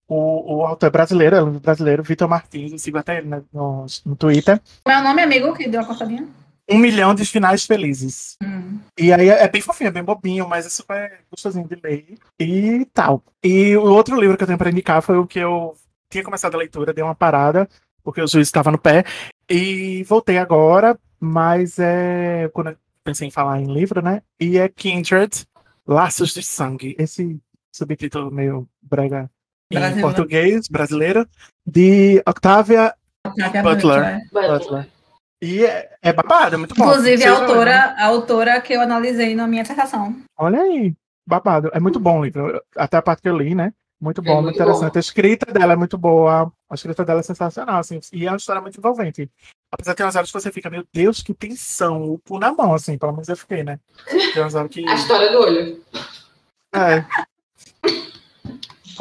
O, 0.10 0.56
o 0.56 0.66
autor 0.66 0.88
é 0.88 0.90
brasileiro, 0.90 1.36
é 1.36 1.44
um 1.44 1.60
brasileiro, 1.60 2.02
Vitor 2.02 2.28
Martins, 2.28 2.72
eu 2.72 2.80
sigo 2.80 2.98
até 2.98 3.20
ele 3.20 3.28
né, 3.28 3.44
no, 3.54 3.86
no 4.04 4.16
Twitter. 4.16 4.60
Como 4.84 4.98
é 4.98 5.00
o 5.00 5.04
nome, 5.04 5.22
amigo, 5.22 5.54
que 5.54 5.70
deu 5.70 5.82
a 5.82 5.86
cortadinha? 5.86 6.28
Um 6.68 6.80
Milhão 6.80 7.14
de 7.14 7.24
Finais 7.26 7.64
Felizes. 7.64 8.36
Hum. 8.44 8.80
E 8.98 9.14
aí 9.14 9.30
é 9.30 9.48
bem 9.48 9.62
fofinho, 9.62 9.90
é 9.90 9.92
bem 9.92 10.04
bobinho, 10.04 10.50
mas 10.50 10.66
é 10.66 10.70
super 10.70 11.22
gostosinho 11.30 11.68
de 11.68 11.76
ler 11.76 12.18
e 12.40 12.86
tal. 12.92 13.24
E 13.44 13.78
o 13.78 13.84
outro 13.84 14.20
livro 14.20 14.36
que 14.36 14.44
eu 14.44 14.48
tenho 14.48 14.58
para 14.58 14.72
indicar 14.72 15.02
foi 15.04 15.18
o 15.18 15.28
que 15.28 15.40
eu 15.40 15.76
tinha 16.10 16.24
começado 16.24 16.56
a 16.56 16.58
leitura, 16.58 16.94
dei 16.94 17.04
uma 17.04 17.16
parada, 17.16 17.70
porque 18.04 18.22
o 18.22 18.28
juiz 18.28 18.48
estava 18.48 18.72
no 18.72 18.80
pé, 18.80 19.06
e 19.48 20.04
voltei 20.04 20.40
agora, 20.40 20.98
mas 21.20 21.78
é. 21.78 22.50
Quando 22.52 22.72
eu 22.72 22.78
pensei 23.04 23.28
em 23.28 23.32
falar 23.32 23.60
em 23.60 23.72
livro, 23.72 24.02
né? 24.02 24.24
E 24.40 24.58
é 24.58 24.68
Kindred, 24.68 25.46
Laços 25.88 26.34
de 26.34 26.42
Sangue. 26.42 26.96
Esse 26.98 27.40
subtítulo 27.72 28.32
meio 28.32 28.68
brega 28.82 29.30
em 29.72 29.76
Brasileiro. 29.76 30.02
português, 30.08 30.68
brasileiro, 30.68 31.28
de 31.66 32.22
Octavia 32.28 32.94
Octavia 33.26 33.62
Butler. 33.64 34.20
Butler. 34.32 34.60
Butler. 34.60 34.88
E 35.42 35.64
é, 35.64 35.90
é 36.02 36.12
babado, 36.12 36.56
é 36.56 36.58
muito 36.58 36.76
bom. 36.76 36.86
Inclusive, 36.86 37.24
a 37.24 37.40
autora, 37.40 37.96
a 37.98 38.06
autora 38.08 38.62
que 38.62 38.74
eu 38.74 38.82
analisei 38.82 39.36
na 39.36 39.48
minha 39.48 39.62
dissertação. 39.64 40.16
Olha 40.38 40.60
aí, 40.62 40.94
babado. 41.26 41.70
É 41.74 41.80
muito 41.80 42.00
bom 42.00 42.20
o 42.20 42.26
livro. 42.26 42.62
Até 42.76 42.98
a 42.98 43.02
parte 43.02 43.22
que 43.22 43.30
eu 43.30 43.38
li, 43.38 43.56
né? 43.56 43.74
Muito 44.02 44.22
bom, 44.22 44.32
É 44.32 44.34
muito 44.36 44.44
muito 44.46 44.56
interessante. 44.56 44.94
bom. 44.94 44.98
A 44.98 45.00
escrita 45.00 45.52
dela 45.54 45.74
é 45.74 45.76
muito 45.76 45.98
boa. 45.98 46.52
A 46.70 46.74
escrita 46.76 47.06
dela 47.06 47.20
é 47.20 47.24
sensacional, 47.24 47.80
assim. 47.80 48.00
E 48.12 48.26
é 48.26 48.32
uma 48.32 48.38
história 48.38 48.62
muito 48.62 48.78
envolvente. 48.78 49.30
Apesar 49.72 49.92
de 49.92 49.98
ter 49.98 50.04
umas 50.04 50.16
horas 50.16 50.32
que 50.32 50.40
você 50.40 50.52
fica, 50.52 50.70
meu 50.70 50.84
Deus, 50.92 51.22
que 51.22 51.34
tensão. 51.34 52.04
O 52.04 52.20
cu 52.20 52.40
na 52.40 52.52
mão, 52.52 52.74
assim. 52.74 52.98
Pelo 52.98 53.12
menos 53.12 53.28
eu 53.30 53.38
fiquei, 53.38 53.64
né? 53.64 53.80
Tem 54.34 54.42
umas 54.42 54.56
horas 54.56 54.72
que... 54.72 54.84
A 54.88 54.94
história 54.96 55.32
do 55.32 55.40
olho. 55.40 55.82
É. 56.74 57.06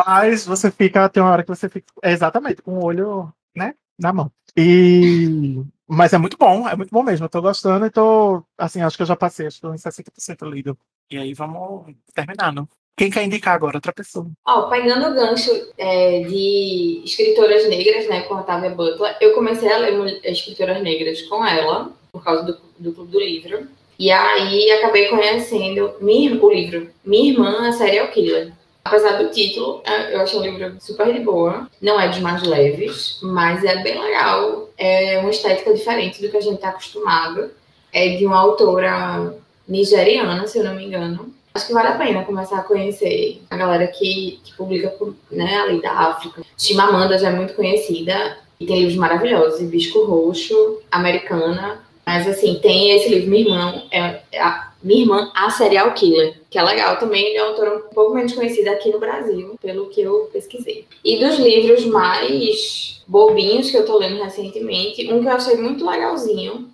Mas 0.07 0.45
você 0.45 0.71
fica, 0.71 1.09
tem 1.09 1.23
uma 1.23 1.33
hora 1.33 1.43
que 1.43 1.49
você 1.49 1.69
fica, 1.69 1.87
é, 2.03 2.13
exatamente, 2.13 2.63
com 2.63 2.73
o 2.73 2.85
olho, 2.85 3.33
né, 3.57 3.75
na 3.99 4.13
mão. 4.13 4.31
E 4.57 5.63
mas 5.89 6.13
é 6.13 6.19
muito 6.19 6.37
bom, 6.37 6.69
é 6.69 6.77
muito 6.77 6.91
bom 6.91 7.03
mesmo. 7.03 7.25
Eu 7.25 7.31
tô 7.31 7.41
gostando 7.41 7.87
e 7.87 7.91
tô, 7.91 8.43
assim, 8.59 8.83
acho 8.83 8.97
que 8.97 9.03
eu 9.03 9.07
já 9.07 9.17
passei, 9.17 9.47
acho 9.47 9.57
que 9.57 9.63
tô 9.63 9.73
em 9.73 9.79
60% 9.79 10.51
lido. 10.51 10.77
E 11.11 11.17
aí 11.17 11.33
vamos 11.33 11.95
terminando. 12.15 12.69
Quem 12.95 13.11
quer 13.11 13.25
indicar 13.25 13.55
agora? 13.55 13.79
Outra 13.79 13.93
pessoa. 13.93 14.29
Ó, 14.45 14.69
pegando 14.69 15.09
o 15.09 15.15
gancho 15.15 15.51
é, 15.79 16.21
de 16.25 17.01
escritoras 17.05 17.67
negras, 17.69 18.07
né, 18.09 18.23
com 18.23 18.35
a 18.35 18.41
Octavia 18.41 18.71
Butler, 18.71 19.17
eu 19.21 19.33
comecei 19.33 19.73
a 19.73 19.79
ler 19.79 20.21
escritoras 20.25 20.83
negras 20.83 21.23
com 21.23 21.47
ela, 21.47 21.91
por 22.13 22.23
causa 22.23 22.43
do, 22.43 22.59
do 22.79 22.93
Clube 22.93 23.13
do 23.13 23.21
Livro. 23.21 23.69
E 23.99 24.11
aí 24.11 24.71
acabei 24.73 25.09
conhecendo 25.09 25.95
minha, 26.01 26.35
o 26.35 26.53
livro 26.53 26.91
Minha 27.05 27.33
Irmã, 27.33 27.69
a 27.69 27.73
Serial 27.73 28.09
Killer. 28.09 28.53
Apesar 28.88 29.18
do 29.18 29.29
título, 29.29 29.83
é, 29.85 30.14
eu 30.14 30.20
achei 30.22 30.38
o 30.38 30.42
livro 30.42 30.77
super 30.81 31.12
de 31.12 31.20
boa. 31.20 31.68
Não 31.81 32.01
é 32.01 32.09
dos 32.09 32.20
mais 32.20 32.42
leves, 32.42 33.18
mas 33.22 33.62
é 33.62 33.83
bem 33.83 34.01
legal. 34.01 34.70
É 34.79 35.18
uma 35.18 35.29
estética 35.29 35.74
diferente 35.74 36.22
do 36.22 36.31
que 36.31 36.38
a 36.38 36.40
gente 36.40 36.55
está 36.55 36.70
acostumado. 36.70 37.51
É 37.92 38.16
de 38.16 38.24
uma 38.24 38.38
autora 38.38 39.35
nigeriana, 39.68 40.46
se 40.46 40.59
eu 40.59 40.64
não 40.64 40.74
me 40.74 40.87
engano. 40.87 41.35
Acho 41.53 41.66
que 41.66 41.72
vale 41.74 41.88
a 41.88 41.96
pena 41.96 42.24
começar 42.24 42.61
a 42.61 42.62
conhecer 42.62 43.42
a 43.51 43.57
galera 43.59 43.87
que, 43.88 44.40
que 44.42 44.55
publica 44.57 44.94
né, 45.31 45.59
ali 45.59 45.83
da 45.83 45.92
África. 45.92 46.42
Chimamanda 46.57 47.18
já 47.18 47.29
é 47.29 47.33
muito 47.33 47.53
conhecida 47.53 48.38
e 48.59 48.64
tem 48.64 48.79
livros 48.79 48.96
maravilhosos. 48.96 49.61
Hibisco 49.61 50.05
Roxo, 50.05 50.79
Americana. 50.90 51.85
Mas 52.07 52.27
assim, 52.27 52.59
tem 52.62 52.92
esse 52.92 53.11
livro, 53.11 53.29
Minha 53.29 53.42
Irmã, 53.42 53.83
é, 53.90 54.20
é 54.33 54.40
Minha 54.83 55.01
Irmã, 55.03 55.33
a 55.35 55.51
Serial 55.51 55.93
Killer, 55.93 56.41
que 56.49 56.59
é 56.59 56.62
legal 56.62 56.99
também, 56.99 57.37
é 57.37 57.43
uma 57.43 57.51
autora 57.51 57.77
um 57.77 57.95
pouco 57.95 58.14
menos 58.14 58.33
conhecida 58.33 58.71
aqui 58.71 58.91
no 58.91 59.01
Brasil, 59.01 59.57
pelo 59.61 59.88
que 59.88 60.01
eu 60.01 60.31
pesquisei. 60.33 60.87
E 61.05 61.19
dos 61.19 61.37
livros 61.38 61.85
mais 61.87 63.03
bobinhos 63.07 63.71
que 63.71 63.77
eu 63.77 63.85
tô 63.85 63.99
lendo 63.99 64.23
recentemente, 64.23 65.12
um 65.12 65.21
que 65.21 65.27
eu 65.27 65.33
achei 65.33 65.57
muito 65.57 65.88
legalzinho 65.88 66.69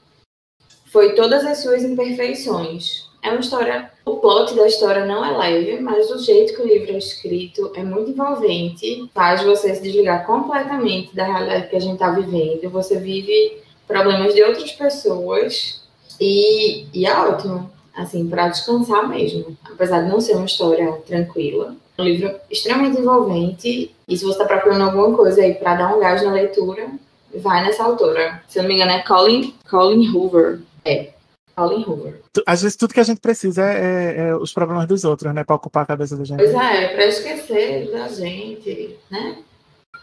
foi 0.93 1.15
Todas 1.15 1.45
as 1.45 1.59
Suas 1.59 1.83
Imperfeições. 1.83 3.09
É 3.23 3.31
uma 3.31 3.41
história, 3.41 3.91
o 4.05 4.17
plot 4.17 4.55
da 4.55 4.67
história 4.67 5.07
não 5.07 5.25
é 5.25 5.37
leve, 5.37 5.81
mas 5.81 6.11
o 6.11 6.19
jeito 6.19 6.55
que 6.55 6.61
o 6.61 6.67
livro 6.67 6.93
é 6.93 6.99
escrito 6.99 7.73
é 7.75 7.83
muito 7.83 8.11
envolvente, 8.11 9.11
faz 9.15 9.43
você 9.43 9.75
se 9.75 9.83
desligar 9.83 10.27
completamente 10.27 11.17
da 11.17 11.25
realidade 11.25 11.69
que 11.71 11.77
a 11.77 11.81
gente 11.81 11.95
está 11.95 12.11
vivendo. 12.11 12.69
Você 12.69 13.01
vive 13.01 13.63
problemas 13.89 14.35
de 14.35 14.43
outras 14.43 14.73
pessoas 14.73 15.83
e, 16.21 16.85
e 16.93 17.07
é 17.07 17.17
ótimo, 17.17 17.71
assim, 17.97 18.29
para 18.29 18.49
descansar 18.49 19.09
mesmo. 19.09 19.57
Apesar 19.65 20.03
de 20.03 20.09
não 20.09 20.21
ser 20.21 20.35
uma 20.37 20.47
história 20.47 20.93
tranquila. 21.07 21.77
É 21.97 22.03
um 22.03 22.05
livro 22.05 22.35
extremamente 22.51 23.01
envolvente 23.01 23.95
e 24.09 24.17
se 24.19 24.25
você 24.25 24.33
está 24.43 24.45
procurando 24.45 24.83
alguma 24.85 25.17
coisa 25.17 25.41
aí 25.41 25.55
para 25.55 25.77
dar 25.77 25.95
um 25.97 26.01
gás 26.01 26.23
na 26.25 26.33
leitura, 26.33 26.89
vai 27.37 27.63
nessa 27.65 27.85
autora. 27.85 28.43
Se 28.49 28.59
eu 28.59 28.63
não 28.65 28.69
me 28.69 28.75
engano 28.77 28.91
é 28.93 29.03
Colin, 29.03 29.55
Colin 29.71 30.09
Hoover. 30.09 30.61
É, 30.85 31.11
Colin 31.55 31.85
Hoover. 31.85 32.21
Às 32.47 32.63
vezes 32.63 32.77
tudo 32.77 32.93
que 32.95 32.99
a 33.01 33.05
gente 33.05 33.21
precisa 33.21 33.63
é, 33.65 33.77
é- 33.77 34.29
é 34.29 34.37
os 34.37 34.53
problemas 34.53 34.87
dos 34.89 35.05
outros, 35.05 35.33
né? 35.33 35.45
Pra 35.45 35.55
ocupar 35.55 35.85
a 35.85 35.87
cabeça 35.87 36.17
da 36.17 36.25
gente. 36.25 36.39
Pois 36.39 36.53
é, 36.53 36.89
para 36.89 37.07
esquecer 37.07 37.93
da 37.93 38.09
gente, 38.09 38.99
né? 39.09 39.39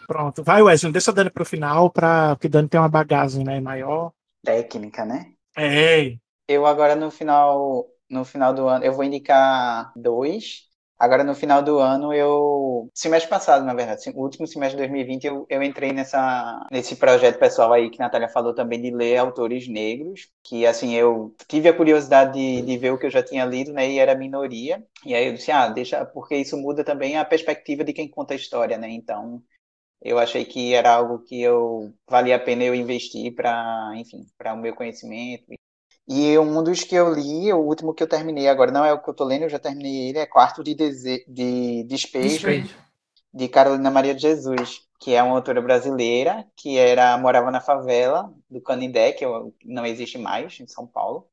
Pronto. 0.07 0.43
Vai, 0.43 0.61
Wesley, 0.61 0.91
deixa 0.93 1.11
a 1.11 1.13
Dani 1.13 1.29
pro 1.29 1.45
final, 1.45 1.89
pra... 1.89 2.35
porque 2.35 2.49
Dani 2.49 2.67
tem 2.67 2.79
uma 2.79 2.89
bagagem, 2.89 3.43
né, 3.43 3.59
maior. 3.59 4.11
Técnica, 4.45 5.05
né? 5.05 5.27
É. 5.57 6.15
Eu 6.51 6.65
agora 6.65 6.95
no 6.95 7.09
final, 7.11 7.87
no 8.09 8.25
final 8.25 8.53
do 8.53 8.67
ano, 8.67 8.83
eu 8.85 8.93
vou 8.93 9.03
indicar 9.03 9.91
dois. 9.95 10.69
Agora 10.99 11.23
no 11.23 11.33
final 11.33 11.63
do 11.63 11.79
ano 11.79 12.13
eu, 12.13 12.89
semestre 12.93 13.27
passado, 13.29 13.65
na 13.65 13.73
verdade, 13.73 14.07
o 14.15 14.21
último 14.21 14.45
semestre 14.45 14.77
de 14.77 14.83
2020 14.83 15.25
eu, 15.25 15.47
eu 15.49 15.63
entrei 15.63 15.91
nessa 15.91 16.67
nesse 16.71 16.95
projeto 16.95 17.39
pessoal 17.39 17.73
aí 17.73 17.89
que 17.89 17.99
a 18.01 18.05
Natália 18.05 18.29
falou 18.29 18.53
também 18.53 18.79
de 18.79 18.91
ler 18.91 19.17
autores 19.17 19.67
negros, 19.67 20.29
que 20.43 20.63
assim 20.65 20.93
eu 20.93 21.35
tive 21.47 21.67
a 21.69 21.75
curiosidade 21.75 22.33
de, 22.33 22.61
de 22.61 22.77
ver 22.77 22.91
o 22.93 22.99
que 22.99 23.07
eu 23.07 23.09
já 23.11 23.23
tinha 23.23 23.43
lido, 23.45 23.73
né, 23.73 23.89
e 23.89 23.97
era 23.99 24.13
minoria. 24.15 24.85
E 25.05 25.15
aí 25.15 25.25
eu 25.27 25.33
disse, 25.33 25.51
ah, 25.51 25.67
deixa, 25.69 26.05
porque 26.05 26.35
isso 26.35 26.55
muda 26.57 26.83
também 26.83 27.17
a 27.17 27.25
perspectiva 27.25 27.83
de 27.83 27.93
quem 27.93 28.07
conta 28.09 28.33
a 28.33 28.37
história, 28.37 28.77
né? 28.77 28.89
Então, 28.91 29.41
eu 30.01 30.19
achei 30.19 30.45
que 30.45 30.73
era 30.73 30.93
algo 30.95 31.19
que 31.23 31.41
eu 31.41 31.93
valia 32.09 32.35
a 32.37 32.39
pena 32.39 32.63
eu 32.63 32.75
investir 32.75 33.33
para, 33.35 33.93
enfim, 33.95 34.25
para 34.37 34.53
o 34.53 34.57
meu 34.57 34.75
conhecimento 34.75 35.45
e 35.53 35.59
um 36.09 36.63
dos 36.63 36.83
que 36.83 36.95
eu 36.95 37.13
li, 37.13 37.51
o 37.53 37.59
último 37.59 37.93
que 37.93 38.03
eu 38.03 38.07
terminei 38.07 38.47
agora, 38.47 38.71
não 38.71 38.83
é 38.83 38.93
o 38.93 39.01
que 39.01 39.09
eu 39.09 39.13
tô 39.13 39.23
lendo, 39.23 39.43
eu 39.43 39.49
já 39.49 39.59
terminei 39.59 40.09
ele, 40.09 40.19
é 40.19 40.25
Quarto 40.25 40.63
de, 40.63 40.75
Dese... 40.75 41.25
de 41.27 41.83
Despejo, 41.83 42.29
Despejo. 42.29 42.77
de 43.33 43.47
Carolina 43.47 43.89
Maria 43.91 44.13
de 44.13 44.21
Jesus, 44.21 44.81
que 44.99 45.13
é 45.13 45.23
uma 45.23 45.35
autora 45.35 45.61
brasileira, 45.61 46.45
que 46.55 46.77
era 46.77 47.17
morava 47.17 47.49
na 47.49 47.61
favela 47.61 48.33
do 48.49 48.61
Canindé, 48.61 49.13
que 49.13 49.25
não 49.65 49.85
existe 49.85 50.17
mais, 50.17 50.59
em 50.59 50.67
São 50.67 50.85
Paulo. 50.85 51.27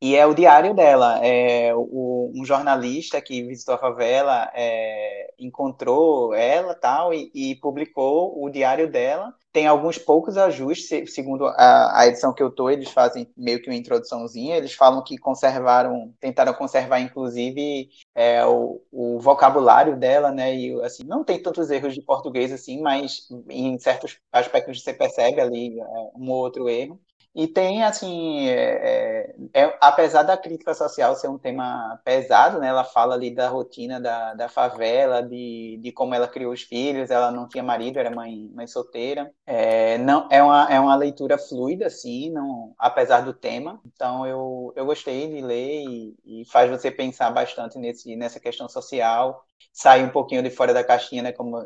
E 0.00 0.16
é 0.16 0.26
o 0.26 0.34
diário 0.34 0.74
dela. 0.74 1.18
É, 1.24 1.74
o- 1.74 2.32
um 2.34 2.44
jornalista 2.44 3.20
que 3.20 3.42
visitou 3.42 3.74
a 3.74 3.78
favela 3.78 4.50
é, 4.54 5.32
encontrou 5.38 6.34
ela 6.34 6.74
tal 6.74 7.12
e, 7.12 7.30
e 7.34 7.54
publicou 7.56 8.42
o 8.42 8.50
diário 8.50 8.90
dela. 8.90 9.34
Tem 9.52 9.66
alguns 9.66 9.98
poucos 9.98 10.36
ajustes, 10.36 10.88
se- 10.88 11.06
segundo 11.06 11.44
a, 11.46 12.00
a 12.00 12.06
edição 12.06 12.32
que 12.32 12.42
eu 12.42 12.50
tô, 12.50 12.70
eles 12.70 12.90
fazem 12.90 13.28
meio 13.36 13.60
que 13.60 13.68
uma 13.68 13.76
introduçãozinha. 13.76 14.56
Eles 14.56 14.72
falam 14.74 15.02
que 15.02 15.18
conservaram, 15.18 16.14
tentaram 16.20 16.54
conservar, 16.54 17.00
inclusive, 17.00 17.88
é, 18.14 18.44
o, 18.46 18.80
o 18.92 19.18
vocabulário 19.20 19.96
dela, 19.98 20.30
né? 20.30 20.54
E 20.54 20.80
assim, 20.82 21.02
não 21.04 21.24
tem 21.24 21.42
tantos 21.42 21.70
erros 21.70 21.94
de 21.94 22.02
português 22.02 22.52
assim, 22.52 22.80
mas 22.80 23.28
em 23.48 23.78
certos 23.78 24.18
aspectos 24.32 24.82
você 24.82 24.94
percebe 24.94 25.40
ali 25.40 25.80
é, 25.80 25.84
um 26.14 26.30
ou 26.30 26.36
outro 26.38 26.68
erro. 26.68 26.98
E 27.32 27.46
tem, 27.46 27.84
assim, 27.84 28.48
é, 28.48 29.34
é, 29.54 29.62
é- 29.62 29.78
apesar 29.80 30.24
da 30.24 30.36
crítica 30.36 30.74
social 30.74 31.14
ser 31.14 31.28
um 31.28 31.38
tema 31.38 31.96
pesado, 32.04 32.58
né? 32.58 32.66
Ela 32.68 32.82
fala 32.82 33.14
ali 33.14 33.32
da 33.32 33.48
rotina 33.48 34.00
da, 34.00 34.34
da 34.34 34.48
favela, 34.48 35.22
de, 35.22 35.78
de 35.80 35.92
como 35.92 36.12
ela 36.12 36.26
criou 36.26 36.52
os 36.52 36.62
filhos, 36.62 37.08
ela 37.08 37.30
não 37.30 37.46
tinha 37.48 37.62
marido, 37.62 37.98
era 38.00 38.10
mãe, 38.10 38.50
mãe 38.52 38.66
solteira. 38.66 39.32
É, 39.46 39.96
não, 39.98 40.26
é, 40.28 40.42
uma, 40.42 40.68
é 40.72 40.80
uma 40.80 40.96
leitura 40.96 41.38
fluida, 41.38 41.86
assim, 41.86 42.30
não, 42.32 42.74
apesar 42.76 43.20
do 43.20 43.32
tema. 43.32 43.80
Então, 43.86 44.26
eu, 44.26 44.72
eu 44.74 44.84
gostei 44.84 45.28
de 45.32 45.40
ler 45.40 45.84
e, 45.86 46.42
e 46.42 46.44
faz 46.46 46.68
você 46.68 46.90
pensar 46.90 47.30
bastante 47.30 47.78
nesse, 47.78 48.16
nessa 48.16 48.40
questão 48.40 48.68
social, 48.68 49.44
sair 49.72 50.02
um 50.04 50.10
pouquinho 50.10 50.42
de 50.42 50.50
fora 50.50 50.74
da 50.74 50.82
caixinha, 50.82 51.22
né? 51.22 51.32
Como 51.32 51.56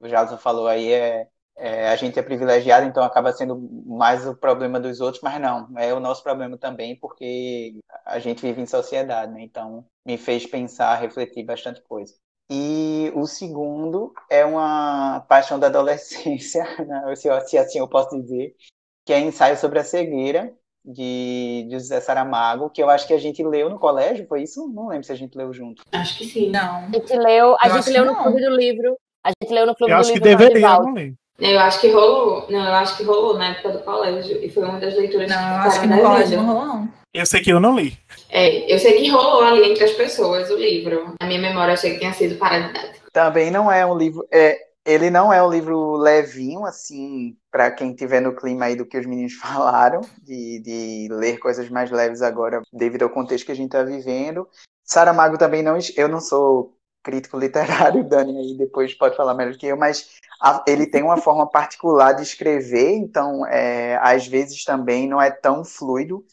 o 0.00 0.08
Jalson 0.08 0.38
falou 0.38 0.66
aí, 0.66 0.90
é, 0.92 1.28
é, 1.56 1.88
a 1.88 1.96
gente 1.96 2.18
é 2.18 2.22
privilegiado, 2.22 2.86
então 2.86 3.02
acaba 3.02 3.32
sendo 3.32 3.58
mais 3.86 4.26
o 4.26 4.34
problema 4.34 4.80
dos 4.80 5.00
outros, 5.00 5.22
mas 5.22 5.40
não, 5.40 5.68
é 5.78 5.92
o 5.92 6.00
nosso 6.00 6.22
problema 6.22 6.56
também, 6.56 6.96
porque 6.96 7.78
a 8.06 8.18
gente 8.18 8.40
vive 8.42 8.60
em 8.62 8.66
sociedade, 8.66 9.32
né? 9.32 9.42
Então 9.42 9.84
me 10.06 10.16
fez 10.16 10.46
pensar, 10.46 10.94
refletir 10.96 11.44
bastante 11.44 11.82
coisa. 11.82 12.14
E 12.50 13.12
o 13.14 13.26
segundo 13.26 14.12
é 14.28 14.44
uma 14.44 15.20
paixão 15.28 15.58
da 15.58 15.68
adolescência, 15.68 16.64
né? 16.84 17.14
se, 17.14 17.28
se 17.42 17.58
assim 17.58 17.78
eu 17.78 17.88
posso 17.88 18.20
dizer, 18.20 18.54
que 19.06 19.12
é 19.12 19.20
ensaio 19.20 19.56
sobre 19.56 19.78
a 19.78 19.84
cegueira, 19.84 20.52
de, 20.84 21.66
de 21.68 21.72
José 21.72 22.00
Saramago, 22.00 22.70
que 22.70 22.82
eu 22.82 22.88
acho 22.88 23.06
que 23.06 23.12
a 23.12 23.18
gente 23.18 23.42
leu 23.42 23.68
no 23.68 23.78
colégio, 23.78 24.26
foi 24.26 24.42
isso? 24.42 24.68
Não 24.68 24.88
lembro 24.88 25.04
se 25.04 25.12
a 25.12 25.16
gente 25.16 25.36
leu 25.36 25.52
junto. 25.52 25.82
Acho 25.92 26.18
que 26.18 26.24
sim. 26.24 26.50
Não. 26.50 26.86
A 26.86 26.90
gente 26.90 27.16
leu, 27.16 27.56
a 27.60 27.66
Eu 27.66 27.70
gente 27.74 27.78
acho 27.80 27.90
leu 27.90 28.02
que 28.04 28.08
no 28.10 28.16
não. 28.16 28.22
clube 28.22 28.40
do 28.40 28.56
livro. 28.56 28.96
A 29.22 29.30
gente 29.42 29.52
leu 29.52 29.66
no 29.66 29.74
clube 29.74 29.92
Eu 29.92 29.98
do 29.98 30.00
acho 30.00 30.12
que 30.12 30.18
livro. 30.18 30.30
no 30.30 30.38
deveria, 30.38 30.78
não 30.78 30.94
lembro. 30.94 31.19
Eu 31.40 31.58
acho 31.58 31.80
que 31.80 31.90
rolou. 31.90 32.46
Não, 32.50 32.64
eu 32.64 32.74
acho 32.74 32.96
que 32.96 33.02
rolou 33.02 33.38
na 33.38 33.50
época 33.50 33.70
do 33.70 33.78
colégio. 33.80 34.42
E 34.44 34.50
foi 34.50 34.64
uma 34.64 34.78
das 34.78 34.94
leituras 34.94 35.28
Não, 35.28 35.36
eu 35.36 35.42
ficaram 35.42 35.66
acho 35.66 35.80
que 35.80 35.86
no 35.86 36.00
colégio 36.00 36.36
não 36.36 36.46
rolou, 36.46 36.66
não. 36.66 36.88
Eu 37.12 37.26
sei 37.26 37.40
que 37.40 37.52
eu 37.52 37.58
não 37.58 37.76
li. 37.76 37.98
É, 38.28 38.72
eu 38.72 38.78
sei 38.78 38.92
que 38.92 39.08
rolou 39.08 39.42
ali 39.42 39.70
entre 39.70 39.82
as 39.82 39.92
pessoas 39.92 40.48
o 40.50 40.56
livro. 40.56 41.14
Na 41.20 41.26
minha 41.26 41.40
memória, 41.40 41.72
eu 41.72 41.74
achei 41.74 41.92
que 41.92 41.98
tinha 41.98 42.12
sido 42.12 42.36
paradidático. 42.36 43.10
Também 43.12 43.50
não 43.50 43.72
é 43.72 43.84
um 43.84 43.96
livro. 43.96 44.24
É, 44.30 44.58
ele 44.84 45.10
não 45.10 45.32
é 45.32 45.42
um 45.42 45.50
livro 45.50 45.96
levinho, 45.96 46.64
assim, 46.64 47.36
para 47.50 47.70
quem 47.70 47.94
tiver 47.94 48.20
no 48.20 48.36
clima 48.36 48.66
aí 48.66 48.76
do 48.76 48.86
que 48.86 48.98
os 48.98 49.06
meninos 49.06 49.34
falaram, 49.40 50.02
de, 50.22 50.60
de 50.60 51.08
ler 51.10 51.38
coisas 51.38 51.68
mais 51.68 51.90
leves 51.90 52.22
agora, 52.22 52.62
devido 52.72 53.02
ao 53.02 53.10
contexto 53.10 53.46
que 53.46 53.52
a 53.52 53.56
gente 53.56 53.66
está 53.66 53.82
vivendo. 53.82 54.46
Saramago 54.84 55.38
também 55.38 55.62
não. 55.62 55.78
Eu 55.96 56.08
não 56.08 56.20
sou 56.20 56.76
crítico 57.02 57.38
literário, 57.38 58.04
Dani 58.08 58.36
aí 58.38 58.56
depois 58.56 58.94
pode 58.94 59.16
falar 59.16 59.34
melhor 59.34 59.56
que 59.56 59.66
eu, 59.66 59.76
mas 59.76 60.10
a, 60.40 60.64
ele 60.66 60.86
tem 60.86 61.02
uma 61.02 61.16
forma 61.18 61.48
particular 61.48 62.12
de 62.12 62.22
escrever, 62.22 62.92
então 62.92 63.46
é, 63.46 63.96
às 64.02 64.26
vezes 64.26 64.64
também 64.64 65.08
não 65.08 65.20
é 65.20 65.30
tão 65.30 65.64
fluido, 65.64 66.24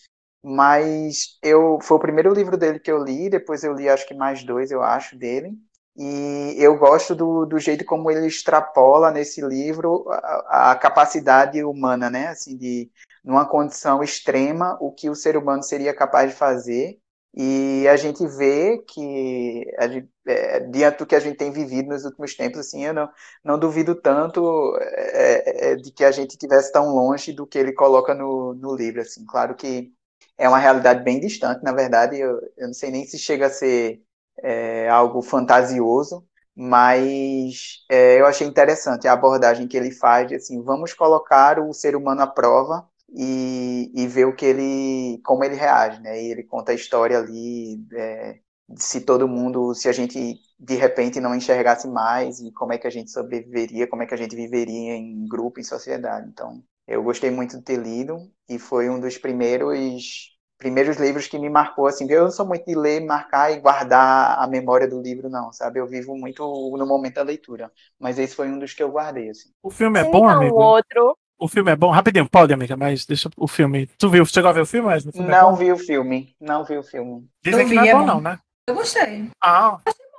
mas 0.43 1.37
eu 1.43 1.79
foi 1.81 1.97
o 1.97 2.01
primeiro 2.01 2.33
livro 2.33 2.57
dele 2.57 2.79
que 2.79 2.91
eu 2.91 3.03
li, 3.03 3.29
depois 3.29 3.63
eu 3.63 3.73
li 3.73 3.89
acho 3.89 4.07
que 4.07 4.13
mais 4.13 4.43
dois, 4.43 4.71
eu 4.71 4.81
acho, 4.81 5.17
dele, 5.17 5.57
e 5.97 6.55
eu 6.59 6.77
gosto 6.77 7.15
do, 7.15 7.45
do 7.45 7.57
jeito 7.57 7.83
como 7.83 8.11
ele 8.11 8.27
extrapola 8.27 9.09
nesse 9.09 9.41
livro 9.41 10.05
a, 10.09 10.71
a 10.71 10.75
capacidade 10.75 11.63
humana, 11.63 12.09
né, 12.09 12.27
assim, 12.27 12.55
de 12.55 12.91
numa 13.23 13.45
condição 13.45 14.03
extrema, 14.03 14.77
o 14.79 14.91
que 14.91 15.09
o 15.09 15.15
ser 15.15 15.35
humano 15.35 15.63
seria 15.63 15.93
capaz 15.93 16.31
de 16.31 16.37
fazer, 16.37 16.99
e 17.39 17.87
a 17.87 17.95
gente 17.95 18.25
vê 18.25 18.79
que, 18.79 19.63
gente, 19.91 20.09
é, 20.25 20.59
diante 20.61 20.97
do 20.97 21.05
que 21.05 21.15
a 21.15 21.19
gente 21.19 21.37
tem 21.37 21.51
vivido 21.51 21.89
nos 21.89 22.03
últimos 22.03 22.33
tempos, 22.35 22.59
assim, 22.59 22.83
eu 22.83 22.93
não, 22.95 23.09
não 23.43 23.59
duvido 23.59 23.93
tanto 23.93 24.75
é, 24.81 25.73
é, 25.73 25.75
de 25.75 25.91
que 25.91 26.03
a 26.03 26.11
gente 26.11 26.31
estivesse 26.31 26.71
tão 26.71 26.95
longe 26.95 27.31
do 27.31 27.45
que 27.45 27.59
ele 27.59 27.73
coloca 27.73 28.15
no, 28.15 28.55
no 28.55 28.75
livro. 28.75 29.01
Assim. 29.01 29.23
Claro 29.23 29.55
que 29.55 29.93
é 30.35 30.49
uma 30.49 30.57
realidade 30.57 31.03
bem 31.03 31.19
distante, 31.19 31.63
na 31.63 31.73
verdade, 31.73 32.17
eu, 32.19 32.39
eu 32.57 32.67
não 32.67 32.73
sei 32.73 32.89
nem 32.91 33.05
se 33.05 33.19
chega 33.19 33.47
a 33.47 33.49
ser 33.51 34.01
é, 34.43 34.89
algo 34.89 35.21
fantasioso, 35.21 36.25
mas 36.55 37.85
é, 37.89 38.19
eu 38.19 38.25
achei 38.25 38.47
interessante 38.47 39.07
a 39.07 39.13
abordagem 39.13 39.67
que 39.67 39.77
ele 39.77 39.91
faz 39.91 40.27
de 40.27 40.35
assim, 40.35 40.63
vamos 40.63 40.93
colocar 40.93 41.59
o 41.59 41.73
ser 41.73 41.95
humano 41.95 42.21
à 42.21 42.27
prova 42.27 42.87
e, 43.09 43.91
e 43.95 44.07
ver 44.07 44.25
o 44.25 44.35
que 44.35 44.45
ele, 44.45 45.21
como 45.23 45.43
ele 45.43 45.55
reage, 45.55 46.01
né? 46.01 46.21
E 46.21 46.31
ele 46.31 46.43
conta 46.43 46.71
a 46.71 46.75
história 46.75 47.17
ali, 47.19 47.85
é, 47.93 48.39
se 48.77 49.01
todo 49.01 49.27
mundo, 49.27 49.73
se 49.73 49.87
a 49.87 49.91
gente 49.91 50.39
de 50.59 50.75
repente 50.75 51.19
não 51.19 51.35
enxergasse 51.35 51.87
mais 51.87 52.39
e 52.39 52.51
como 52.51 52.73
é 52.73 52.77
que 52.77 52.87
a 52.87 52.89
gente 52.89 53.11
sobreviveria, 53.11 53.87
como 53.87 54.03
é 54.03 54.05
que 54.07 54.13
a 54.13 54.17
gente 54.17 54.35
viveria 54.35 54.95
em 54.95 55.27
grupo, 55.27 55.59
em 55.59 55.63
sociedade. 55.63 56.27
Então, 56.29 56.63
eu 56.87 57.03
gostei 57.03 57.29
muito 57.31 57.57
de 57.57 57.63
ter 57.63 57.77
lido 57.77 58.17
e 58.49 58.57
foi 58.59 58.89
um 58.89 58.99
dos 58.99 59.17
primeiros 59.17 60.35
primeiros 60.57 60.97
livros 60.97 61.27
que 61.27 61.37
me 61.37 61.49
marcou 61.49 61.85
assim. 61.85 62.09
Eu 62.09 62.23
não 62.23 62.31
sou 62.31 62.45
muito 62.45 62.65
de 62.65 62.73
ler, 62.75 62.99
marcar 63.05 63.51
e 63.51 63.59
guardar 63.59 64.39
a 64.39 64.47
memória 64.47 64.87
do 64.87 64.99
livro 65.01 65.29
não, 65.29 65.51
sabe? 65.53 65.79
Eu 65.79 65.87
vivo 65.87 66.15
muito 66.17 66.41
no 66.77 66.85
momento 66.87 67.15
da 67.15 67.23
leitura, 67.23 67.71
mas 67.99 68.17
esse 68.17 68.35
foi 68.35 68.49
um 68.49 68.57
dos 68.57 68.73
que 68.73 68.81
eu 68.81 68.91
guardei 68.91 69.29
assim. 69.29 69.49
O 69.61 69.69
filme 69.69 69.99
é 69.99 70.03
bom, 70.03 70.25
um 70.25 70.29
amigo? 70.29 70.59
outro 70.59 71.15
O 71.39 71.47
filme 71.47 71.71
é 71.71 71.75
bom? 71.75 71.91
Rapidinho, 71.91 72.27
pode, 72.29 72.53
amiga, 72.53 72.75
mas 72.75 73.05
deixa 73.05 73.29
o 73.37 73.47
filme. 73.47 73.87
Tu 73.97 74.09
viu? 74.09 74.25
Chegou 74.25 74.49
a 74.49 74.53
ver 74.53 74.61
o 74.61 74.65
filme, 74.65 74.87
mas 74.87 75.05
Não 75.13 75.55
vi 75.55 75.71
o 75.71 75.77
filme, 75.77 76.35
não 76.41 76.63
vi 76.63 76.77
o 76.77 76.83
filme. 76.83 77.27
Dizem 77.43 77.61
Eu 77.61 77.67
que 77.67 77.75
não 77.75 77.83
vi, 77.83 77.87
é 77.89 77.91
é 77.91 77.95
bom, 77.95 78.05
não, 78.05 78.21
né? 78.21 78.39
Eu 78.67 78.75
gostei. 78.75 79.29
Ah, 79.41 79.77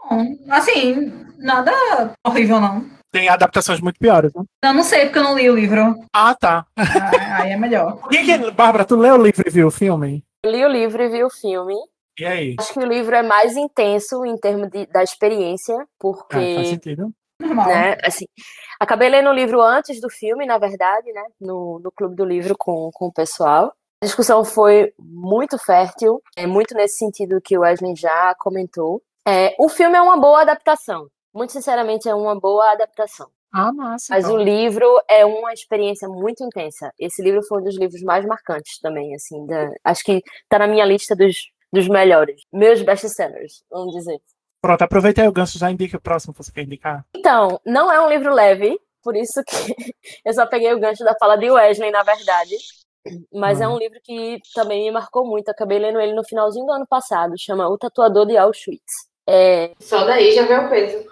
Bom, 0.09 0.25
assim, 0.51 1.12
nada 1.37 1.71
horrível, 2.27 2.59
não. 2.61 2.87
tem 3.11 3.29
adaptações 3.29 3.79
muito 3.81 3.99
piores, 3.99 4.33
né? 4.33 4.43
Eu 4.64 4.73
não 4.75 4.83
sei 4.83 5.05
porque 5.07 5.19
eu 5.19 5.23
não 5.25 5.37
li 5.37 5.51
o 5.51 5.55
livro. 5.55 6.03
Ah, 6.14 6.35
tá. 6.35 6.64
Ah, 6.79 7.43
Aí 7.43 7.51
é 7.53 7.57
melhor. 7.57 8.01
Quem 8.09 8.25
que... 8.25 8.51
Bárbara, 8.53 8.85
tu 8.87 8.97
leu 8.97 9.16
o 9.16 9.23
livro 9.23 9.43
e 9.47 9.51
viu 9.51 9.66
o 9.66 9.71
filme? 9.73 10.25
Eu 10.45 10.51
li 10.53 10.64
o 10.64 10.69
livro 10.69 11.03
e 11.03 11.09
vi 11.11 11.25
o 11.25 11.29
filme. 11.31 11.75
E 12.19 12.25
aí? 12.25 12.57
Acho 12.59 12.73
que 12.73 12.79
o 12.79 12.87
livro 12.87 13.14
é 13.14 13.23
mais 13.23 13.55
intenso 13.57 14.25
em 14.25 14.37
termos 14.39 14.71
de- 14.71 14.87
da 14.87 15.03
experiência, 15.03 15.75
Ah, 15.75 15.85
faz 15.85 15.89
porque, 16.01 16.64
sentido. 16.66 17.12
Normal. 17.41 17.68
né, 17.68 17.97
assim, 18.03 18.24
acabei 18.80 19.09
lendo 19.09 19.30
o 19.30 19.32
livro 19.32 19.61
antes 19.61 20.01
do 20.01 20.11
filme, 20.11 20.45
na 20.47 20.59
verdade, 20.59 21.12
né, 21.12 21.24
no, 21.41 21.78
no 21.78 21.91
clube 21.93 22.14
do 22.16 22.24
livro 22.24 22.57
com, 22.59 22.91
com 22.93 23.07
o 23.07 23.12
pessoal. 23.12 23.72
A 24.03 24.07
discussão 24.07 24.45
foi 24.45 24.93
muito 24.99 25.59
fértil, 25.59 26.22
é 26.36 26.47
muito 26.47 26.74
nesse 26.74 26.99
sentido 26.99 27.41
que 27.43 27.57
o 27.57 27.62
Wesley 27.62 27.95
já 27.97 28.34
comentou. 28.39 29.03
É, 29.26 29.55
o 29.59 29.68
filme 29.68 29.97
é 29.97 30.01
uma 30.03 30.16
boa 30.16 30.41
adaptação, 30.43 31.09
muito 31.34 31.53
sinceramente 31.53 32.09
é 32.09 32.14
uma 32.14 32.39
boa 32.39 32.72
adaptação. 32.72 33.28
Ah, 33.53 33.72
massa. 33.72 34.07
Mas 34.11 34.24
então. 34.26 34.36
o 34.36 34.43
livro 34.43 34.86
é 35.09 35.24
uma 35.24 35.53
experiência 35.55 36.07
muito 36.07 36.45
intensa. 36.45 36.93
Esse 36.99 37.22
livro 37.22 37.43
foi 37.43 37.61
um 37.61 37.64
dos 37.64 37.78
livros 37.78 38.03
mais 38.03 38.24
marcantes 38.26 38.78
também, 38.78 39.14
assim, 39.14 39.47
da- 39.47 39.72
acho 39.84 40.05
que 40.05 40.22
tá 40.51 40.59
na 40.59 40.66
minha 40.66 40.84
lista 40.84 41.16
dos, 41.16 41.34
dos 41.72 41.89
melhores, 41.89 42.43
meus 42.53 42.82
best-sellers, 42.82 43.62
vamos 43.70 43.95
dizer. 43.95 44.20
Pronto, 44.61 44.83
aproveita 44.83 45.23
aí 45.23 45.29
o 45.29 45.33
gancho, 45.33 45.59
já 45.59 45.71
indica 45.71 45.97
o 45.97 46.01
próximo 46.01 46.33
que 46.35 46.43
você 46.43 46.53
quer 46.53 46.63
indicar. 46.63 47.05
Então, 47.15 47.61
não 47.65 47.91
é 47.91 48.01
um 48.05 48.09
livro 48.09 48.33
leve, 48.35 48.79
por 49.03 49.17
isso 49.17 49.43
que 49.45 49.55
eu 50.25 50.33
só 50.33 50.47
peguei 50.47 50.73
o 50.75 50.81
gancho 50.81 51.05
da 51.05 51.15
fala 51.19 51.37
de 51.37 51.51
Wesley, 51.51 51.91
na 51.91 52.03
verdade. 52.03 52.55
Mas 53.33 53.61
é 53.61 53.67
Uhum. 53.67 53.75
um 53.75 53.79
livro 53.79 53.99
que 54.03 54.39
também 54.55 54.85
me 54.85 54.91
marcou 54.91 55.25
muito. 55.27 55.49
Acabei 55.49 55.79
lendo 55.79 56.01
ele 56.01 56.13
no 56.13 56.25
finalzinho 56.25 56.67
do 56.67 56.73
ano 56.73 56.87
passado. 56.87 57.35
Chama 57.39 57.69
O 57.69 57.79
Tatuador 57.79 58.27
de 58.27 58.37
Auschwitz. 58.37 59.09
É, 59.27 59.73
Só 59.81 60.05
daí 60.05 60.33
já 60.33 60.45
vê 60.47 60.55
o 60.59 60.69
peso. 60.69 61.09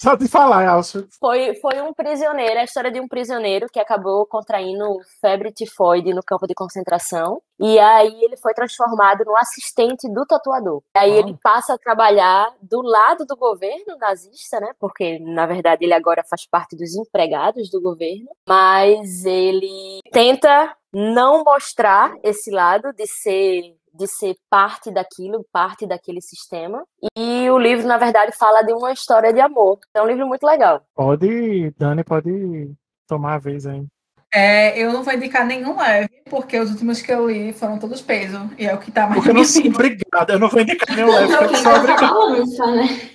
Só 0.00 0.14
de 0.14 0.28
falar, 0.28 0.68
Alcio. 0.68 1.08
foi, 1.18 1.54
foi 1.56 1.80
um 1.82 1.92
prisioneiro, 1.92 2.60
a 2.60 2.64
história 2.64 2.90
de 2.90 3.00
um 3.00 3.08
prisioneiro 3.08 3.66
que 3.72 3.80
acabou 3.80 4.24
contraindo 4.26 4.84
febre 5.20 5.52
tifoide 5.52 6.14
no 6.14 6.22
campo 6.22 6.46
de 6.46 6.54
concentração. 6.54 7.42
E 7.58 7.76
aí 7.80 8.22
ele 8.22 8.36
foi 8.36 8.54
transformado 8.54 9.24
no 9.24 9.36
assistente 9.36 10.08
do 10.12 10.24
tatuador. 10.24 10.80
Aí 10.96 11.12
Ah. 11.12 11.16
ele 11.18 11.36
passa 11.42 11.74
a 11.74 11.78
trabalhar 11.78 12.48
do 12.62 12.80
lado 12.80 13.26
do 13.26 13.36
governo 13.36 13.96
nazista, 13.98 14.60
né? 14.60 14.68
Porque, 14.78 15.18
na 15.18 15.44
verdade, 15.46 15.84
ele 15.84 15.94
agora 15.94 16.22
faz 16.22 16.46
parte 16.46 16.76
dos 16.76 16.94
empregados 16.94 17.68
do 17.68 17.80
governo. 17.80 18.28
Mas 18.48 19.24
ele 19.24 19.98
tenta 20.12 20.76
não 20.92 21.42
mostrar 21.42 22.14
esse 22.22 22.50
lado 22.52 22.92
de 22.92 23.06
ser 23.06 23.76
de 23.94 24.06
ser 24.06 24.34
parte 24.50 24.90
daquilo, 24.90 25.44
parte 25.52 25.86
daquele 25.86 26.20
sistema. 26.20 26.84
E 27.16 27.48
o 27.50 27.58
livro, 27.58 27.86
na 27.86 27.96
verdade, 27.96 28.32
fala 28.36 28.62
de 28.62 28.72
uma 28.72 28.92
história 28.92 29.32
de 29.32 29.40
amor. 29.40 29.78
É 29.94 30.02
um 30.02 30.06
livro 30.06 30.26
muito 30.26 30.44
legal. 30.46 30.82
Pode, 30.94 31.70
Dani, 31.78 32.04
pode 32.04 32.72
tomar 33.06 33.34
a 33.34 33.38
vez 33.38 33.66
aí. 33.66 33.84
É, 34.32 34.78
eu 34.78 34.92
não 34.92 35.02
vou 35.02 35.14
indicar 35.14 35.46
nenhum 35.46 35.78
leve, 35.78 36.22
porque 36.28 36.58
os 36.58 36.70
últimos 36.70 37.00
que 37.00 37.10
eu 37.10 37.30
li 37.30 37.52
foram 37.52 37.78
todos 37.78 38.02
peso. 38.02 38.38
E 38.58 38.66
é 38.66 38.74
o 38.74 38.78
que 38.78 38.90
tá 38.90 39.06
mais 39.06 39.14
Porque 39.14 39.30
eu 39.30 39.34
não 39.34 39.44
sou 39.44 39.62
vida. 39.62 39.74
obrigado, 39.74 40.30
eu 40.30 40.38
não 40.38 40.48
vou 40.48 40.60
indicar 40.60 40.94
nenhum 40.96 41.10
leve, 41.10 41.32
Não, 41.32 41.38
porque 41.38 41.54
eu 41.54 42.46
sou 42.46 42.56
tá 42.56 42.66
né? 42.72 43.10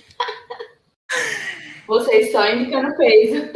Vocês 1.86 2.32
só 2.32 2.48
indicando 2.48 2.96
peso. 2.96 3.50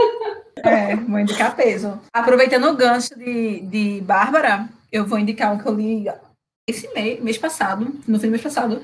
É, 0.65 0.95
vou 0.95 1.19
indicar 1.19 1.57
peso. 1.57 1.99
Aproveitando 2.13 2.69
o 2.69 2.77
gancho 2.77 3.17
de, 3.19 3.61
de 3.63 4.01
Bárbara, 4.03 4.69
eu 4.93 5.07
vou 5.07 5.19
indicar 5.19 5.53
um 5.53 5.59
que 5.59 5.67
eu 5.67 5.75
li 5.75 6.09
esse 6.69 6.93
mês, 6.95 7.21
mês 7.21 7.39
passado, 7.39 7.93
no 8.07 8.21
fim 8.21 8.27
do 8.27 8.33
mês 8.33 8.43
passado, 8.43 8.83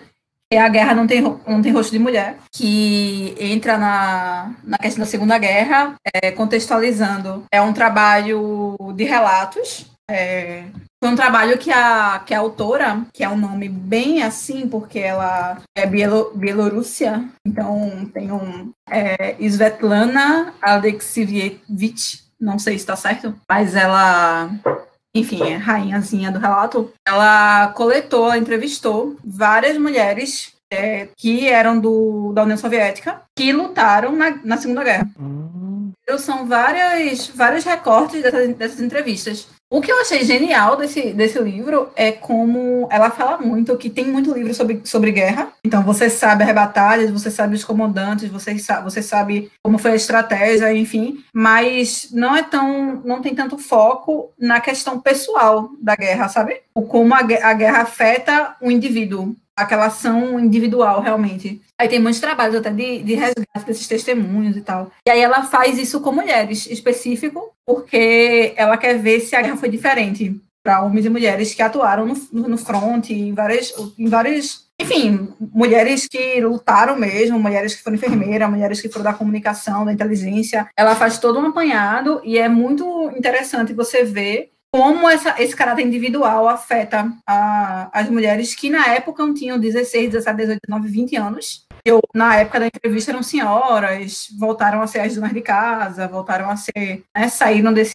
que 0.50 0.56
é 0.56 0.60
A 0.60 0.68
Guerra 0.68 0.94
Não 0.94 1.06
Tem, 1.06 1.20
não 1.20 1.62
tem 1.62 1.72
Rosto 1.72 1.92
de 1.92 1.98
Mulher, 1.98 2.38
que 2.50 3.34
entra 3.38 3.76
na, 3.78 4.54
na 4.64 4.78
questão 4.78 5.04
da 5.04 5.10
Segunda 5.10 5.38
Guerra, 5.38 5.94
é, 6.14 6.30
contextualizando. 6.30 7.44
É 7.52 7.60
um 7.60 7.72
trabalho 7.72 8.76
de 8.94 9.04
relatos. 9.04 9.86
é, 10.10 10.64
foi 11.04 11.12
um 11.12 11.16
trabalho 11.16 11.58
que 11.58 11.70
a, 11.70 12.22
que 12.24 12.32
a 12.32 12.38
autora, 12.38 13.02
que 13.12 13.22
é 13.22 13.28
um 13.28 13.36
nome 13.36 13.68
bem 13.68 14.22
assim, 14.22 14.66
porque 14.66 14.98
ela 14.98 15.58
é 15.76 15.84
bielo, 15.84 16.32
Bielorrússia, 16.34 17.28
então 17.46 18.08
tem 18.14 18.32
um 18.32 18.72
é, 18.88 19.36
Svetlana 19.38 20.54
Alexievich, 20.62 22.24
não 22.40 22.58
sei 22.58 22.78
se 22.78 22.84
está 22.84 22.96
certo, 22.96 23.34
mas 23.46 23.76
ela, 23.76 24.48
enfim, 25.14 25.42
é 25.42 25.56
rainhazinha 25.56 26.32
do 26.32 26.38
relato. 26.38 26.92
Ela 27.06 27.68
coletou, 27.68 28.24
ela 28.24 28.38
entrevistou 28.38 29.16
várias 29.24 29.78
mulheres 29.78 30.54
é, 30.70 31.08
que 31.16 31.46
eram 31.46 31.78
do, 31.78 32.32
da 32.32 32.42
União 32.42 32.56
Soviética 32.56 33.22
que 33.36 33.52
lutaram 33.52 34.12
na, 34.12 34.38
na 34.44 34.56
Segunda 34.56 34.82
Guerra. 34.82 35.08
Hum, 35.18 35.92
São 36.18 36.46
várias, 36.46 37.28
vários 37.28 37.64
recortes 37.64 38.22
dessas, 38.22 38.54
dessas 38.56 38.80
entrevistas. 38.80 39.48
O 39.70 39.80
que 39.80 39.90
eu 39.90 40.00
achei 40.00 40.24
genial 40.24 40.76
desse, 40.76 41.12
desse 41.12 41.38
livro 41.40 41.90
é 41.96 42.12
como 42.12 42.86
ela 42.90 43.10
fala 43.10 43.38
muito, 43.38 43.76
que 43.76 43.90
tem 43.90 44.06
muito 44.06 44.32
livro 44.32 44.54
sobre, 44.54 44.80
sobre 44.84 45.10
guerra. 45.10 45.52
Então 45.64 45.82
você 45.82 46.08
sabe 46.08 46.44
as 46.44 46.54
batalhas, 46.54 47.10
você 47.10 47.30
sabe 47.30 47.56
os 47.56 47.64
comandantes, 47.64 48.28
você 48.28 48.56
sabe, 48.58 48.84
você 48.84 49.02
sabe 49.02 49.50
como 49.62 49.78
foi 49.78 49.92
a 49.92 49.96
estratégia, 49.96 50.72
enfim. 50.72 51.24
Mas 51.32 52.08
não 52.12 52.36
é 52.36 52.42
tão, 52.42 53.02
não 53.04 53.20
tem 53.20 53.34
tanto 53.34 53.58
foco 53.58 54.32
na 54.38 54.60
questão 54.60 55.00
pessoal 55.00 55.70
da 55.80 55.96
guerra, 55.96 56.28
sabe? 56.28 56.60
O 56.74 56.82
como 56.82 57.12
a, 57.14 57.18
a 57.18 57.54
guerra 57.54 57.82
afeta 57.82 58.54
o 58.60 58.70
indivíduo, 58.70 59.34
aquela 59.56 59.86
ação 59.86 60.38
individual 60.38 61.00
realmente. 61.00 61.60
Aí 61.78 61.88
tem 61.88 62.00
muitos 62.00 62.20
trabalhos 62.20 62.56
até 62.56 62.70
de, 62.70 63.02
de 63.02 63.14
resgate 63.14 63.66
desses 63.66 63.86
testemunhos 63.86 64.56
e 64.56 64.60
tal. 64.60 64.90
E 65.06 65.10
aí 65.10 65.20
ela 65.20 65.42
faz 65.42 65.78
isso 65.78 66.00
com 66.00 66.12
mulheres, 66.12 66.66
específico, 66.66 67.52
porque 67.66 68.52
ela 68.56 68.76
quer 68.76 68.98
ver 68.98 69.20
se 69.20 69.34
a 69.34 69.42
guerra 69.42 69.56
foi 69.56 69.68
diferente 69.68 70.40
para 70.64 70.82
homens 70.82 71.04
e 71.04 71.10
mulheres 71.10 71.54
que 71.54 71.62
atuaram 71.62 72.06
no, 72.06 72.48
no, 72.48 72.56
front, 72.56 73.10
em 73.10 73.34
várias, 73.34 73.72
em 73.98 74.08
vários, 74.08 74.66
enfim, 74.80 75.28
mulheres 75.38 76.08
que 76.08 76.40
lutaram 76.40 76.96
mesmo, 76.96 77.38
mulheres 77.38 77.74
que 77.74 77.82
foram 77.82 77.96
enfermeiras, 77.96 78.48
mulheres 78.48 78.80
que 78.80 78.88
foram 78.88 79.04
da 79.04 79.12
comunicação, 79.12 79.84
da 79.84 79.92
inteligência. 79.92 80.66
Ela 80.74 80.96
faz 80.96 81.18
todo 81.18 81.38
um 81.38 81.48
apanhado 81.48 82.22
e 82.24 82.38
é 82.38 82.48
muito 82.48 83.10
interessante 83.14 83.74
você 83.74 84.04
ver 84.04 84.53
como 84.74 85.08
essa, 85.08 85.40
esse 85.40 85.54
caráter 85.54 85.86
individual 85.86 86.48
afeta 86.48 87.08
a, 87.24 87.88
as 87.92 88.10
mulheres 88.10 88.56
que 88.56 88.68
na 88.68 88.88
época 88.88 89.22
tinham 89.32 89.56
16, 89.56 90.10
17, 90.10 90.36
18, 90.36 90.58
19, 90.66 90.88
20 90.88 91.16
anos. 91.16 91.64
Eu, 91.84 92.00
na 92.12 92.38
época 92.38 92.58
da 92.58 92.66
entrevista 92.66 93.12
eram 93.12 93.22
senhoras, 93.22 94.26
voltaram 94.36 94.82
a 94.82 94.88
ser 94.88 94.98
as 94.98 95.14
donas 95.14 95.32
de 95.32 95.42
casa, 95.42 96.08
voltaram 96.08 96.50
a 96.50 96.56
ser, 96.56 97.04
né, 97.16 97.28
saíram 97.28 97.72
desse, 97.72 97.94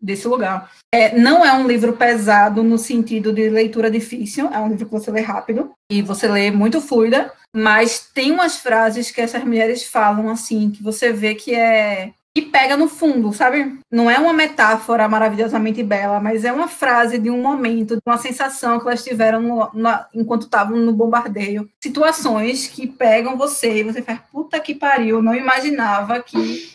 desse 0.00 0.26
lugar. 0.26 0.70
É, 0.90 1.18
não 1.18 1.44
é 1.44 1.52
um 1.52 1.68
livro 1.68 1.92
pesado 1.92 2.62
no 2.62 2.78
sentido 2.78 3.30
de 3.30 3.50
leitura 3.50 3.90
difícil, 3.90 4.48
é 4.50 4.58
um 4.58 4.68
livro 4.68 4.86
que 4.86 4.92
você 4.92 5.10
lê 5.10 5.20
rápido 5.20 5.70
e 5.92 6.00
você 6.00 6.26
lê 6.26 6.50
muito 6.50 6.80
fluida, 6.80 7.30
mas 7.54 8.08
tem 8.14 8.32
umas 8.32 8.56
frases 8.56 9.10
que 9.10 9.20
essas 9.20 9.44
mulheres 9.44 9.84
falam 9.84 10.30
assim, 10.30 10.70
que 10.70 10.82
você 10.82 11.12
vê 11.12 11.34
que 11.34 11.54
é 11.54 12.12
que 12.36 12.42
pega 12.42 12.76
no 12.76 12.86
fundo, 12.86 13.32
sabe? 13.32 13.78
Não 13.90 14.10
é 14.10 14.18
uma 14.18 14.34
metáfora 14.34 15.08
maravilhosamente 15.08 15.82
bela, 15.82 16.20
mas 16.20 16.44
é 16.44 16.52
uma 16.52 16.68
frase 16.68 17.16
de 17.16 17.30
um 17.30 17.40
momento, 17.40 17.94
de 17.94 18.02
uma 18.04 18.18
sensação 18.18 18.78
que 18.78 18.86
elas 18.86 19.02
tiveram 19.02 19.40
no, 19.40 19.70
na, 19.72 20.06
enquanto 20.12 20.42
estavam 20.42 20.76
no 20.76 20.92
bombardeio. 20.92 21.66
Situações 21.82 22.66
que 22.66 22.86
pegam 22.86 23.38
você 23.38 23.78
e 23.78 23.84
você 23.84 24.02
faz, 24.02 24.20
puta 24.30 24.60
que 24.60 24.74
pariu, 24.74 25.22
não 25.22 25.34
imaginava 25.34 26.22
que, 26.22 26.70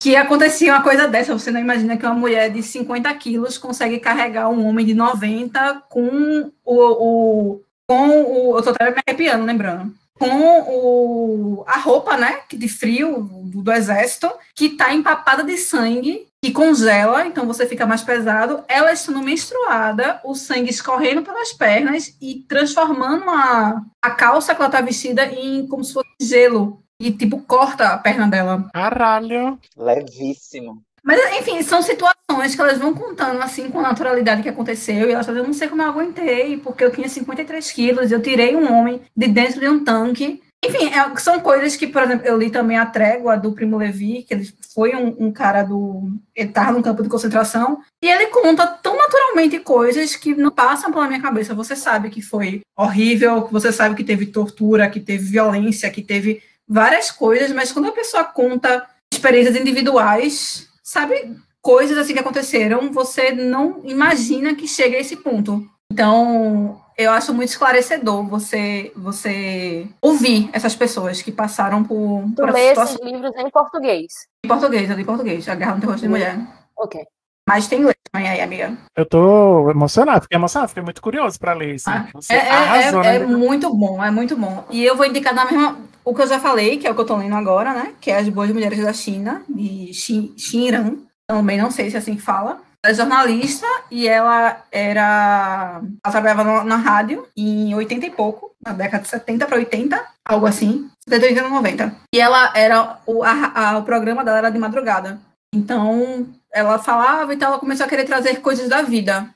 que 0.00 0.16
acontecia 0.16 0.72
uma 0.72 0.82
coisa 0.82 1.06
dessa. 1.06 1.32
Você 1.32 1.52
não 1.52 1.60
imagina 1.60 1.96
que 1.96 2.04
uma 2.04 2.12
mulher 2.12 2.50
de 2.50 2.60
50 2.60 3.14
quilos 3.14 3.56
consegue 3.56 4.00
carregar 4.00 4.48
um 4.48 4.66
homem 4.66 4.84
de 4.84 4.94
90 4.94 5.84
com 5.88 6.50
o. 6.64 7.54
o 7.54 7.60
com 7.86 8.08
o. 8.08 8.58
Eu 8.58 8.62
tô 8.64 8.70
até 8.70 8.90
me 8.90 9.00
arrepiando, 9.06 9.44
lembrando 9.44 9.94
com 10.18 10.60
o, 10.68 11.64
a 11.66 11.78
roupa, 11.78 12.16
né, 12.16 12.40
de 12.52 12.68
frio 12.68 13.22
do, 13.22 13.62
do 13.62 13.72
exército, 13.72 14.30
que 14.54 14.66
está 14.66 14.92
empapada 14.94 15.42
de 15.42 15.56
sangue, 15.56 16.28
que 16.42 16.52
congela, 16.52 17.26
então 17.26 17.46
você 17.46 17.66
fica 17.66 17.86
mais 17.86 18.02
pesado. 18.02 18.62
Ela 18.68 18.92
estando 18.92 19.22
menstruada, 19.22 20.20
o 20.24 20.34
sangue 20.34 20.70
escorrendo 20.70 21.22
pelas 21.22 21.52
pernas 21.52 22.16
e 22.20 22.44
transformando 22.48 23.28
a, 23.28 23.82
a 24.02 24.10
calça 24.10 24.54
que 24.54 24.60
ela 24.60 24.68
está 24.68 24.80
vestida 24.80 25.26
em 25.26 25.66
como 25.66 25.82
se 25.82 25.94
fosse 25.94 26.08
gelo. 26.20 26.80
E, 27.00 27.10
tipo, 27.10 27.40
corta 27.42 27.88
a 27.88 27.98
perna 27.98 28.28
dela. 28.28 28.68
Caralho. 28.72 29.58
Levíssimo. 29.76 30.82
Mas, 31.04 31.20
enfim, 31.38 31.62
são 31.62 31.82
situações 31.82 32.54
que 32.54 32.60
elas 32.60 32.78
vão 32.78 32.94
contando, 32.94 33.40
assim, 33.42 33.70
com 33.70 33.78
a 33.80 33.82
naturalidade 33.82 34.42
que 34.42 34.48
aconteceu. 34.48 35.08
E 35.08 35.12
elas 35.12 35.26
falam, 35.26 35.42
eu 35.42 35.46
não 35.46 35.52
sei 35.52 35.68
como 35.68 35.82
eu 35.82 35.88
aguentei, 35.88 36.56
porque 36.56 36.82
eu 36.82 36.90
tinha 36.90 37.08
53 37.08 37.70
quilos, 37.72 38.10
eu 38.10 38.22
tirei 38.22 38.56
um 38.56 38.72
homem 38.72 39.02
de 39.14 39.28
dentro 39.28 39.60
de 39.60 39.68
um 39.68 39.84
tanque. 39.84 40.42
Enfim, 40.64 40.86
é, 40.86 41.14
são 41.18 41.40
coisas 41.40 41.76
que, 41.76 41.86
por 41.86 42.02
exemplo, 42.02 42.26
eu 42.26 42.38
li 42.38 42.48
também 42.48 42.78
a 42.78 42.86
Trégua, 42.86 43.36
do 43.36 43.52
Primo 43.52 43.76
Levi, 43.76 44.22
que 44.22 44.32
ele 44.32 44.50
foi 44.72 44.94
um, 44.96 45.26
um 45.26 45.30
cara 45.30 45.62
do... 45.62 46.10
Ele 46.34 46.48
estava 46.48 46.72
num 46.72 46.80
campo 46.80 47.02
de 47.02 47.08
concentração, 47.10 47.80
e 48.02 48.10
ele 48.10 48.28
conta 48.28 48.66
tão 48.66 48.96
naturalmente 48.96 49.58
coisas 49.58 50.16
que 50.16 50.34
não 50.34 50.50
passam 50.50 50.90
pela 50.90 51.06
minha 51.06 51.20
cabeça. 51.20 51.54
Você 51.54 51.76
sabe 51.76 52.08
que 52.08 52.22
foi 52.22 52.62
horrível, 52.74 53.46
você 53.52 53.70
sabe 53.70 53.94
que 53.94 54.02
teve 54.02 54.24
tortura, 54.24 54.88
que 54.88 55.00
teve 55.00 55.24
violência, 55.24 55.90
que 55.90 56.00
teve 56.00 56.42
várias 56.66 57.10
coisas, 57.10 57.52
mas 57.52 57.70
quando 57.70 57.88
a 57.88 57.92
pessoa 57.92 58.24
conta 58.24 58.86
experiências 59.12 59.54
individuais 59.54 60.72
sabe, 60.84 61.34
coisas 61.62 61.96
assim 61.96 62.12
que 62.12 62.20
aconteceram, 62.20 62.92
você 62.92 63.32
não 63.32 63.80
imagina 63.84 64.54
que 64.54 64.68
chega 64.68 64.96
a 64.96 65.00
esse 65.00 65.16
ponto. 65.16 65.66
Então, 65.90 66.80
eu 66.96 67.10
acho 67.10 67.32
muito 67.32 67.48
esclarecedor 67.48 68.26
você 68.26 68.92
você 68.94 69.88
ouvir 70.00 70.50
essas 70.52 70.76
pessoas 70.76 71.22
que 71.22 71.32
passaram 71.32 71.82
por. 71.82 72.24
Tu 72.36 72.44
lê 72.44 72.72
esses 72.72 73.00
livros 73.00 73.32
em 73.36 73.50
português? 73.50 74.12
Em 74.44 74.48
português, 74.48 74.90
eu 74.90 74.96
li 74.96 75.02
em 75.02 75.06
português. 75.06 75.48
A 75.48 75.54
Guerra 75.54 75.74
no 75.74 75.80
Terror 75.80 75.96
de 75.96 76.08
Mulher. 76.08 76.38
Ok. 76.76 77.00
Mas 77.48 77.66
tem 77.66 77.80
inglês 77.80 77.96
também 78.10 78.28
aí, 78.28 78.40
amiga. 78.40 78.76
Eu 78.96 79.04
tô 79.04 79.70
emocionado, 79.70 80.22
fiquei 80.22 80.36
emocionado, 80.36 80.68
fiquei 80.68 80.82
muito 80.82 81.02
curioso 81.02 81.38
para 81.38 81.52
ler 81.52 81.74
isso. 81.74 81.90
Ah, 81.90 82.08
é, 82.30 82.34
é, 82.34 82.50
arrasou, 82.50 83.02
é, 83.02 83.18
né? 83.18 83.24
é 83.24 83.26
muito 83.26 83.74
bom, 83.74 84.02
é 84.02 84.10
muito 84.10 84.34
bom. 84.34 84.64
E 84.70 84.82
eu 84.82 84.96
vou 84.96 85.04
indicar 85.04 85.34
na 85.34 85.44
mesma. 85.44 85.78
O 86.04 86.14
que 86.14 86.22
eu 86.22 86.26
já 86.26 86.38
falei, 86.38 86.76
que 86.76 86.86
é 86.86 86.90
o 86.90 86.94
que 86.94 87.00
eu 87.00 87.06
tô 87.06 87.16
lendo 87.16 87.34
agora, 87.34 87.72
né? 87.72 87.94
Que 88.00 88.10
é 88.10 88.18
As 88.18 88.28
Boas 88.28 88.50
Mulheres 88.50 88.78
da 88.80 88.92
China, 88.92 89.42
de 89.48 89.92
Xin, 89.94 90.34
Xin 90.36 91.06
Também 91.26 91.56
não 91.56 91.70
sei 91.70 91.88
se 91.88 91.96
é 91.96 91.98
assim 91.98 92.16
que 92.16 92.22
fala. 92.22 92.60
Ela 92.84 92.92
é 92.92 92.94
jornalista 92.94 93.66
e 93.90 94.06
ela 94.06 94.62
era. 94.70 95.80
Ela 96.04 96.12
trabalhava 96.12 96.64
na 96.64 96.76
rádio 96.76 97.26
em 97.34 97.74
80 97.74 98.06
e 98.06 98.10
pouco, 98.10 98.54
na 98.62 98.74
década 98.74 99.02
de 99.02 99.08
70 99.08 99.46
para 99.46 99.56
80, 99.56 100.04
algo 100.22 100.44
assim, 100.44 100.90
70, 101.08 101.26
80, 101.28 101.48
90. 101.48 101.96
E 102.14 102.20
ela 102.20 102.52
era. 102.54 102.98
O, 103.06 103.24
a, 103.24 103.52
a, 103.54 103.78
o 103.78 103.84
programa 103.84 104.22
dela 104.22 104.36
era 104.36 104.50
de 104.50 104.58
madrugada. 104.58 105.18
Então, 105.54 106.26
ela 106.52 106.78
falava 106.78 107.32
e 107.32 107.36
então 107.36 107.48
ela 107.48 107.58
começou 107.58 107.86
a 107.86 107.88
querer 107.88 108.04
trazer 108.04 108.42
coisas 108.42 108.68
da 108.68 108.82
vida 108.82 109.26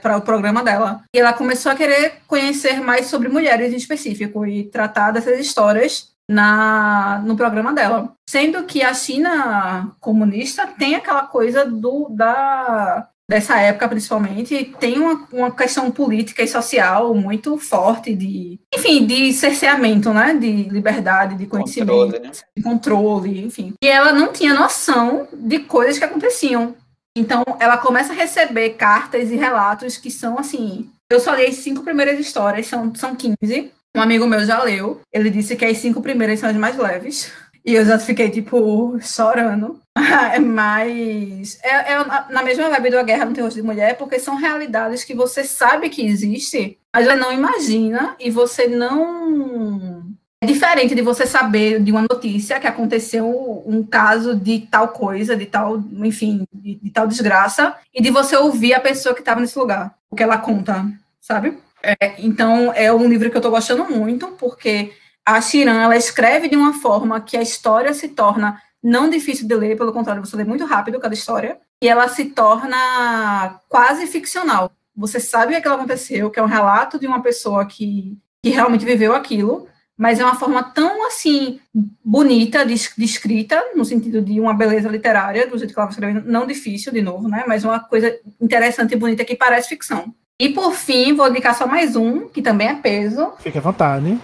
para 0.00 0.18
o 0.18 0.22
programa 0.22 0.62
dela. 0.62 1.02
E 1.12 1.18
ela 1.18 1.32
começou 1.32 1.72
a 1.72 1.74
querer 1.74 2.20
conhecer 2.28 2.80
mais 2.80 3.06
sobre 3.06 3.28
mulheres 3.28 3.72
em 3.72 3.76
específico 3.76 4.46
e 4.46 4.64
tratar 4.64 5.10
dessas 5.10 5.40
histórias 5.40 6.11
na, 6.32 7.22
no 7.24 7.36
programa 7.36 7.72
dela. 7.72 8.12
Sendo 8.28 8.64
que 8.64 8.82
a 8.82 8.94
China 8.94 9.94
comunista 10.00 10.66
tem 10.66 10.94
aquela 10.94 11.26
coisa 11.26 11.64
do 11.66 12.08
da 12.10 13.08
dessa 13.30 13.58
época 13.60 13.88
principalmente 13.88 14.74
tem 14.78 14.98
uma, 14.98 15.26
uma 15.32 15.50
questão 15.50 15.90
política 15.90 16.42
e 16.42 16.48
social 16.48 17.14
muito 17.14 17.56
forte 17.56 18.14
de 18.14 18.58
enfim 18.74 19.06
de 19.06 19.32
cerceamento 19.32 20.12
né 20.12 20.34
de 20.34 20.64
liberdade 20.64 21.36
de 21.36 21.46
conhecimento 21.46 21.92
controle, 21.92 22.18
né? 22.18 22.30
de 22.54 22.62
controle 22.62 23.44
enfim 23.46 23.72
e 23.82 23.88
ela 23.88 24.12
não 24.12 24.32
tinha 24.32 24.52
noção 24.52 25.28
de 25.32 25.60
coisas 25.60 25.98
que 25.98 26.04
aconteciam 26.04 26.74
então 27.16 27.42
ela 27.60 27.78
começa 27.78 28.12
a 28.12 28.16
receber 28.16 28.70
cartas 28.70 29.30
e 29.30 29.36
relatos 29.36 29.96
que 29.96 30.10
são 30.10 30.38
assim 30.38 30.90
eu 31.10 31.20
só 31.20 31.32
li 31.34 31.46
as 31.46 31.54
cinco 31.54 31.84
primeiras 31.84 32.18
histórias 32.18 32.66
são 32.66 32.92
são 32.94 33.14
15 33.14 33.72
um 33.96 34.00
amigo 34.00 34.26
meu 34.26 34.44
já 34.44 34.62
leu. 34.62 35.00
Ele 35.12 35.30
disse 35.30 35.56
que 35.56 35.64
as 35.64 35.78
cinco 35.78 36.00
primeiras 36.00 36.40
são 36.40 36.48
as 36.48 36.56
mais 36.56 36.76
leves. 36.76 37.30
E 37.64 37.74
eu 37.74 37.84
já 37.84 37.98
fiquei, 37.98 38.28
tipo, 38.28 38.98
chorando. 39.00 39.80
Mas 40.44 41.58
é, 41.62 41.92
é, 41.92 42.04
na 42.30 42.42
mesma 42.42 42.68
vibe 42.70 42.90
da 42.90 43.02
guerra 43.02 43.24
no 43.26 43.34
terror 43.34 43.50
de 43.50 43.62
mulher, 43.62 43.96
porque 43.96 44.18
são 44.18 44.36
realidades 44.36 45.04
que 45.04 45.14
você 45.14 45.44
sabe 45.44 45.88
que 45.88 46.04
existe, 46.04 46.78
mas 46.94 47.06
você 47.06 47.14
não 47.14 47.32
imagina 47.32 48.16
e 48.18 48.30
você 48.30 48.66
não. 48.66 50.02
É 50.40 50.46
diferente 50.46 50.94
de 50.94 51.02
você 51.02 51.24
saber 51.24 51.80
de 51.80 51.92
uma 51.92 52.02
notícia 52.10 52.58
que 52.58 52.66
aconteceu 52.66 53.62
um 53.64 53.84
caso 53.84 54.34
de 54.34 54.60
tal 54.60 54.88
coisa, 54.88 55.36
de 55.36 55.46
tal, 55.46 55.78
enfim, 55.98 56.44
de, 56.52 56.74
de 56.74 56.90
tal 56.90 57.06
desgraça, 57.06 57.76
e 57.94 58.02
de 58.02 58.10
você 58.10 58.36
ouvir 58.36 58.74
a 58.74 58.80
pessoa 58.80 59.14
que 59.14 59.20
estava 59.20 59.40
nesse 59.40 59.56
lugar, 59.56 59.94
o 60.10 60.16
que 60.16 60.22
ela 60.22 60.38
conta, 60.38 60.84
sabe? 61.20 61.56
É, 61.82 62.14
então, 62.18 62.72
é 62.74 62.92
um 62.92 63.08
livro 63.08 63.28
que 63.30 63.36
eu 63.36 63.40
estou 63.40 63.50
gostando 63.50 63.84
muito, 63.84 64.28
porque 64.38 64.92
a 65.26 65.40
Shiran, 65.40 65.82
ela 65.82 65.96
escreve 65.96 66.48
de 66.48 66.56
uma 66.56 66.74
forma 66.74 67.20
que 67.20 67.36
a 67.36 67.42
história 67.42 67.92
se 67.92 68.08
torna 68.08 68.60
não 68.82 69.08
difícil 69.08 69.46
de 69.46 69.54
ler, 69.54 69.76
pelo 69.76 69.92
contrário, 69.92 70.24
você 70.24 70.36
lê 70.36 70.44
muito 70.44 70.64
rápido 70.64 70.98
cada 70.98 71.14
história, 71.14 71.58
e 71.80 71.88
ela 71.88 72.08
se 72.08 72.26
torna 72.26 73.60
quase 73.68 74.06
ficcional. 74.06 74.70
Você 74.96 75.18
sabe 75.18 75.56
o 75.56 75.62
que 75.62 75.68
aconteceu, 75.68 76.30
que 76.30 76.38
é 76.38 76.42
um 76.42 76.46
relato 76.46 76.98
de 76.98 77.06
uma 77.06 77.22
pessoa 77.22 77.64
que, 77.64 78.16
que 78.42 78.50
realmente 78.50 78.84
viveu 78.84 79.14
aquilo, 79.14 79.68
mas 79.96 80.18
é 80.18 80.24
uma 80.24 80.34
forma 80.34 80.62
tão, 80.62 81.06
assim, 81.06 81.60
bonita 82.04 82.64
de, 82.66 82.74
de 82.74 83.04
escrita, 83.04 83.62
no 83.74 83.84
sentido 83.84 84.20
de 84.20 84.40
uma 84.40 84.54
beleza 84.54 84.88
literária, 84.88 85.46
do 85.46 85.56
jeito 85.56 85.72
que 85.72 85.78
ela 85.78 85.86
vai 85.86 85.92
escrevendo, 85.92 86.30
não 86.30 86.46
difícil, 86.46 86.92
de 86.92 87.02
novo, 87.02 87.28
né, 87.28 87.44
mas 87.46 87.64
uma 87.64 87.78
coisa 87.78 88.18
interessante 88.40 88.92
e 88.92 88.96
bonita 88.96 89.24
que 89.24 89.36
parece 89.36 89.68
ficção. 89.68 90.12
E 90.40 90.48
por 90.48 90.74
fim, 90.74 91.14
vou 91.14 91.28
indicar 91.28 91.54
só 91.54 91.66
mais 91.66 91.94
um, 91.94 92.28
que 92.28 92.42
também 92.42 92.68
é 92.68 92.74
peso. 92.74 93.32
Fique 93.40 93.58
à 93.58 93.60
vontade. 93.60 94.18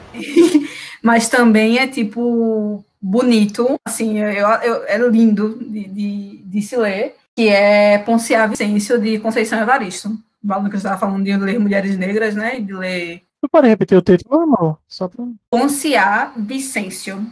Mas 1.02 1.28
também 1.28 1.78
é 1.78 1.86
tipo 1.86 2.84
bonito, 3.00 3.78
assim, 3.84 4.18
eu, 4.18 4.48
eu, 4.48 4.84
é 4.86 4.98
lindo 5.08 5.56
de, 5.60 5.84
de, 5.84 6.42
de, 6.44 6.62
se 6.62 6.76
ler, 6.76 7.14
que 7.36 7.48
é 7.48 7.98
Ponciá 7.98 8.46
Vicêncio 8.46 9.00
de 9.00 9.20
Conceição 9.20 9.60
Evaristo. 9.60 10.10
O 10.42 10.68
que 10.68 10.74
eu 10.74 10.76
estava 10.76 10.98
falando 10.98 11.24
de 11.24 11.36
ler 11.36 11.58
Mulheres 11.58 11.96
Negras, 11.96 12.34
né? 12.34 12.58
E 12.58 12.62
de 12.62 12.72
ler. 12.72 13.22
Você 13.40 13.48
pode 13.50 13.68
repetir 13.68 13.96
o 13.96 14.02
título, 14.02 14.40
amor? 14.40 14.78
Só 14.88 15.08
pra... 15.08 15.24
Ponciá 15.50 16.32
Vicêncio. 16.36 17.24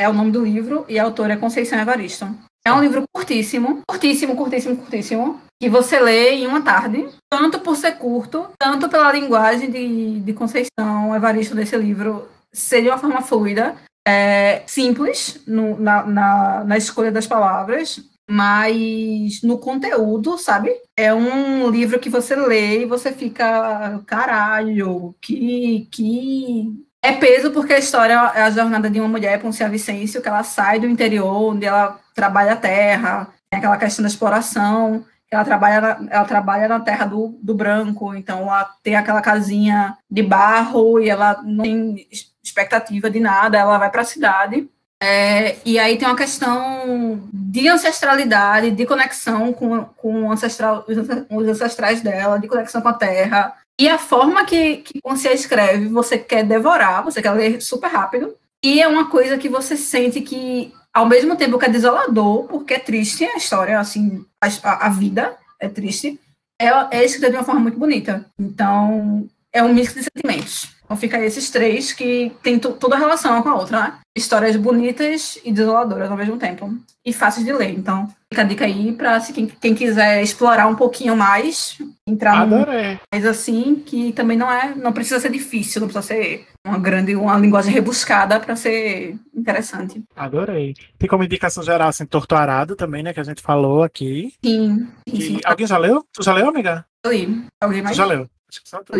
É 0.00 0.08
o 0.08 0.12
nome 0.12 0.30
do 0.30 0.44
livro 0.44 0.84
e 0.88 0.96
a 0.98 1.02
autora 1.02 1.32
é 1.32 1.36
Conceição 1.36 1.78
Evaristo. 1.78 2.28
É 2.64 2.72
um 2.72 2.80
livro 2.80 3.02
curtíssimo, 3.12 3.82
curtíssimo, 3.86 4.36
curtíssimo, 4.36 4.76
curtíssimo, 4.76 5.40
que 5.60 5.68
você 5.68 5.98
lê 5.98 6.30
em 6.34 6.46
uma 6.46 6.62
tarde, 6.62 7.08
tanto 7.28 7.58
por 7.60 7.76
ser 7.76 7.92
curto, 7.92 8.48
tanto 8.58 8.88
pela 8.88 9.12
linguagem 9.12 9.70
de, 9.70 10.20
de 10.20 10.32
Conceição 10.32 11.14
Evaristo 11.14 11.54
desse 11.54 11.76
livro 11.76 12.28
ser 12.52 12.82
de 12.82 12.88
uma 12.88 12.98
forma 12.98 13.20
fluida, 13.20 13.76
é, 14.06 14.62
simples 14.66 15.40
no, 15.46 15.78
na, 15.78 16.04
na, 16.06 16.64
na 16.64 16.76
escolha 16.76 17.10
das 17.10 17.26
palavras, 17.26 18.00
mas 18.30 19.42
no 19.42 19.58
conteúdo, 19.58 20.38
sabe? 20.38 20.70
É 20.96 21.12
um 21.12 21.68
livro 21.68 21.98
que 21.98 22.08
você 22.08 22.36
lê 22.36 22.82
e 22.82 22.86
você 22.86 23.12
fica, 23.12 24.00
caralho, 24.06 25.14
que, 25.20 25.88
que 25.90 26.72
é 27.02 27.12
peso 27.12 27.50
porque 27.50 27.72
a 27.72 27.78
história 27.78 28.14
é 28.34 28.42
a 28.42 28.50
jornada 28.50 28.88
de 28.88 29.00
uma 29.00 29.08
mulher, 29.08 29.40
Poncia 29.40 29.68
Vicêncio, 29.68 30.22
que 30.22 30.28
ela 30.28 30.42
sai 30.42 30.78
do 30.78 30.86
interior, 30.86 31.52
onde 31.52 31.66
ela 31.66 31.98
trabalha 32.14 32.52
a 32.52 32.56
terra, 32.56 33.28
tem 33.50 33.58
aquela 33.58 33.76
questão 33.76 34.02
da 34.02 34.08
exploração, 34.08 35.04
ela 35.30 35.44
trabalha 35.44 35.98
ela 36.10 36.24
trabalha 36.24 36.68
na 36.68 36.80
terra 36.80 37.04
do, 37.04 37.38
do 37.42 37.54
branco, 37.54 38.14
então 38.14 38.42
ela 38.42 38.64
tem 38.82 38.96
aquela 38.96 39.20
casinha 39.20 39.96
de 40.10 40.22
barro 40.22 41.00
e 41.00 41.08
ela 41.08 41.42
não 41.44 41.64
tem 41.64 42.06
expectativa 42.42 43.10
de 43.10 43.20
nada, 43.20 43.58
ela 43.58 43.78
vai 43.78 43.90
para 43.90 44.02
a 44.02 44.06
cidade. 44.06 44.68
É, 45.00 45.56
e 45.64 45.78
aí 45.78 45.96
tem 45.96 46.08
uma 46.08 46.16
questão 46.16 47.28
de 47.32 47.68
ancestralidade, 47.68 48.72
de 48.72 48.84
conexão 48.84 49.52
com, 49.52 49.84
com 49.84 50.32
ancestral, 50.32 50.84
os 51.30 51.48
ancestrais 51.48 52.00
dela, 52.00 52.38
de 52.38 52.48
conexão 52.48 52.82
com 52.82 52.88
a 52.88 52.94
terra. 52.94 53.54
E 53.80 53.88
a 53.88 53.96
forma 53.96 54.44
que, 54.44 54.78
que 54.78 54.98
você 55.04 55.32
escreve, 55.32 55.86
você 55.88 56.18
quer 56.18 56.42
devorar, 56.42 57.04
você 57.04 57.22
quer 57.22 57.30
ler 57.30 57.60
super 57.60 57.86
rápido. 57.88 58.34
E 58.64 58.82
é 58.82 58.88
uma 58.88 59.08
coisa 59.08 59.38
que 59.38 59.48
você 59.48 59.76
sente 59.76 60.20
que, 60.20 60.74
ao 60.94 61.06
mesmo 61.06 61.36
tempo 61.36 61.58
que 61.58 61.66
é 61.66 61.68
desolador, 61.68 62.44
porque 62.44 62.74
é 62.74 62.78
triste 62.78 63.24
a 63.24 63.36
história, 63.36 63.78
assim, 63.78 64.24
a, 64.40 64.86
a 64.86 64.88
vida 64.88 65.36
é 65.60 65.68
triste, 65.68 66.18
é, 66.60 66.68
é 66.90 67.04
escrita 67.04 67.30
de 67.30 67.36
uma 67.36 67.44
forma 67.44 67.60
muito 67.60 67.78
bonita. 67.78 68.24
Então, 68.38 69.28
é 69.52 69.62
um 69.62 69.72
mix 69.72 69.94
de 69.94 70.02
sentimentos. 70.02 70.68
Então 70.88 70.96
fica 70.96 71.22
esses 71.22 71.50
três 71.50 71.92
que 71.92 72.32
tem 72.42 72.58
toda 72.58 72.96
a 72.96 72.98
relação 72.98 73.42
com 73.42 73.50
a 73.50 73.54
outra, 73.56 73.80
né? 73.82 73.98
Histórias 74.16 74.56
bonitas 74.56 75.38
e 75.44 75.52
desoladoras 75.52 76.10
ao 76.10 76.16
mesmo 76.16 76.38
tempo. 76.38 76.74
E 77.04 77.12
fáceis 77.12 77.44
de 77.44 77.52
ler. 77.52 77.78
Então, 77.78 78.08
fica 78.32 78.40
a 78.40 78.44
dica 78.44 78.64
aí 78.64 78.90
para 78.92 79.20
quem, 79.20 79.46
quem 79.46 79.74
quiser 79.74 80.22
explorar 80.22 80.66
um 80.66 80.74
pouquinho 80.74 81.14
mais, 81.14 81.76
entrar 82.08 82.40
Adorei. 82.40 82.92
num 82.92 82.98
mais 83.12 83.26
assim, 83.26 83.74
que 83.84 84.14
também 84.14 84.38
não 84.38 84.50
é, 84.50 84.74
não 84.74 84.90
precisa 84.94 85.20
ser 85.20 85.30
difícil, 85.30 85.82
não 85.82 85.88
precisa 85.88 86.14
ser 86.14 86.46
uma 86.66 86.78
grande, 86.78 87.14
uma 87.14 87.36
linguagem 87.38 87.72
rebuscada 87.72 88.40
para 88.40 88.56
ser 88.56 89.14
interessante. 89.36 90.02
Adorei. 90.16 90.72
Tem 90.98 91.08
como 91.08 91.22
indicação 91.22 91.62
geral, 91.62 91.88
assim, 91.88 92.06
Torturado 92.06 92.74
também, 92.74 93.02
né? 93.02 93.12
Que 93.12 93.20
a 93.20 93.24
gente 93.24 93.42
falou 93.42 93.82
aqui. 93.82 94.32
Sim. 94.42 94.88
sim, 95.06 95.20
sim. 95.20 95.40
Alguém 95.44 95.66
já 95.66 95.76
leu? 95.76 96.02
Tu 96.14 96.22
já 96.22 96.32
leu, 96.32 96.48
amiga? 96.48 96.86
Eu 97.04 97.12
li. 97.12 97.44
Alguém 97.60 97.82
Tu 97.82 97.84
mais? 97.84 97.96
já 97.96 98.06
leu? 98.06 98.26
Acho 98.50 98.62
que 98.62 98.68
só 98.70 98.82
tu. 98.82 98.92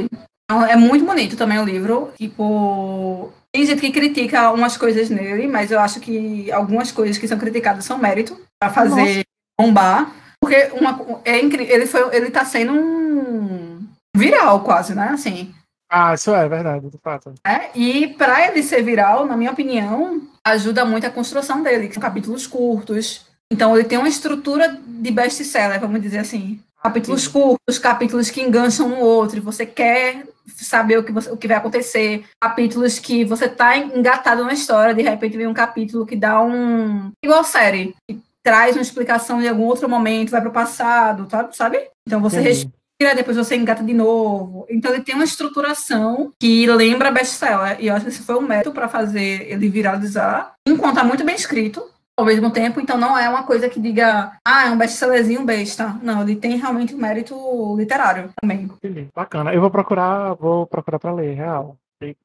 Sim. 0.51 0.57
Então, 0.57 0.65
É 0.67 0.77
muito 0.77 1.05
bonito 1.05 1.37
também 1.37 1.59
o 1.59 1.65
livro. 1.65 2.11
Tipo, 2.17 3.31
tem 3.53 3.67
gente 3.67 3.81
que 3.81 3.91
critica 3.91 4.51
umas 4.53 4.77
coisas 4.77 5.11
nele, 5.11 5.47
mas 5.47 5.71
eu 5.71 5.79
acho 5.81 6.01
que 6.01 6.51
algumas 6.53 6.91
coisas 6.93 7.19
que 7.19 7.29
são 7.29 7.39
criticadas 7.39 7.85
são 7.85 7.99
mérito 7.99 8.39
para 8.61 8.73
fazer 8.73 9.25
bombar. 9.61 10.13
Porque 10.41 10.71
uma, 10.73 11.21
é 11.25 11.41
incrível, 11.41 11.75
ele, 11.75 11.87
foi, 11.87 12.17
ele 12.17 12.31
tá 12.31 12.45
sendo 12.45 12.73
um 12.73 13.85
viral 14.17 14.61
quase, 14.61 14.95
né? 14.95 15.09
Assim, 15.13 15.53
Ah, 15.91 16.15
isso 16.15 16.33
é 16.33 16.49
verdade, 16.49 16.89
de 16.89 16.99
fato. 17.03 17.33
né? 17.47 17.71
E 17.75 18.09
para 18.09 18.47
ele 18.47 18.63
ser 18.63 18.83
viral, 18.83 19.27
na 19.27 19.37
minha 19.37 19.51
opinião, 19.51 20.23
ajuda 20.47 20.85
muito 20.85 21.07
a 21.07 21.11
construção 21.11 21.63
dele, 21.63 21.89
que 21.89 21.95
são 21.95 22.01
capítulos 22.03 22.47
curtos. 22.47 23.27
Então 23.51 23.75
ele 23.77 23.89
tem 23.89 23.99
uma 23.99 24.09
estrutura 24.09 24.79
de 24.87 25.11
best-seller, 25.11 25.81
vamos 25.81 26.01
dizer 26.03 26.19
assim. 26.19 26.61
Capítulos 26.83 27.27
curtos, 27.27 27.79
capítulos 27.79 28.31
que 28.31 28.41
engancham 28.41 28.87
um 28.87 29.01
outro, 29.01 29.39
e 29.39 29.41
você 29.41 29.67
quer 29.67 30.25
saber 30.57 30.99
o 30.99 31.05
que, 31.05 31.13
você- 31.13 31.31
o 31.31 31.37
que 31.37 31.49
vai 31.49 31.57
acontecer. 31.57 32.25
Capítulos 32.41 32.99
que 32.99 33.25
você 33.25 33.49
tá 33.49 33.77
engatado 33.77 34.45
na 34.45 34.53
história, 34.53 34.95
de 34.95 35.03
repente 35.03 35.37
vem 35.37 35.47
um 35.47 35.55
capítulo 35.55 36.07
que 36.07 36.17
dá 36.17 36.41
um. 36.43 37.11
igual 37.25 37.45
série, 37.45 37.95
que 38.09 38.19
traz 38.43 38.77
uma 38.77 38.83
explicação 38.83 39.41
de 39.41 39.49
algum 39.49 39.65
outro 39.65 39.89
momento, 39.89 40.31
vai 40.31 40.41
pro 40.41 40.51
passado, 40.51 41.27
tá- 41.27 41.49
sabe? 41.53 41.79
Então 42.07 42.21
você 42.21 42.41
Entendi. 42.41 42.71
respira, 43.01 43.15
depois 43.15 43.37
você 43.37 43.57
engata 43.57 43.83
de 43.85 43.93
novo. 43.93 44.67
Então 44.71 44.93
ele 44.93 45.03
tem 45.03 45.15
uma 45.15 45.25
estruturação 45.25 46.33
que 46.41 46.67
lembra 46.67 47.11
best-seller. 47.11 47.77
E 47.81 47.89
eu 47.89 47.95
acho 47.95 48.05
que 48.07 48.11
esse 48.11 48.23
foi 48.23 48.37
o 48.37 48.41
método 48.41 48.75
para 48.75 48.89
fazer 48.89 49.51
ele 49.51 49.69
viralizar. 49.69 50.53
Enquanto 50.67 50.99
é 51.01 51.03
muito 51.03 51.25
bem 51.25 51.35
escrito, 51.35 51.85
ao 52.19 52.25
mesmo 52.25 52.51
tempo, 52.51 52.81
então 52.81 52.99
não 52.99 53.17
é 53.17 53.29
uma 53.29 53.45
coisa 53.45 53.69
que 53.69 53.79
diga, 53.79 54.33
ah, 54.45 54.67
é 54.67 54.71
um 54.71 54.77
best-sellerzinho 54.77 55.45
besta. 55.45 55.97
Não, 56.03 56.23
ele 56.23 56.35
tem 56.35 56.57
realmente 56.57 56.93
um 56.93 56.99
mérito 56.99 57.77
literário 57.77 58.35
também. 58.41 58.63
Entendi. 58.63 59.09
Bacana. 59.15 59.55
Eu 59.55 59.61
vou 59.61 59.71
procurar, 59.71 60.35
vou 60.35 60.67
procurar 60.67 60.99
pra 60.99 61.15
ler, 61.15 61.35
real. 61.35 61.77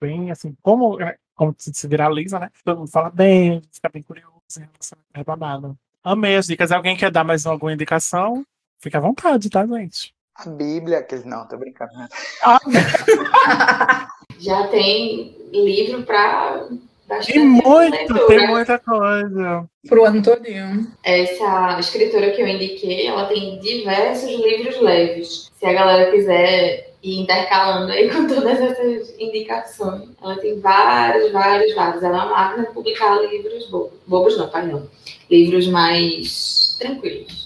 Bem, 0.01 0.31
assim, 0.31 0.55
como, 0.63 0.97
como 1.35 1.55
se 1.59 1.87
viraliza, 1.87 2.39
né? 2.39 2.49
Todo 2.65 2.79
mundo 2.79 2.89
fala 2.89 3.11
bem, 3.11 3.61
fica 3.71 3.87
bem 3.87 4.01
curioso 4.01 4.33
em 4.57 4.61
relação 4.61 4.97
é 5.13 5.23
babado. 5.23 5.77
Amei 6.03 6.37
as 6.37 6.47
dicas. 6.47 6.71
Alguém 6.71 6.97
quer 6.97 7.11
dar 7.11 7.23
mais 7.23 7.45
alguma 7.45 7.71
indicação? 7.71 8.43
Fica 8.79 8.97
à 8.97 9.01
vontade, 9.01 9.47
tá, 9.47 9.65
gente? 9.65 10.13
A 10.35 10.49
Bíblia, 10.49 10.99
aqueles. 10.99 11.23
Não, 11.23 11.47
tô 11.47 11.55
brincando. 11.55 11.93
né? 11.95 12.07
Já 14.39 14.67
tem 14.69 15.37
livro 15.51 16.01
para 16.03 16.67
bastante 17.08 17.34
Tem 17.34 17.45
muito, 17.45 18.28
tem 18.28 18.47
muita 18.47 18.80
coisa. 18.80 19.66
Pro 19.88 20.06
ano 20.06 20.22
todinho. 20.22 20.88
Essa 21.04 21.78
escritora 21.80 22.32
que 22.32 22.41
eu 22.41 22.47
indiquei, 22.47 23.08
ela 23.08 23.26
tem 23.26 23.60
diversos 23.60 24.32
livros 24.32 24.82
leves. 24.82 25.51
Se 25.54 25.66
a 25.66 25.74
galera 25.74 26.12
quiser 26.12 26.93
ir 27.04 27.22
intercalando 27.22 27.91
aí 27.91 28.10
com 28.12 28.28
todas 28.28 28.60
essas 28.60 29.14
indicações, 29.20 30.10
ela 30.22 30.38
tem 30.38 30.60
vários, 30.60 31.32
vários, 31.32 31.76
vários. 31.76 32.04
Ela 32.04 32.18
é 32.18 32.22
uma 32.22 32.30
máquina 32.30 32.68
de 32.68 32.74
publicar 32.74 33.22
livros 33.22 33.68
bobos. 33.68 33.99
Bobos 34.08 34.38
não, 34.38 34.49
pai 34.49 34.68
não. 34.68 34.88
Livros 35.30 35.68
mais 35.68 36.78
tranquilos. 36.80 37.43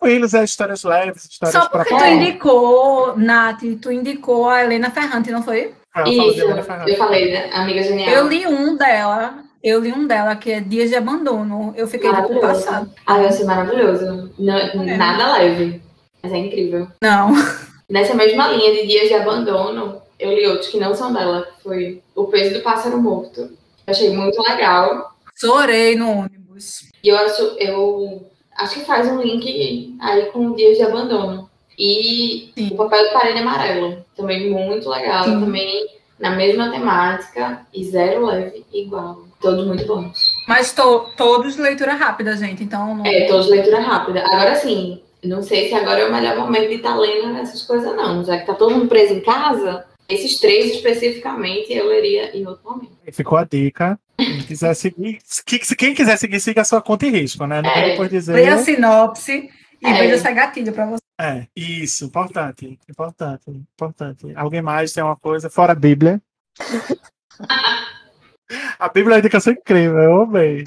Eles 0.00 0.32
é 0.32 0.44
histórias 0.44 0.84
leves, 0.84 1.24
histórias 1.24 1.60
Só 1.60 1.68
pra 1.68 1.84
porque 1.84 1.96
tu 1.96 2.04
indicou, 2.04 3.16
Nath, 3.16 3.62
tu 3.82 3.90
indicou 3.90 4.48
a 4.48 4.62
Helena 4.62 4.90
Ferrante, 4.90 5.32
não 5.32 5.42
foi? 5.42 5.74
Ela 6.00 6.08
Isso, 6.08 6.40
eu 6.86 6.96
falei, 6.96 7.32
né? 7.32 7.50
Amiga 7.52 7.82
Genial. 7.82 8.08
Eu 8.10 8.28
li 8.28 8.46
um 8.46 8.76
dela, 8.76 9.38
eu 9.62 9.80
li 9.80 9.92
um 9.92 10.06
dela, 10.06 10.36
que 10.36 10.50
é 10.52 10.60
Dias 10.60 10.90
de 10.90 10.96
Abandono. 10.96 11.74
Eu 11.76 11.86
fiquei 11.88 12.10
Maravilhoso. 12.10 12.46
passada. 12.46 12.90
Ah, 13.06 13.20
eu 13.20 13.28
achei 13.28 13.44
maravilhoso. 13.44 14.30
Não- 14.38 14.96
Nada 14.96 15.32
leve, 15.32 15.82
mas 16.22 16.32
é 16.32 16.36
incrível. 16.36 16.88
Não. 17.02 17.32
Nessa 17.90 18.14
mesma 18.14 18.48
linha 18.48 18.72
de 18.74 18.86
dias 18.86 19.08
de 19.08 19.14
abandono, 19.14 20.02
eu 20.18 20.30
li 20.32 20.46
outros 20.46 20.68
que 20.68 20.78
não 20.78 20.94
são 20.94 21.12
dela, 21.12 21.48
foi 21.62 22.02
O 22.14 22.24
Peso 22.26 22.54
do 22.54 22.60
Pássaro 22.62 23.00
Morto. 23.00 23.40
Eu 23.40 23.50
achei 23.86 24.10
muito 24.14 24.40
legal. 24.42 25.12
Chorei 25.34 25.96
no 25.96 26.10
ônibus. 26.20 26.82
E 27.02 27.08
eu 27.08 27.16
acho, 27.16 27.42
eu 27.58 28.30
acho 28.58 28.74
que 28.74 28.84
faz 28.84 29.08
um 29.08 29.20
link 29.22 29.96
aí 30.00 30.26
com 30.26 30.52
Dias 30.54 30.76
de 30.76 30.82
Abandono. 30.82 31.47
E 31.78 32.50
Sim. 32.56 32.68
O 32.72 32.76
Papel 32.76 33.04
de 33.06 33.12
Parede 33.12 33.38
Amarelo, 33.38 34.04
também 34.16 34.50
muito 34.50 34.88
legal. 34.88 35.24
Sim. 35.24 35.40
Também 35.40 35.86
na 36.18 36.30
mesma 36.30 36.70
temática 36.70 37.66
e 37.72 37.84
zero 37.84 38.26
leve, 38.26 38.64
igual. 38.72 39.22
Todos 39.40 39.64
muito 39.66 39.86
bons. 39.86 40.18
Mas 40.48 40.72
to- 40.72 41.06
todos 41.16 41.56
leitura 41.56 41.94
rápida, 41.94 42.36
gente. 42.36 42.64
Então, 42.64 42.96
não... 42.96 43.06
É, 43.06 43.26
todos 43.26 43.48
leitura 43.48 43.78
rápida. 43.80 44.20
Agora 44.26 44.56
sim, 44.56 45.00
não 45.22 45.42
sei 45.44 45.68
se 45.68 45.74
agora 45.74 46.00
é 46.00 46.08
o 46.08 46.12
melhor 46.12 46.36
momento 46.36 46.68
de 46.68 46.74
estar 46.74 46.96
lendo 46.96 47.36
essas 47.38 47.62
coisas, 47.62 47.94
não. 47.94 48.24
Já 48.24 48.38
que 48.38 48.46
tá 48.46 48.54
todo 48.54 48.74
mundo 48.74 48.88
preso 48.88 49.14
em 49.14 49.20
casa, 49.20 49.84
esses 50.08 50.40
três 50.40 50.74
especificamente 50.74 51.72
eu 51.72 51.86
leria 51.86 52.36
em 52.36 52.44
outro 52.44 52.68
momento. 52.68 52.90
Ficou 53.12 53.38
a 53.38 53.44
dica. 53.44 53.96
Quem 54.16 54.40
quiser 54.42 54.74
seguir, 54.74 55.20
que- 55.46 55.76
quem 55.76 55.94
quiser 55.94 56.16
seguir, 56.16 56.40
siga 56.40 56.62
a 56.62 56.64
sua 56.64 56.82
conta 56.82 57.06
e 57.06 57.10
risco, 57.10 57.46
né? 57.46 57.62
Não 57.62 57.70
É. 57.70 58.08
dizer. 58.08 58.32
Leia 58.34 58.54
a 58.54 58.58
sinopse 58.58 59.48
e 59.80 59.86
É. 59.86 59.92
veja 59.92 60.18
se 60.18 60.26
é 60.26 60.32
gatilho 60.32 60.72
pra 60.72 60.86
você. 60.86 61.02
É, 61.20 61.48
isso, 61.56 62.04
importante, 62.04 62.78
importante, 62.88 63.50
importante. 63.50 64.32
Alguém 64.36 64.62
mais 64.62 64.92
tem 64.92 65.02
uma 65.02 65.16
coisa, 65.16 65.50
fora 65.50 65.72
a 65.72 65.76
Bíblia? 65.76 66.22
a 68.78 68.88
Bíblia 68.88 69.14
é 69.14 69.16
uma 69.16 69.18
indicação 69.18 69.52
incrível, 69.52 69.98
eu 69.98 70.22
amei. 70.22 70.62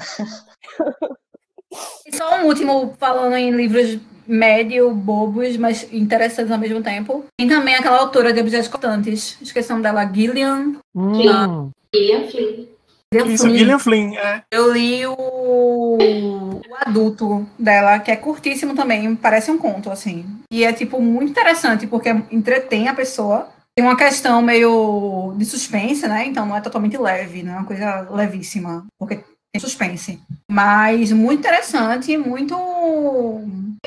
E 2.06 2.14
só 2.14 2.40
um 2.40 2.46
último, 2.46 2.94
falando 2.98 3.34
em 3.34 3.50
livros 3.50 3.98
médio, 4.26 4.94
bobos, 4.94 5.56
mas 5.56 5.90
interessantes 5.92 6.52
ao 6.52 6.58
mesmo 6.58 6.82
tempo. 6.82 7.24
Tem 7.38 7.48
também 7.48 7.74
aquela 7.74 7.98
autora 7.98 8.32
de 8.32 8.40
Objetos 8.40 8.68
Cortantes. 8.68 9.38
Esqueci 9.40 9.70
o 9.70 9.72
nome 9.72 9.82
dela, 9.82 10.04
Gillian. 10.04 10.76
Hum, 10.94 11.70
Gillian 11.94 12.28
Flynn. 12.28 12.66
Gillian 13.12 13.34
isso, 13.34 13.44
Flynn. 13.44 13.58
Gillian 13.58 13.78
Flynn, 13.78 14.14
é. 14.16 14.42
Eu 14.50 14.72
li 14.72 15.06
o... 15.06 15.14
o 15.14 16.60
adulto 16.86 17.46
dela, 17.58 17.98
que 17.98 18.10
é 18.10 18.16
curtíssimo 18.16 18.74
também, 18.74 19.14
parece 19.14 19.50
um 19.50 19.58
conto, 19.58 19.90
assim. 19.90 20.24
E 20.50 20.64
é, 20.64 20.72
tipo, 20.72 21.00
muito 21.00 21.30
interessante, 21.30 21.86
porque 21.86 22.08
entretém 22.30 22.88
a 22.88 22.94
pessoa. 22.94 23.48
Tem 23.74 23.84
uma 23.84 23.96
questão 23.96 24.42
meio 24.42 25.34
de 25.38 25.44
suspense, 25.46 26.06
né? 26.06 26.26
Então 26.26 26.44
não 26.44 26.56
é 26.56 26.60
totalmente 26.60 26.98
leve, 26.98 27.42
não 27.42 27.54
é 27.54 27.56
uma 27.56 27.64
coisa 27.64 28.06
levíssima, 28.10 28.84
porque 28.98 29.16
tem 29.50 29.60
suspense. 29.60 30.20
Mas 30.50 31.10
muito 31.10 31.40
interessante, 31.40 32.16
muito. 32.18 32.54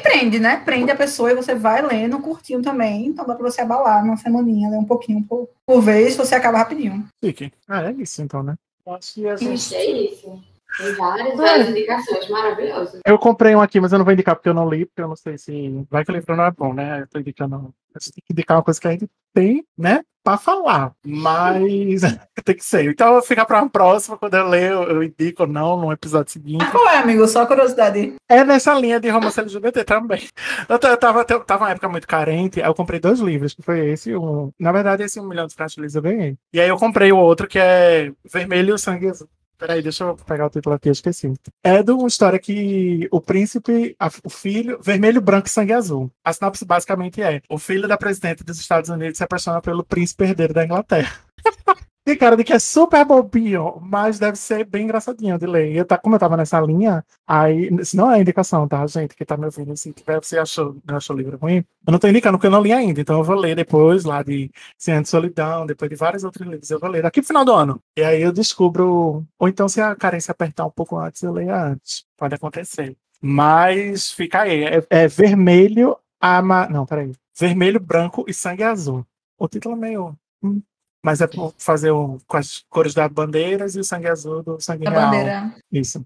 Prende, 0.01 0.39
né? 0.39 0.57
Prende 0.65 0.91
a 0.91 0.95
pessoa 0.95 1.31
e 1.31 1.35
você 1.35 1.53
vai 1.53 1.81
lendo 1.81 2.19
curtinho 2.19 2.61
também. 2.61 3.07
Então 3.07 3.25
dá 3.25 3.35
pra 3.35 3.49
você 3.49 3.61
abalar 3.61 4.03
numa 4.03 4.17
semaninha, 4.17 4.69
ler 4.69 4.77
um 4.77 4.85
pouquinho 4.85 5.23
por, 5.23 5.47
por 5.65 5.81
vez, 5.81 6.15
você 6.15 6.33
acaba 6.33 6.57
rapidinho. 6.57 7.05
Chique. 7.23 7.51
Ah, 7.67 7.83
é 7.83 7.91
isso 7.91 8.21
então, 8.23 8.41
né? 8.41 8.55
Acho 8.87 9.13
que 9.15 9.27
é 9.75 9.91
isso. 9.91 10.54
Tem 10.77 10.93
várias, 10.93 11.37
várias 11.37 11.69
indicações 11.69 12.29
maravilhosas. 12.29 12.99
Eu 13.05 13.17
comprei 13.17 13.55
um 13.55 13.61
aqui, 13.61 13.79
mas 13.79 13.91
eu 13.91 13.97
não 13.97 14.05
vou 14.05 14.13
indicar 14.13 14.35
porque 14.35 14.49
eu 14.49 14.53
não 14.53 14.69
li, 14.69 14.85
porque 14.85 15.01
eu 15.01 15.07
não 15.07 15.15
sei 15.15 15.37
se. 15.37 15.85
Vai 15.89 16.03
que 16.03 16.11
o 16.11 16.15
livro 16.15 16.35
não 16.35 16.45
é 16.45 16.51
bom, 16.51 16.73
né? 16.73 17.01
Eu 17.01 17.07
tô 17.07 17.19
indicando. 17.19 17.73
A 17.95 17.99
gente 17.99 18.13
tem 18.13 18.23
que 18.25 18.33
indicar 18.33 18.57
uma 18.57 18.63
coisa 18.63 18.79
que 18.79 18.87
a 18.87 18.91
gente 18.91 19.09
tem, 19.33 19.65
né? 19.77 20.01
Pra 20.23 20.37
falar. 20.37 20.91
Mas 21.05 22.01
tem 22.43 22.55
que 22.55 22.65
ser. 22.65 22.85
Então 22.85 23.21
fica 23.21 23.45
pra 23.45 23.61
uma 23.61 23.69
próxima, 23.69 24.17
quando 24.17 24.33
eu 24.33 24.47
ler, 24.47 24.71
eu, 24.71 24.83
eu 24.83 25.03
indico 25.03 25.43
ou 25.43 25.47
não 25.47 25.79
no 25.79 25.91
episódio 25.91 26.33
seguinte. 26.33 26.65
Qual 26.71 26.89
é, 26.89 26.97
amigo? 26.97 27.27
Só 27.27 27.45
curiosidade. 27.45 28.15
É 28.27 28.43
nessa 28.43 28.73
linha 28.73 28.99
de 28.99 29.07
romance 29.09 29.39
LGBT 29.39 29.83
também. 29.83 30.27
Eu, 30.67 30.79
eu 30.89 30.97
tava, 30.97 31.25
eu 31.29 31.39
tava 31.41 31.65
uma 31.65 31.71
época 31.71 31.87
muito 31.87 32.07
carente, 32.07 32.59
aí 32.59 32.67
eu 32.67 32.73
comprei 32.73 32.99
dois 32.99 33.19
livros, 33.19 33.53
que 33.53 33.61
foi 33.61 33.87
esse 33.91 34.09
e 34.09 34.17
um. 34.17 34.51
Na 34.59 34.71
verdade, 34.71 35.03
esse 35.03 35.19
um 35.19 35.27
milhão 35.27 35.45
de 35.45 35.53
franchises 35.53 35.95
eu 35.95 36.01
ganhei. 36.01 36.35
E 36.51 36.59
aí 36.59 36.67
eu 36.67 36.77
comprei 36.77 37.11
o 37.11 37.17
outro, 37.17 37.47
que 37.47 37.59
é 37.59 38.11
Vermelho 38.25 38.75
e 38.75 38.79
Sangue 38.79 39.09
Azul. 39.09 39.29
Peraí, 39.57 39.81
deixa 39.81 40.03
eu 40.03 40.15
pegar 40.17 40.47
o 40.47 40.49
título 40.49 40.75
aqui, 40.75 40.89
eu 40.89 40.91
esqueci. 40.93 41.31
É 41.63 41.81
de 41.81 41.91
uma 41.91 42.07
história 42.07 42.37
que 42.37 43.07
o 43.11 43.21
príncipe, 43.21 43.95
a- 43.99 44.09
o 44.23 44.29
filho, 44.29 44.79
vermelho, 44.81 45.21
branco 45.21 45.47
e 45.47 45.49
sangue 45.51 45.71
azul. 45.73 46.11
A 46.23 46.33
sinopse 46.33 46.65
basicamente 46.65 47.21
é: 47.21 47.41
o 47.49 47.57
filho 47.57 47.87
da 47.87 47.97
presidente 47.97 48.43
dos 48.43 48.59
Estados 48.59 48.89
Unidos 48.89 49.17
se 49.17 49.23
apaixona 49.23 49.61
pelo 49.61 49.83
príncipe 49.83 50.25
herdeiro 50.25 50.53
da 50.53 50.65
Inglaterra. 50.65 51.19
Tem 52.05 52.15
cara 52.15 52.37
de 52.37 52.43
que 52.43 52.53
é 52.53 52.59
super 52.59 53.03
bobinho, 53.03 53.79
mas 53.81 54.19
deve 54.19 54.37
ser 54.37 54.63
bem 54.63 54.83
engraçadinho 54.83 55.39
de 55.39 55.47
ler. 55.47 55.75
Eu 55.75 55.83
tá, 55.83 55.97
como 55.97 56.13
eu 56.13 56.19
tava 56.19 56.37
nessa 56.37 56.61
linha, 56.61 57.03
aí. 57.25 57.67
Isso 57.81 57.97
não 57.97 58.11
é 58.11 58.21
indicação, 58.21 58.67
tá, 58.67 58.85
gente? 58.85 59.15
Que 59.15 59.25
tá 59.25 59.35
me 59.35 59.45
ouvindo. 59.45 59.75
Se 59.75 59.91
tiver, 59.91 60.23
você 60.23 60.37
achou, 60.37 60.77
achou 60.87 61.15
o 61.15 61.19
livro 61.19 61.35
ruim? 61.35 61.65
Eu 61.87 61.91
não 61.91 61.97
tô 61.97 62.07
indicando 62.07 62.37
porque 62.37 62.45
eu 62.45 62.51
não 62.51 62.61
li 62.61 62.71
ainda, 62.71 63.01
então 63.01 63.17
eu 63.17 63.23
vou 63.23 63.35
ler 63.35 63.55
depois 63.55 64.03
lá 64.03 64.21
de 64.21 64.51
Anos 64.87 65.03
de 65.03 65.09
Solidão, 65.09 65.65
depois 65.65 65.89
de 65.89 65.95
vários 65.95 66.23
outros 66.23 66.47
livros. 66.47 66.69
Eu 66.69 66.79
vou 66.79 66.91
ler 66.91 67.01
daqui 67.01 67.21
pro 67.21 67.27
final 67.27 67.43
do 67.43 67.53
ano. 67.53 67.81
E 67.97 68.03
aí 68.03 68.21
eu 68.21 68.31
descubro. 68.31 69.25
Ou 69.39 69.47
então, 69.49 69.67
se 69.67 69.81
a 69.81 69.95
carência 69.95 70.31
apertar 70.31 70.67
um 70.67 70.71
pouco 70.71 70.97
antes, 70.99 71.23
eu 71.23 71.33
leio 71.33 71.55
antes. 71.55 72.05
Pode 72.15 72.35
acontecer. 72.35 72.95
Mas 73.19 74.11
fica 74.11 74.41
aí. 74.41 74.63
É, 74.63 74.85
é 74.91 75.07
vermelho, 75.07 75.97
ama... 76.21 76.67
Não, 76.69 76.85
peraí. 76.85 77.13
Vermelho, 77.35 77.79
branco 77.79 78.25
e 78.27 78.33
sangue 78.33 78.61
azul. 78.61 79.03
O 79.39 79.47
título 79.47 79.75
é 79.75 79.79
meio. 79.79 80.15
hum, 80.43 80.61
Mas 81.05 81.21
é 81.21 81.27
por 81.27 81.53
fazer 81.59 81.91
o, 81.91 82.17
com 82.25 82.35
as 82.35 82.65
cores 82.67 82.95
das 82.95 83.11
bandeiras 83.11 83.75
e 83.75 83.79
o 83.79 83.83
sangue 83.83 84.07
azul 84.07 84.41
do 84.41 84.59
sangue 84.59 84.87
A 84.87 84.89
real. 84.89 85.01
bandeira. 85.03 85.55
Isso. 85.71 86.03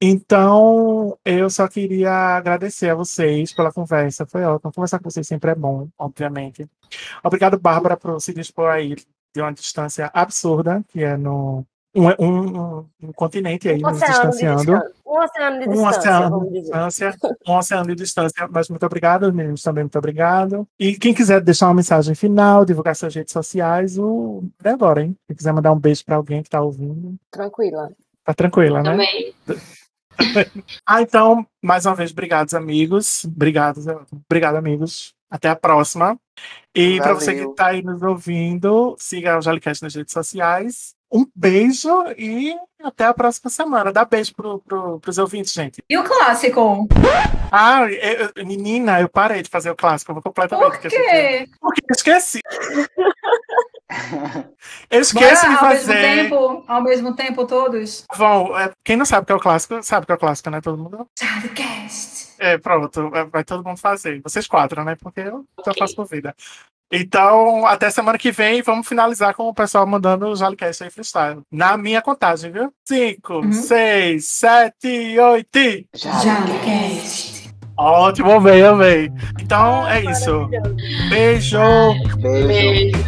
Então, 0.00 1.18
eu 1.22 1.50
só 1.50 1.68
queria 1.68 2.10
agradecer 2.10 2.88
a 2.88 2.94
vocês 2.94 3.52
pela 3.52 3.70
conversa. 3.70 4.24
Foi 4.24 4.42
ótimo. 4.44 4.72
Conversar 4.72 4.98
com 4.98 5.10
vocês 5.10 5.26
sempre 5.26 5.50
é 5.50 5.54
bom, 5.54 5.90
obviamente. 5.98 6.66
Obrigado, 7.22 7.60
Bárbara, 7.60 7.98
por 7.98 8.18
se 8.18 8.32
dispor 8.32 8.70
aí 8.70 8.94
de 9.34 9.42
uma 9.42 9.52
distância 9.52 10.10
absurda, 10.14 10.82
que 10.88 11.04
é 11.04 11.18
no 11.18 11.66
um, 11.94 12.08
um, 12.18 12.86
um 13.02 13.12
continente 13.12 13.68
aí, 13.68 13.82
Um 13.84 13.88
nos 13.88 13.96
oceano 14.02 14.30
de 14.30 14.38
distanciando. 14.38 14.60
distância. 14.72 14.92
Um 15.06 15.18
oceano 15.18 15.58
de 15.58 15.66
Um 15.66 15.72
distância, 15.72 15.98
oceano 15.98 16.30
vamos 16.30 16.52
de 16.52 16.60
distância, 16.60 17.18
um 17.48 17.56
oceano 17.56 17.86
de 17.88 17.94
distância, 17.96 18.48
mas 18.50 18.68
muito 18.68 18.86
obrigado, 18.86 19.32
meninos, 19.32 19.62
também 19.62 19.84
muito 19.84 19.98
obrigado. 19.98 20.68
E 20.78 20.96
quem 20.96 21.12
quiser 21.12 21.40
deixar 21.40 21.66
uma 21.66 21.74
mensagem 21.74 22.14
final, 22.14 22.64
divulgar 22.64 22.94
suas 22.94 23.14
redes 23.14 23.32
sociais, 23.32 23.98
o 23.98 24.44
é 24.62 24.70
agora, 24.70 25.02
hein? 25.02 25.16
Quem 25.26 25.36
quiser 25.36 25.52
mandar 25.52 25.72
um 25.72 25.78
beijo 25.78 26.04
para 26.04 26.16
alguém 26.16 26.42
que 26.42 26.50
tá 26.50 26.60
ouvindo, 26.60 27.16
Tranquila. 27.30 27.90
tá 28.24 28.34
tranquila, 28.34 28.82
né? 28.82 28.90
Também. 28.90 29.34
Ah, 30.86 31.00
então, 31.00 31.46
mais 31.62 31.86
uma 31.86 31.94
vez, 31.94 32.10
obrigados, 32.10 32.52
amigos. 32.52 33.24
Obrigado, 33.24 33.80
Zé. 33.80 33.96
obrigado, 34.28 34.56
amigos. 34.56 35.14
Até 35.30 35.48
a 35.48 35.56
próxima. 35.56 36.18
E 36.74 36.98
para 36.98 37.14
você 37.14 37.34
que 37.34 37.40
está 37.48 37.68
aí 37.68 37.80
nos 37.82 38.02
ouvindo, 38.02 38.94
siga 38.98 39.38
o 39.38 39.40
Jalicast 39.40 39.82
nas 39.82 39.94
redes 39.94 40.12
sociais. 40.12 40.94
Um 41.12 41.26
beijo 41.34 41.88
e 42.16 42.54
até 42.82 43.04
a 43.06 43.14
próxima 43.14 43.50
semana. 43.50 43.92
Dá 43.92 44.04
beijo 44.04 44.32
pro, 44.34 44.60
pro, 44.60 45.00
pros 45.00 45.18
ouvintes, 45.18 45.52
gente. 45.52 45.82
E 45.88 45.98
o 45.98 46.04
clássico? 46.04 46.86
Ah, 47.50 47.82
eu- 47.90 48.44
menina, 48.46 49.00
eu 49.00 49.08
parei 49.08 49.42
de 49.42 49.50
fazer 49.50 49.70
o 49.70 49.76
clássico. 49.76 50.10
Eu 50.10 50.14
vou 50.14 50.22
completamente 50.22 50.70
Por 50.70 50.78
quê? 50.80 51.48
Porque 51.60 51.82
eu 51.82 51.94
esqueci. 51.96 52.40
Eu 54.88 55.00
Bora 55.00 55.00
esqueço 55.00 55.48
de 55.48 55.54
ao 55.56 55.68
mesmo 55.68 55.86
fazer. 55.86 56.00
tempo, 56.00 56.64
ao 56.68 56.82
mesmo 56.82 57.16
tempo 57.16 57.44
todos. 57.46 58.04
Bom, 58.16 58.56
é, 58.56 58.72
quem 58.84 58.96
não 58.96 59.04
sabe 59.04 59.24
o 59.24 59.26
que 59.26 59.32
é 59.32 59.34
o 59.34 59.40
clássico, 59.40 59.82
sabe 59.82 60.04
o 60.04 60.06
que 60.06 60.12
é 60.12 60.14
o 60.14 60.18
clássico, 60.18 60.48
né? 60.50 60.60
Todo 60.60 60.80
mundo 60.80 61.08
Charlecast. 61.18 62.34
É, 62.38 62.56
pronto, 62.56 63.10
vai, 63.10 63.24
vai 63.24 63.44
todo 63.44 63.64
mundo 63.64 63.78
fazer. 63.78 64.20
Vocês 64.22 64.46
quatro, 64.46 64.84
né? 64.84 64.96
Porque 64.96 65.20
eu 65.20 65.44
só 65.64 65.72
faço 65.76 65.96
por 65.96 66.06
vida. 66.06 66.34
Então, 66.92 67.66
até 67.66 67.88
semana 67.90 68.18
que 68.18 68.32
vem, 68.32 68.62
vamos 68.62 68.88
finalizar 68.88 69.32
com 69.34 69.44
o 69.44 69.54
pessoal 69.54 69.86
mandando 69.86 70.26
o 70.26 70.34
Jalicast 70.36 70.82
aí 70.82 70.90
freestyle. 70.90 71.40
Na 71.50 71.76
minha 71.76 72.02
contagem, 72.02 72.50
viu? 72.50 72.72
Cinco, 72.84 73.34
Uhum. 73.34 73.52
seis, 73.52 74.26
sete, 74.28 75.18
oito. 75.18 75.56
e- 75.58 75.86
Charlecast. 75.96 77.50
Ótimo, 77.76 78.32
amei, 78.32 78.62
amei. 78.64 79.10
Então, 79.40 79.86
é 79.88 80.04
isso. 80.04 80.48
Beijo. 81.08 81.58
Beijo. 82.22 82.48
Beijo. 82.48 82.98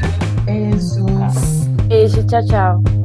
Beijos. 0.45 1.66
Beijo, 1.89 2.26
tchau, 2.26 2.47
tchau. 2.47 3.01